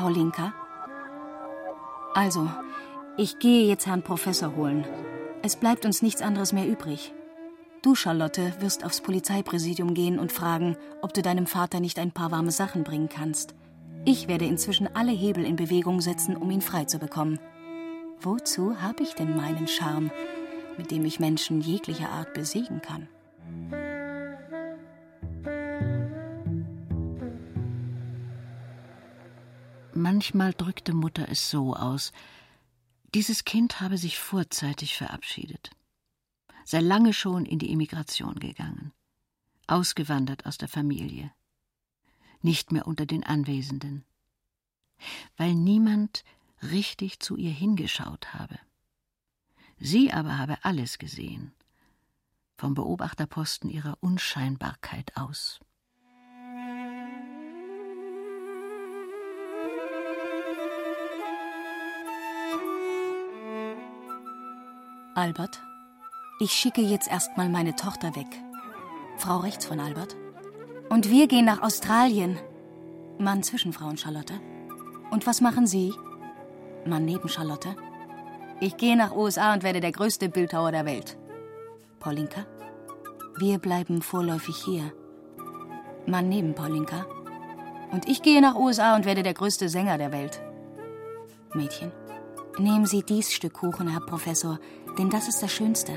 Paulinka? 0.00 0.54
Also, 2.14 2.48
ich 3.18 3.38
gehe 3.38 3.66
jetzt 3.68 3.86
Herrn 3.86 4.00
Professor 4.00 4.56
holen. 4.56 4.86
Es 5.42 5.56
bleibt 5.56 5.84
uns 5.84 6.00
nichts 6.00 6.22
anderes 6.22 6.54
mehr 6.54 6.66
übrig. 6.66 7.12
Du, 7.82 7.94
Charlotte, 7.94 8.54
wirst 8.60 8.82
aufs 8.82 9.02
Polizeipräsidium 9.02 9.92
gehen 9.92 10.18
und 10.18 10.32
fragen, 10.32 10.78
ob 11.02 11.12
du 11.12 11.20
deinem 11.20 11.46
Vater 11.46 11.80
nicht 11.80 11.98
ein 11.98 12.12
paar 12.12 12.30
warme 12.30 12.50
Sachen 12.50 12.82
bringen 12.82 13.10
kannst. 13.10 13.54
Ich 14.06 14.26
werde 14.26 14.46
inzwischen 14.46 14.88
alle 14.96 15.12
Hebel 15.12 15.44
in 15.44 15.56
Bewegung 15.56 16.00
setzen, 16.00 16.34
um 16.34 16.50
ihn 16.50 16.62
frei 16.62 16.86
zu 16.86 16.98
bekommen. 16.98 17.38
Wozu 18.22 18.80
habe 18.80 19.02
ich 19.02 19.14
denn 19.14 19.36
meinen 19.36 19.68
Charme, 19.68 20.10
mit 20.78 20.90
dem 20.90 21.04
ich 21.04 21.20
Menschen 21.20 21.60
jeglicher 21.60 22.08
Art 22.08 22.32
besiegen 22.32 22.80
kann? 22.80 23.06
Manchmal 30.00 30.54
drückte 30.54 30.94
Mutter 30.94 31.28
es 31.28 31.50
so 31.50 31.76
aus, 31.76 32.12
dieses 33.14 33.44
Kind 33.44 33.82
habe 33.82 33.98
sich 33.98 34.18
vorzeitig 34.18 34.96
verabschiedet, 34.96 35.72
sei 36.64 36.80
lange 36.80 37.12
schon 37.12 37.44
in 37.44 37.58
die 37.58 37.70
Emigration 37.70 38.40
gegangen, 38.40 38.94
ausgewandert 39.66 40.46
aus 40.46 40.56
der 40.56 40.68
Familie, 40.68 41.30
nicht 42.40 42.72
mehr 42.72 42.86
unter 42.86 43.04
den 43.04 43.24
Anwesenden, 43.24 44.06
weil 45.36 45.54
niemand 45.54 46.24
richtig 46.62 47.20
zu 47.20 47.36
ihr 47.36 47.52
hingeschaut 47.52 48.32
habe. 48.32 48.58
Sie 49.78 50.14
aber 50.14 50.38
habe 50.38 50.64
alles 50.64 50.96
gesehen, 50.96 51.52
vom 52.56 52.72
Beobachterposten 52.72 53.68
ihrer 53.68 53.98
Unscheinbarkeit 54.00 55.14
aus. 55.18 55.60
Albert, 65.20 65.60
ich 66.38 66.50
schicke 66.50 66.80
jetzt 66.80 67.06
erstmal 67.06 67.50
meine 67.50 67.76
Tochter 67.76 68.16
weg. 68.16 68.42
Frau 69.18 69.36
rechts 69.36 69.66
von 69.66 69.78
Albert. 69.78 70.16
Und 70.88 71.10
wir 71.10 71.28
gehen 71.28 71.44
nach 71.44 71.60
Australien. 71.60 72.38
Mann 73.18 73.42
zwischen 73.42 73.74
Frau 73.74 73.88
und 73.88 74.00
Charlotte. 74.00 74.40
Und 75.10 75.26
was 75.26 75.42
machen 75.42 75.66
Sie? 75.66 75.92
Mann 76.86 77.04
neben 77.04 77.28
Charlotte. 77.28 77.76
Ich 78.60 78.78
gehe 78.78 78.96
nach 78.96 79.14
USA 79.14 79.52
und 79.52 79.62
werde 79.62 79.80
der 79.80 79.92
größte 79.92 80.30
Bildhauer 80.30 80.72
der 80.72 80.86
Welt. 80.86 81.18
Paulinka. 81.98 82.46
Wir 83.36 83.58
bleiben 83.58 84.00
vorläufig 84.00 84.56
hier. 84.56 84.90
Mann 86.06 86.30
neben 86.30 86.54
Paulinka. 86.54 87.04
Und 87.92 88.08
ich 88.08 88.22
gehe 88.22 88.40
nach 88.40 88.54
USA 88.54 88.96
und 88.96 89.04
werde 89.04 89.22
der 89.22 89.34
größte 89.34 89.68
Sänger 89.68 89.98
der 89.98 90.12
Welt. 90.12 90.40
Mädchen. 91.52 91.92
Nehmen 92.58 92.84
Sie 92.84 93.02
dies 93.02 93.32
Stück 93.32 93.54
Kuchen, 93.54 93.88
Herr 93.88 94.00
Professor, 94.00 94.58
denn 94.98 95.10
das 95.10 95.28
ist 95.28 95.42
das 95.42 95.52
Schönste. 95.52 95.92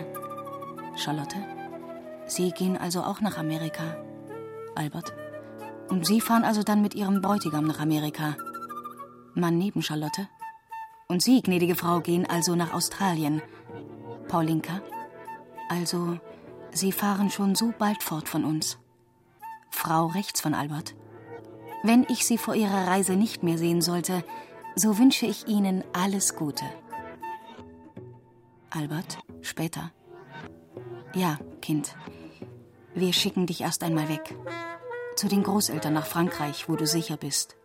Charlotte, 0.96 1.38
Sie 2.28 2.52
gehen 2.52 2.78
also 2.78 3.02
auch 3.02 3.22
nach 3.22 3.38
Amerika. 3.38 3.98
Albert, 4.76 5.14
und 5.90 6.06
Sie 6.06 6.22
fahren 6.22 6.44
also 6.44 6.64
dann 6.64 6.82
mit 6.82 6.96
Ihrem 6.96 7.22
Bräutigam 7.22 7.66
nach 7.66 7.80
Amerika. 7.80 8.36
Mann 9.36 9.58
neben 9.58 9.82
Charlotte. 9.82 10.28
Und 11.08 11.22
Sie, 11.22 11.42
gnädige 11.42 11.76
Frau, 11.76 12.00
gehen 12.00 12.26
also 12.28 12.56
nach 12.56 12.74
Australien. 12.74 13.42
Paulinka, 14.28 14.82
also 15.70 16.18
Sie 16.72 16.92
fahren 16.92 17.30
schon 17.30 17.56
so 17.56 17.74
bald 17.78 18.02
fort 18.02 18.30
von 18.30 18.46
uns. 18.46 18.80
Frau 19.70 20.08
rechts 20.08 20.42
von 20.42 20.54
Albert. 20.54 20.96
Wenn 21.84 22.06
ich 22.10 22.26
Sie 22.26 22.38
vor 22.38 22.56
Ihrer 22.56 22.88
Reise 22.88 23.16
nicht 23.16 23.44
mehr 23.44 23.58
sehen 23.58 23.82
sollte, 23.82 24.24
so 24.76 24.98
wünsche 24.98 25.26
ich 25.26 25.48
Ihnen 25.48 25.84
alles 25.94 26.36
Gute. 26.36 26.66
Albert, 28.76 29.20
später. 29.42 29.92
Ja, 31.14 31.38
Kind. 31.62 31.96
Wir 32.96 33.14
schicken 33.14 33.46
dich 33.46 33.62
erst 33.62 33.84
einmal 33.84 34.10
weg. 34.10 34.36
Zu 35.16 35.28
den 35.28 35.44
Großeltern 35.44 35.94
nach 35.94 36.08
Frankreich, 36.08 36.68
wo 36.68 36.76
du 36.76 36.88
sicher 36.88 37.16
bist. 37.16 37.56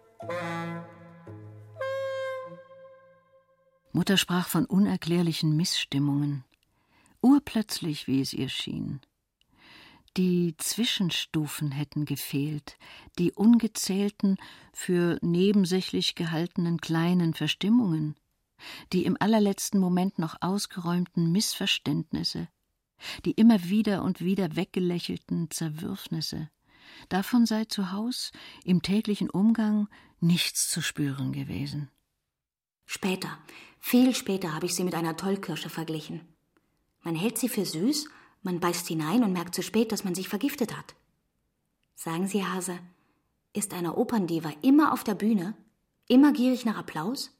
Mutter 3.92 4.18
sprach 4.18 4.48
von 4.48 4.66
unerklärlichen 4.66 5.56
Missstimmungen. 5.56 6.44
Urplötzlich, 7.22 8.06
wie 8.06 8.20
es 8.20 8.34
ihr 8.34 8.50
schien. 8.50 9.00
Die 10.18 10.56
Zwischenstufen 10.59 11.70
hätten 11.70 12.04
gefehlt, 12.04 12.76
die 13.18 13.32
ungezählten, 13.32 14.36
für 14.74 15.18
nebensächlich 15.22 16.16
gehaltenen 16.16 16.82
kleinen 16.82 17.32
Verstimmungen, 17.32 18.14
die 18.92 19.04
im 19.04 19.16
allerletzten 19.18 19.80
Moment 19.80 20.18
noch 20.18 20.36
ausgeräumten 20.40 21.30
Missverständnisse, 21.32 22.48
die 23.24 23.32
immer 23.32 23.64
wieder 23.64 24.02
und 24.02 24.20
wieder 24.20 24.56
weggelächelten 24.56 25.50
Zerwürfnisse. 25.50 26.50
Davon 27.09 27.46
sei 27.46 27.64
zu 27.64 27.92
Haus 27.92 28.32
im 28.64 28.82
täglichen 28.82 29.30
Umgang 29.30 29.88
nichts 30.20 30.68
zu 30.68 30.80
spüren 30.80 31.32
gewesen. 31.32 31.90
Später, 32.86 33.38
viel 33.78 34.14
später 34.14 34.54
habe 34.54 34.66
ich 34.66 34.74
sie 34.74 34.84
mit 34.84 34.94
einer 34.94 35.16
Tollkirsche 35.16 35.68
verglichen. 35.68 36.22
Man 37.02 37.14
hält 37.14 37.38
sie 37.38 37.48
für 37.48 37.64
süß, 37.64 38.09
man 38.42 38.61
beißt 38.61 38.88
hinein 38.88 39.22
und 39.22 39.32
merkt 39.32 39.54
zu 39.54 39.62
spät, 39.62 39.92
dass 39.92 40.04
man 40.04 40.14
sich 40.14 40.28
vergiftet 40.28 40.76
hat. 40.76 40.94
Sagen 41.94 42.28
Sie, 42.28 42.44
Hase, 42.44 42.78
ist 43.52 43.74
eine 43.74 43.96
Operndiva 43.96 44.52
immer 44.62 44.92
auf 44.92 45.04
der 45.04 45.14
Bühne, 45.14 45.54
immer 46.06 46.32
gierig 46.32 46.64
nach 46.64 46.78
Applaus? 46.78 47.38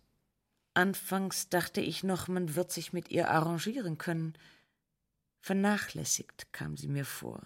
Anfangs 0.79 1.49
dachte 1.49 1.81
ich 1.81 2.05
noch, 2.05 2.29
man 2.29 2.55
wird 2.55 2.71
sich 2.71 2.93
mit 2.93 3.11
ihr 3.11 3.33
arrangieren 3.33 3.99
können. 3.99 4.35
Vernachlässigt 5.41 6.53
kam 6.53 6.77
sie 6.77 6.87
mir 6.87 7.05
vor, 7.05 7.43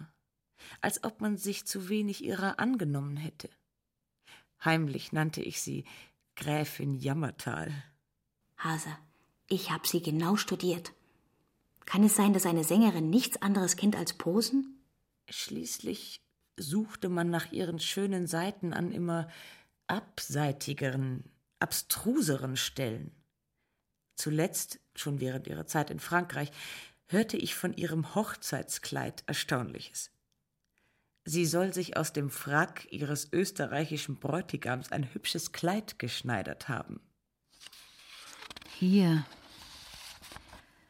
als 0.81 1.03
ob 1.03 1.19
man 1.19 1.37
sich 1.37 1.65
zu 1.65 1.89
wenig 1.89 2.23
ihrer 2.23 2.59
angenommen 2.59 3.17
hätte. 3.17 3.49
Heimlich 4.63 5.13
nannte 5.13 5.41
ich 5.41 5.63
sie 5.63 5.83
Gräfin 6.35 6.93
Jammertal. 6.93 7.73
Hase, 8.57 8.95
ich 9.47 9.71
habe 9.71 9.87
sie 9.87 10.03
genau 10.03 10.35
studiert. 10.35 10.93
Kann 11.87 12.03
es 12.03 12.15
sein, 12.15 12.33
dass 12.33 12.45
eine 12.45 12.63
Sängerin 12.63 13.09
nichts 13.09 13.41
anderes 13.41 13.77
kennt 13.77 13.95
als 13.95 14.13
Posen? 14.13 14.79
Schließlich 15.27 16.21
suchte 16.55 17.09
man 17.09 17.31
nach 17.31 17.51
ihren 17.51 17.79
schönen 17.79 18.27
Seiten 18.27 18.73
an 18.73 18.91
immer 18.91 19.27
abseitigeren, 19.87 21.23
abstruseren 21.57 22.57
Stellen. 22.57 23.11
Zuletzt, 24.15 24.79
schon 24.95 25.19
während 25.19 25.47
ihrer 25.47 25.65
Zeit 25.65 25.89
in 25.89 25.99
Frankreich, 25.99 26.51
hörte 27.07 27.37
ich 27.37 27.55
von 27.55 27.73
ihrem 27.73 28.15
Hochzeitskleid 28.15 29.23
Erstaunliches. 29.27 30.11
Sie 31.25 31.45
soll 31.45 31.73
sich 31.73 31.95
aus 31.95 32.11
dem 32.11 32.29
Frack 32.29 32.91
ihres 32.91 33.31
österreichischen 33.31 34.19
Bräutigams 34.19 34.91
ein 34.91 35.13
hübsches 35.13 35.51
Kleid 35.51 35.97
geschneidert 35.97 36.67
haben. 36.67 36.99
Hier, 38.77 39.25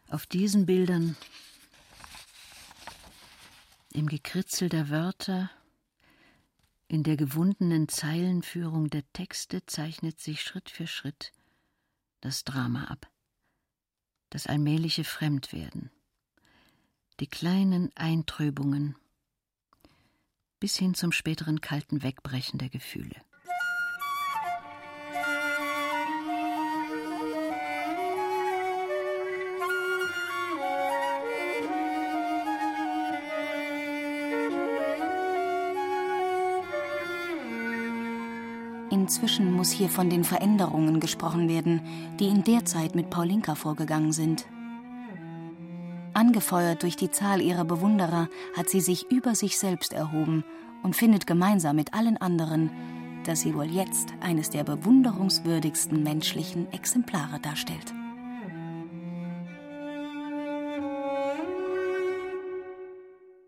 auf 0.09 0.25
diesen 0.25 0.65
Bildern, 0.65 1.15
im 3.93 4.07
Gekritzel 4.07 4.69
der 4.69 4.89
Wörter, 4.89 5.51
in 6.87 7.03
der 7.03 7.15
gewundenen 7.15 7.87
Zeilenführung 7.87 8.89
der 8.89 9.03
Texte 9.13 9.65
zeichnet 9.65 10.19
sich 10.19 10.41
Schritt 10.41 10.69
für 10.69 10.87
Schritt 10.87 11.31
das 12.21 12.43
Drama 12.43 12.85
ab, 12.85 13.11
das 14.33 14.47
allmähliche 14.47 15.03
Fremdwerden, 15.03 15.91
die 17.19 17.27
kleinen 17.27 17.91
Eintrübungen 17.93 18.95
bis 20.59 20.75
hin 20.75 20.95
zum 20.95 21.11
späteren 21.11 21.61
kalten 21.61 22.01
Wegbrechen 22.01 22.57
der 22.57 22.69
Gefühle. 22.69 23.21
Inzwischen 39.03 39.51
muss 39.51 39.69
hier 39.69 39.89
von 39.89 40.09
den 40.09 40.23
Veränderungen 40.23 41.01
gesprochen 41.01 41.49
werden, 41.49 41.81
die 42.21 42.29
in 42.29 42.45
der 42.45 42.63
Zeit 42.63 42.95
mit 42.95 43.09
Paulinka 43.09 43.53
vorgegangen 43.53 44.13
sind. 44.13 44.45
Angefeuert 46.13 46.83
durch 46.83 46.95
die 46.95 47.11
Zahl 47.11 47.41
ihrer 47.41 47.65
Bewunderer 47.65 48.29
hat 48.55 48.69
sie 48.69 48.79
sich 48.79 49.11
über 49.11 49.35
sich 49.35 49.59
selbst 49.59 49.91
erhoben 49.91 50.45
und 50.83 50.95
findet 50.95 51.27
gemeinsam 51.27 51.75
mit 51.75 51.93
allen 51.93 52.15
anderen, 52.15 52.71
dass 53.25 53.41
sie 53.41 53.53
wohl 53.53 53.65
jetzt 53.65 54.13
eines 54.21 54.51
der 54.51 54.63
bewunderungswürdigsten 54.63 56.01
menschlichen 56.01 56.71
Exemplare 56.71 57.41
darstellt. 57.41 57.93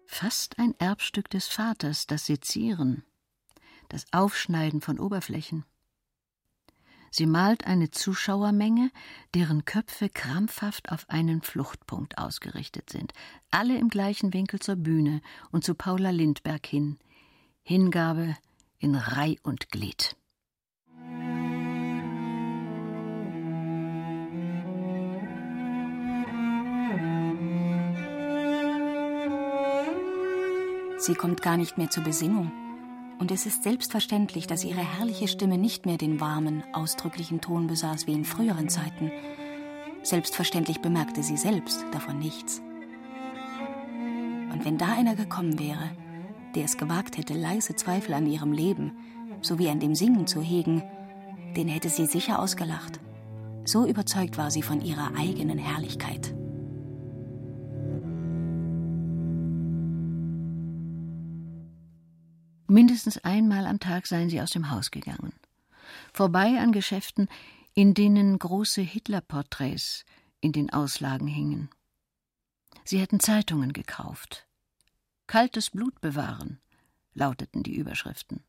Fast 0.05 0.59
ein 0.59 0.75
Erbstück 0.79 1.29
des 1.29 1.47
Vaters, 1.47 2.07
das 2.07 2.25
Sezieren 2.25 3.05
das 3.89 4.05
Aufschneiden 4.11 4.81
von 4.81 4.99
Oberflächen. 4.99 5.65
Sie 7.17 7.27
malt 7.27 7.65
eine 7.65 7.91
Zuschauermenge, 7.91 8.91
deren 9.33 9.63
Köpfe 9.63 10.09
krampfhaft 10.09 10.91
auf 10.91 11.09
einen 11.09 11.41
Fluchtpunkt 11.41 12.17
ausgerichtet 12.17 12.89
sind, 12.89 13.13
alle 13.51 13.77
im 13.77 13.87
gleichen 13.87 14.33
Winkel 14.33 14.59
zur 14.59 14.75
Bühne 14.75 15.21
und 15.49 15.63
zu 15.63 15.75
Paula 15.75 16.09
Lindberg 16.09 16.65
hin. 16.65 16.99
Hingabe 17.63 18.35
in 18.79 18.95
Reih 18.95 19.37
und 19.43 19.69
Glied. 19.69 20.17
Sie 30.97 31.13
kommt 31.13 31.41
gar 31.41 31.55
nicht 31.55 31.77
mehr 31.77 31.89
zur 31.89 32.03
Besinnung 32.03 32.51
und 33.19 33.31
es 33.31 33.45
ist 33.45 33.63
selbstverständlich, 33.63 34.47
dass 34.47 34.63
ihre 34.63 34.81
herrliche 34.81 35.27
Stimme 35.27 35.57
nicht 35.57 35.85
mehr 35.85 35.97
den 35.97 36.19
warmen, 36.19 36.63
ausdrücklichen 36.73 37.41
Ton 37.41 37.67
besaß 37.67 38.07
wie 38.07 38.13
in 38.13 38.25
früheren 38.25 38.69
Zeiten. 38.69 39.11
Selbstverständlich 40.03 40.81
bemerkte 40.81 41.23
sie 41.23 41.37
selbst 41.37 41.85
davon 41.91 42.19
nichts. 42.19 42.61
Und 44.51 44.65
wenn 44.65 44.77
da 44.77 44.93
einer 44.93 45.15
gekommen 45.15 45.59
wäre, 45.59 45.91
der 46.55 46.65
es 46.65 46.77
gewagt 46.77 47.17
hätte, 47.17 47.33
leise 47.33 47.75
Zweifel 47.75 48.13
an 48.13 48.27
ihrem 48.27 48.53
Leben 48.53 48.93
sowie 49.41 49.69
an 49.69 49.79
dem 49.79 49.95
Singen 49.95 50.27
zu 50.27 50.41
hegen, 50.41 50.83
den 51.55 51.67
hätte 51.67 51.89
sie 51.89 52.05
sicher 52.05 52.39
ausgelacht. 52.39 52.99
So 53.63 53.85
überzeugt 53.85 54.37
war 54.37 54.51
sie 54.51 54.61
von 54.61 54.81
ihrer 54.81 55.11
eigenen 55.17 55.57
Herrlichkeit. 55.57 56.35
Mindestens 62.75 63.17
einmal 63.19 63.67
am 63.67 63.79
Tag 63.79 64.05
seien 64.05 64.29
sie 64.29 64.41
aus 64.41 64.49
dem 64.49 64.69
Haus 64.69 64.91
gegangen. 64.91 65.31
Vorbei 66.11 66.59
an 66.59 66.73
Geschäften, 66.73 67.29
in 67.73 67.93
denen 67.93 68.37
große 68.37 68.81
Hitlerporträts 68.81 70.03
in 70.41 70.51
den 70.51 70.73
Auslagen 70.73 71.29
hingen. 71.29 71.69
Sie 72.83 72.99
hätten 72.99 73.21
Zeitungen 73.21 73.71
gekauft. 73.71 74.45
Kaltes 75.25 75.69
Blut 75.69 76.01
bewahren, 76.01 76.59
lauteten 77.13 77.63
die 77.63 77.77
Überschriften. 77.77 78.43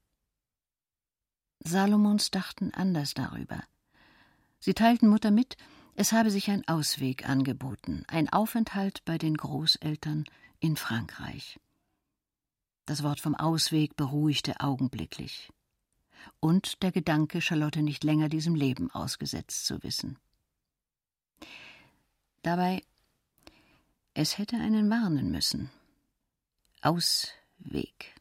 Salomons 1.60 2.32
dachten 2.32 2.74
anders 2.74 3.14
darüber. 3.14 3.62
Sie 4.58 4.74
teilten 4.74 5.08
Mutter 5.08 5.30
mit, 5.30 5.56
es 5.94 6.10
habe 6.10 6.32
sich 6.32 6.50
ein 6.50 6.66
Ausweg 6.66 7.28
angeboten, 7.28 8.02
ein 8.08 8.28
Aufenthalt 8.28 9.04
bei 9.04 9.18
den 9.18 9.36
Großeltern 9.36 10.24
in 10.58 10.74
Frankreich. 10.74 11.60
Das 12.86 13.02
Wort 13.02 13.20
vom 13.20 13.34
Ausweg 13.34 13.96
beruhigte 13.96 14.60
augenblicklich. 14.60 15.52
Und 16.38 16.82
der 16.82 16.92
Gedanke, 16.92 17.40
Charlotte 17.40 17.82
nicht 17.82 18.04
länger 18.04 18.28
diesem 18.28 18.54
Leben 18.54 18.90
ausgesetzt 18.92 19.66
zu 19.66 19.82
wissen. 19.82 20.18
Dabei, 22.42 22.82
es 24.14 24.38
hätte 24.38 24.56
einen 24.56 24.88
warnen 24.88 25.32
müssen. 25.32 25.70
Ausweg. 26.80 28.14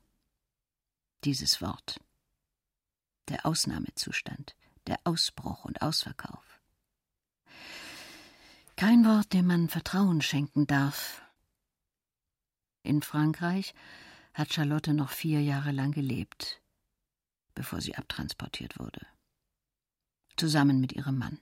Dieses 1.23 1.61
Wort. 1.61 1.99
Der 3.29 3.45
Ausnahmezustand, 3.45 4.55
der 4.87 4.99
Ausbruch 5.03 5.65
und 5.65 5.81
Ausverkauf. 5.83 6.59
Kein 8.75 9.05
Wort, 9.05 9.31
dem 9.31 9.45
man 9.45 9.69
Vertrauen 9.69 10.21
schenken 10.21 10.65
darf. 10.65 11.21
In 12.83 13.01
Frankreich 13.01 13.73
hat 14.35 14.53
Charlotte 14.53 14.93
noch 14.93 15.09
vier 15.09 15.41
Jahre 15.41 15.71
lang 15.71 15.93
gelebt, 15.93 16.61
bevor 17.55 17.79
sie 17.79 17.95
abtransportiert 17.95 18.77
wurde. 18.77 18.99
Zusammen 20.35 20.81
mit 20.81 20.91
ihrem 20.91 21.17
Mann. 21.17 21.39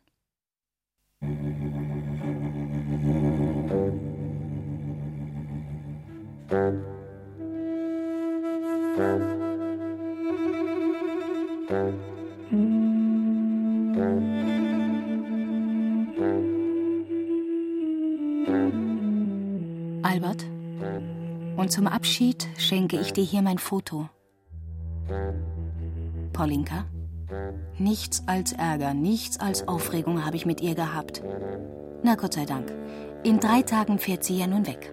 Albert, 20.03 20.45
und 21.57 21.71
zum 21.71 21.87
Abschied 21.87 22.47
schenke 22.57 22.99
ich 22.99 23.13
dir 23.13 23.23
hier 23.23 23.41
mein 23.41 23.57
Foto. 23.57 24.09
Paulinka, 26.33 26.85
nichts 27.77 28.23
als 28.27 28.53
Ärger, 28.53 28.93
nichts 28.93 29.39
als 29.39 29.67
Aufregung 29.67 30.25
habe 30.25 30.35
ich 30.35 30.45
mit 30.45 30.61
ihr 30.61 30.75
gehabt. 30.75 31.23
Na 32.03 32.15
Gott 32.15 32.33
sei 32.33 32.45
Dank. 32.45 32.71
In 33.23 33.39
drei 33.39 33.61
Tagen 33.61 33.99
fährt 33.99 34.23
sie 34.23 34.37
ja 34.37 34.47
nun 34.47 34.67
weg. 34.67 34.91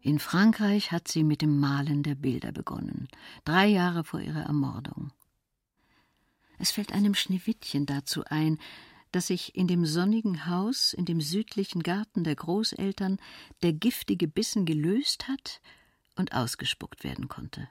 In 0.00 0.20
Frankreich 0.20 0.92
hat 0.92 1.08
sie 1.08 1.24
mit 1.24 1.42
dem 1.42 1.58
Malen 1.58 2.04
der 2.04 2.14
Bilder 2.14 2.52
begonnen, 2.52 3.08
drei 3.44 3.66
Jahre 3.66 4.04
vor 4.04 4.20
ihrer 4.20 4.42
Ermordung. 4.42 5.10
Es 6.58 6.70
fällt 6.70 6.92
einem 6.92 7.14
Schneewittchen 7.14 7.86
dazu 7.86 8.24
ein, 8.24 8.58
dass 9.12 9.28
sich 9.28 9.54
in 9.54 9.66
dem 9.66 9.86
sonnigen 9.86 10.46
Haus, 10.46 10.92
in 10.92 11.04
dem 11.04 11.20
südlichen 11.20 11.82
Garten 11.82 12.24
der 12.24 12.36
Großeltern, 12.36 13.18
der 13.62 13.72
giftige 13.72 14.28
Bissen 14.28 14.66
gelöst 14.66 15.28
hat 15.28 15.60
und 16.16 16.32
ausgespuckt 16.32 17.04
werden 17.04 17.28
konnte. 17.28 17.68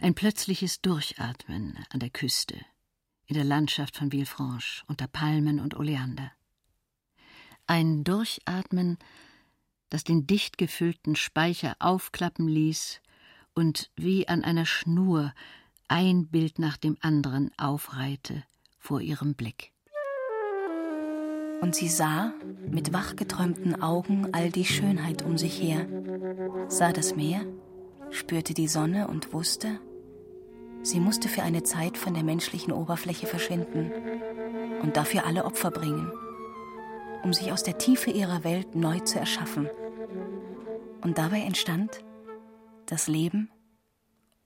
Ein 0.00 0.14
plötzliches 0.14 0.82
Durchatmen 0.82 1.78
an 1.90 2.00
der 2.00 2.10
Küste, 2.10 2.58
in 3.26 3.34
der 3.34 3.44
Landschaft 3.44 3.96
von 3.96 4.10
Villefranche 4.10 4.82
unter 4.88 5.06
Palmen 5.06 5.60
und 5.60 5.74
Oleander. 5.74 6.32
Ein 7.66 8.04
Durchatmen, 8.04 8.98
das 9.88 10.04
den 10.04 10.26
dicht 10.26 10.58
gefüllten 10.58 11.16
Speicher 11.16 11.76
aufklappen 11.78 12.48
ließ 12.48 13.00
und 13.54 13.90
wie 13.96 14.28
an 14.28 14.44
einer 14.44 14.66
Schnur 14.66 15.32
ein 15.90 16.28
Bild 16.28 16.60
nach 16.60 16.76
dem 16.76 16.96
anderen 17.00 17.50
aufreihte 17.58 18.44
vor 18.78 19.00
ihrem 19.00 19.34
Blick. 19.34 19.72
Und 21.60 21.74
sie 21.74 21.88
sah 21.88 22.32
mit 22.70 22.92
wachgeträumten 22.92 23.82
Augen 23.82 24.32
all 24.32 24.50
die 24.50 24.64
Schönheit 24.64 25.22
um 25.22 25.36
sich 25.36 25.60
her, 25.60 25.86
sah 26.68 26.92
das 26.92 27.16
Meer, 27.16 27.44
spürte 28.10 28.54
die 28.54 28.68
Sonne 28.68 29.08
und 29.08 29.32
wusste, 29.32 29.80
sie 30.82 31.00
musste 31.00 31.28
für 31.28 31.42
eine 31.42 31.64
Zeit 31.64 31.98
von 31.98 32.14
der 32.14 32.22
menschlichen 32.22 32.72
Oberfläche 32.72 33.26
verschwinden 33.26 33.90
und 34.82 34.96
dafür 34.96 35.26
alle 35.26 35.44
Opfer 35.44 35.72
bringen, 35.72 36.12
um 37.24 37.32
sich 37.32 37.50
aus 37.50 37.64
der 37.64 37.78
Tiefe 37.78 38.10
ihrer 38.10 38.44
Welt 38.44 38.76
neu 38.76 39.00
zu 39.00 39.18
erschaffen. 39.18 39.68
Und 41.02 41.18
dabei 41.18 41.40
entstand 41.40 42.04
das 42.86 43.08
Leben 43.08 43.50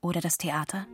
oder 0.00 0.22
das 0.22 0.38
Theater? 0.38 0.86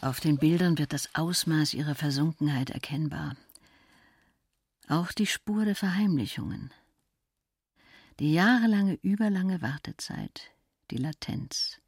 Auf 0.00 0.20
den 0.20 0.38
Bildern 0.38 0.78
wird 0.78 0.92
das 0.92 1.14
Ausmaß 1.14 1.74
ihrer 1.74 1.94
Versunkenheit 1.94 2.70
erkennbar. 2.70 3.36
Auch 4.88 5.12
die 5.12 5.26
Spur 5.26 5.64
der 5.64 5.74
Verheimlichungen. 5.74 6.72
Die 8.18 8.32
jahrelange, 8.32 8.98
überlange 9.02 9.60
Wartezeit, 9.60 10.52
die 10.90 10.96
Latenz. 10.96 11.80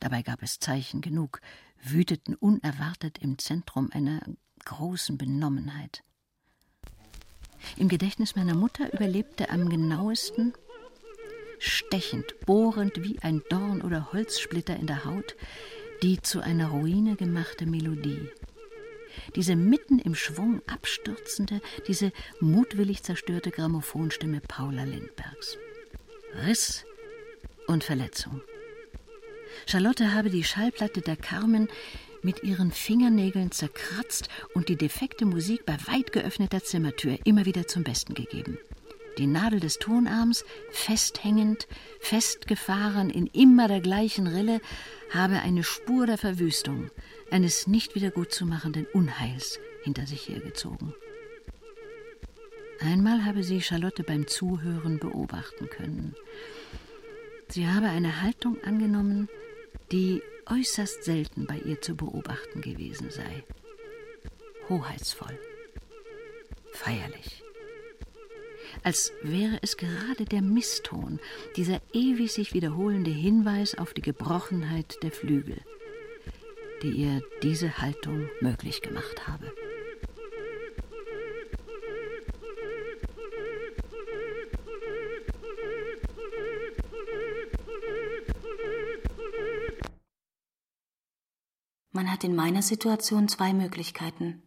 Dabei 0.00 0.22
gab 0.22 0.42
es 0.42 0.58
Zeichen 0.58 1.02
genug, 1.02 1.40
wüteten 1.82 2.34
unerwartet 2.34 3.18
im 3.18 3.38
Zentrum 3.38 3.90
einer 3.92 4.22
großen 4.64 5.18
Benommenheit. 5.18 6.02
Im 7.76 7.88
Gedächtnis 7.88 8.36
meiner 8.36 8.54
Mutter 8.54 8.92
überlebte 8.92 9.50
am 9.50 9.68
genauesten, 9.68 10.54
stechend, 11.58 12.40
bohrend 12.46 13.02
wie 13.02 13.18
ein 13.20 13.42
Dorn 13.50 13.82
oder 13.82 14.12
Holzsplitter 14.12 14.76
in 14.76 14.86
der 14.86 15.04
Haut, 15.04 15.36
die 16.02 16.20
zu 16.20 16.40
einer 16.40 16.68
Ruine 16.68 17.16
gemachte 17.16 17.66
Melodie. 17.66 18.30
Diese 19.36 19.56
mitten 19.56 19.98
im 19.98 20.14
Schwung 20.14 20.62
abstürzende, 20.66 21.60
diese 21.86 22.12
mutwillig 22.40 23.02
zerstörte 23.02 23.50
Grammophonstimme 23.50 24.40
Paula 24.40 24.84
Lindbergs. 24.84 25.58
Riss 26.46 26.84
und 27.66 27.84
Verletzung. 27.84 28.40
Charlotte 29.66 30.14
habe 30.14 30.30
die 30.30 30.44
Schallplatte 30.44 31.02
der 31.02 31.16
Carmen 31.16 31.68
mit 32.22 32.42
ihren 32.42 32.70
Fingernägeln 32.70 33.50
zerkratzt 33.50 34.28
und 34.54 34.68
die 34.68 34.76
defekte 34.76 35.24
Musik 35.24 35.64
bei 35.66 35.76
weit 35.86 36.12
geöffneter 36.12 36.62
Zimmertür 36.62 37.18
immer 37.24 37.46
wieder 37.46 37.66
zum 37.66 37.84
Besten 37.84 38.14
gegeben. 38.14 38.58
Die 39.18 39.26
Nadel 39.26 39.60
des 39.60 39.78
Tonarms, 39.78 40.44
festhängend, 40.70 41.66
festgefahren 42.00 43.10
in 43.10 43.26
immer 43.26 43.68
der 43.68 43.80
gleichen 43.80 44.26
Rille, 44.26 44.60
habe 45.10 45.40
eine 45.40 45.64
Spur 45.64 46.06
der 46.06 46.18
Verwüstung, 46.18 46.90
eines 47.30 47.66
nicht 47.66 47.94
wieder 47.94 48.10
gutzumachenden 48.10 48.86
Unheils 48.92 49.58
hinter 49.82 50.06
sich 50.06 50.28
hergezogen. 50.28 50.94
Einmal 52.80 53.24
habe 53.26 53.42
sie 53.42 53.60
Charlotte 53.60 54.04
beim 54.04 54.26
Zuhören 54.26 54.98
beobachten 54.98 55.68
können. 55.68 56.14
Sie 57.48 57.66
habe 57.66 57.88
eine 57.88 58.22
Haltung 58.22 58.56
angenommen, 58.64 59.28
die 59.92 60.22
äußerst 60.50 61.04
selten 61.04 61.46
bei 61.46 61.58
ihr 61.58 61.80
zu 61.80 61.94
beobachten 61.94 62.60
gewesen 62.60 63.10
sei. 63.10 63.44
Hoheitsvoll, 64.68 65.38
feierlich. 66.72 67.42
Als 68.82 69.12
wäre 69.22 69.58
es 69.62 69.76
gerade 69.76 70.24
der 70.24 70.42
Misston, 70.42 71.20
dieser 71.56 71.80
ewig 71.92 72.32
sich 72.32 72.54
wiederholende 72.54 73.10
Hinweis 73.10 73.76
auf 73.76 73.94
die 73.94 74.02
Gebrochenheit 74.02 75.02
der 75.02 75.10
Flügel, 75.10 75.58
die 76.82 76.90
ihr 76.90 77.22
diese 77.42 77.78
Haltung 77.78 78.28
möglich 78.40 78.80
gemacht 78.80 79.26
habe. 79.26 79.52
Hat 92.20 92.24
in 92.24 92.36
meiner 92.36 92.60
Situation 92.60 93.28
zwei 93.28 93.54
Möglichkeiten. 93.54 94.42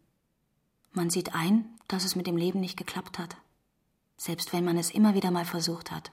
Man 0.92 1.10
sieht 1.10 1.34
ein, 1.34 1.66
dass 1.88 2.06
es 2.06 2.16
mit 2.16 2.28
dem 2.28 2.38
Leben 2.38 2.60
nicht 2.60 2.78
geklappt 2.78 3.18
hat, 3.18 3.36
selbst 4.16 4.54
wenn 4.54 4.64
man 4.64 4.78
es 4.78 4.92
immer 4.92 5.16
wieder 5.16 5.32
mal 5.32 5.46
versucht 5.46 5.90
hat. 5.90 6.12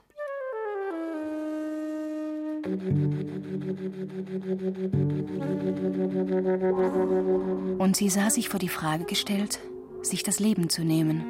Und 7.79 7.95
sie 7.95 8.09
sah 8.09 8.31
sich 8.31 8.49
vor 8.49 8.59
die 8.59 8.71
Frage 8.71 9.05
gestellt, 9.05 9.61
sich 10.01 10.23
das 10.23 10.41
Leben 10.41 10.71
zu 10.71 10.83
nehmen 10.83 11.23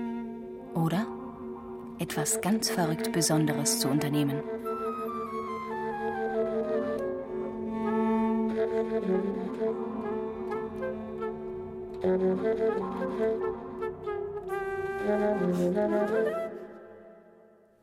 oder 0.75 1.09
etwas 1.99 2.41
ganz 2.41 2.71
verrückt 2.71 3.11
Besonderes 3.11 3.81
zu 3.81 3.89
unternehmen. 3.89 4.45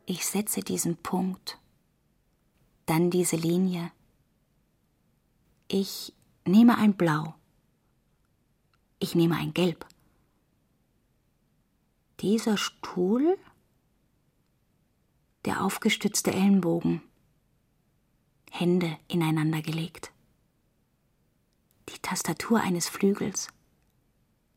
Ich 0.06 0.26
setze 0.26 0.60
diesen 0.62 0.98
Punkt, 0.98 1.58
dann 2.86 3.10
diese 3.10 3.38
Linie. 3.38 3.92
Ich 5.70 6.14
nehme 6.46 6.78
ein 6.78 6.96
Blau. 6.96 7.36
Ich 9.00 9.16
nehme 9.16 9.36
ein 9.38 9.54
Gelb. 9.54 9.86
Dieser 12.20 12.58
Stuhl, 12.58 13.38
der 15.46 15.64
aufgestützte 15.64 16.32
Ellenbogen, 16.34 17.02
Hände 18.52 18.98
ineinander 19.08 19.62
gelegt. 19.62 20.12
Die 21.90 22.00
Tastatur 22.00 22.60
eines 22.60 22.90
Flügels, 22.90 23.48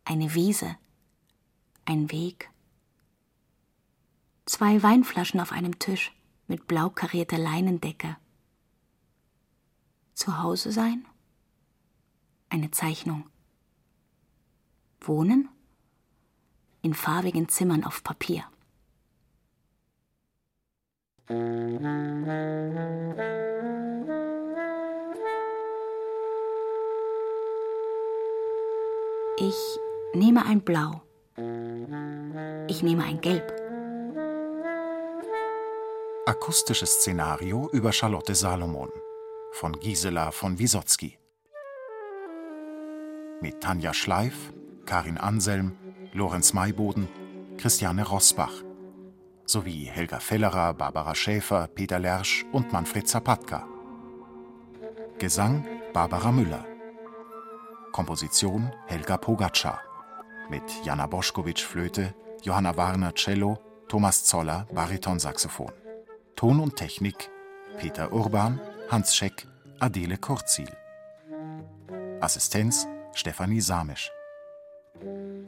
eine 0.05 0.35
Wiese, 0.35 0.77
ein 1.85 2.11
Weg. 2.11 2.51
Zwei 4.51 4.83
Weinflaschen 4.83 5.39
auf 5.39 5.53
einem 5.53 5.79
Tisch 5.79 6.11
mit 6.49 6.67
blau 6.67 6.91
karierter 6.91 7.39
Leinendecke. 7.39 8.17
Zu 10.15 10.43
Hause 10.43 10.73
sein? 10.73 11.07
Eine 12.49 12.73
Zeichnung. 12.73 13.31
Wohnen? 15.03 15.49
In 16.83 16.95
farbigen 16.95 17.49
Zimmern 17.49 17.85
auf 17.85 18.03
Papier. 18.03 18.43
Ich 29.39 29.79
nehme 30.15 30.45
ein 30.45 30.63
Blau. 30.63 31.03
Ich 32.67 32.83
nehme 32.83 33.05
ein 33.05 33.21
Gelb. 33.21 33.60
Akustisches 36.31 37.01
Szenario 37.01 37.69
über 37.73 37.93
Charlotte 37.93 38.37
Salomon 38.37 38.89
von 39.51 39.73
Gisela 39.81 40.31
von 40.31 40.61
Wisotzki. 40.61 41.19
Mit 43.41 43.61
Tanja 43.61 43.93
Schleif, 43.93 44.53
Karin 44.87 45.19
Anselm, 45.19 45.77
Lorenz 46.13 46.53
Mayboden, 46.53 47.09
Christiane 47.59 48.07
Rosbach 48.07 48.63
sowie 49.45 49.87
Helga 49.87 50.21
Fellerer, 50.21 50.73
Barbara 50.73 51.17
Schäfer, 51.17 51.67
Peter 51.67 51.99
Lersch 51.99 52.47
und 52.53 52.73
Manfred 52.73 53.09
Zapatka. 53.09 53.67
Gesang 55.19 55.67
Barbara 55.93 56.31
Müller. 56.31 56.65
Komposition 57.91 58.71
Helga 58.87 59.17
Pogacar 59.17 59.81
mit 60.49 60.63
Jana 60.85 61.09
Boschkowitsch 61.09 61.65
Flöte, 61.65 62.15
Johanna 62.43 62.77
Warner 62.77 63.17
Cello, 63.17 63.59
Thomas 63.89 64.25
Zoller 64.25 64.69
Baritonsaxophon. 64.73 65.80
Ton 66.37 66.61
und 66.61 66.77
Technik 66.77 67.31
Peter 67.79 68.13
Urban, 68.13 68.61
Hans 68.89 69.15
Scheck, 69.15 69.47
Adele 69.79 70.17
Kurzil. 70.17 70.69
Assistenz 72.21 72.87
Stefanie 73.15 73.61
Samisch. 73.61 74.11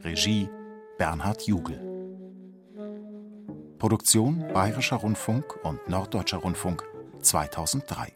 Regie 0.03 0.49
Bernhard 0.97 1.43
Jugel. 1.43 1.79
Produktion 3.77 4.47
Bayerischer 4.53 4.97
Rundfunk 4.97 5.59
und 5.63 5.87
Norddeutscher 5.89 6.37
Rundfunk 6.37 6.83
2003. 7.21 8.13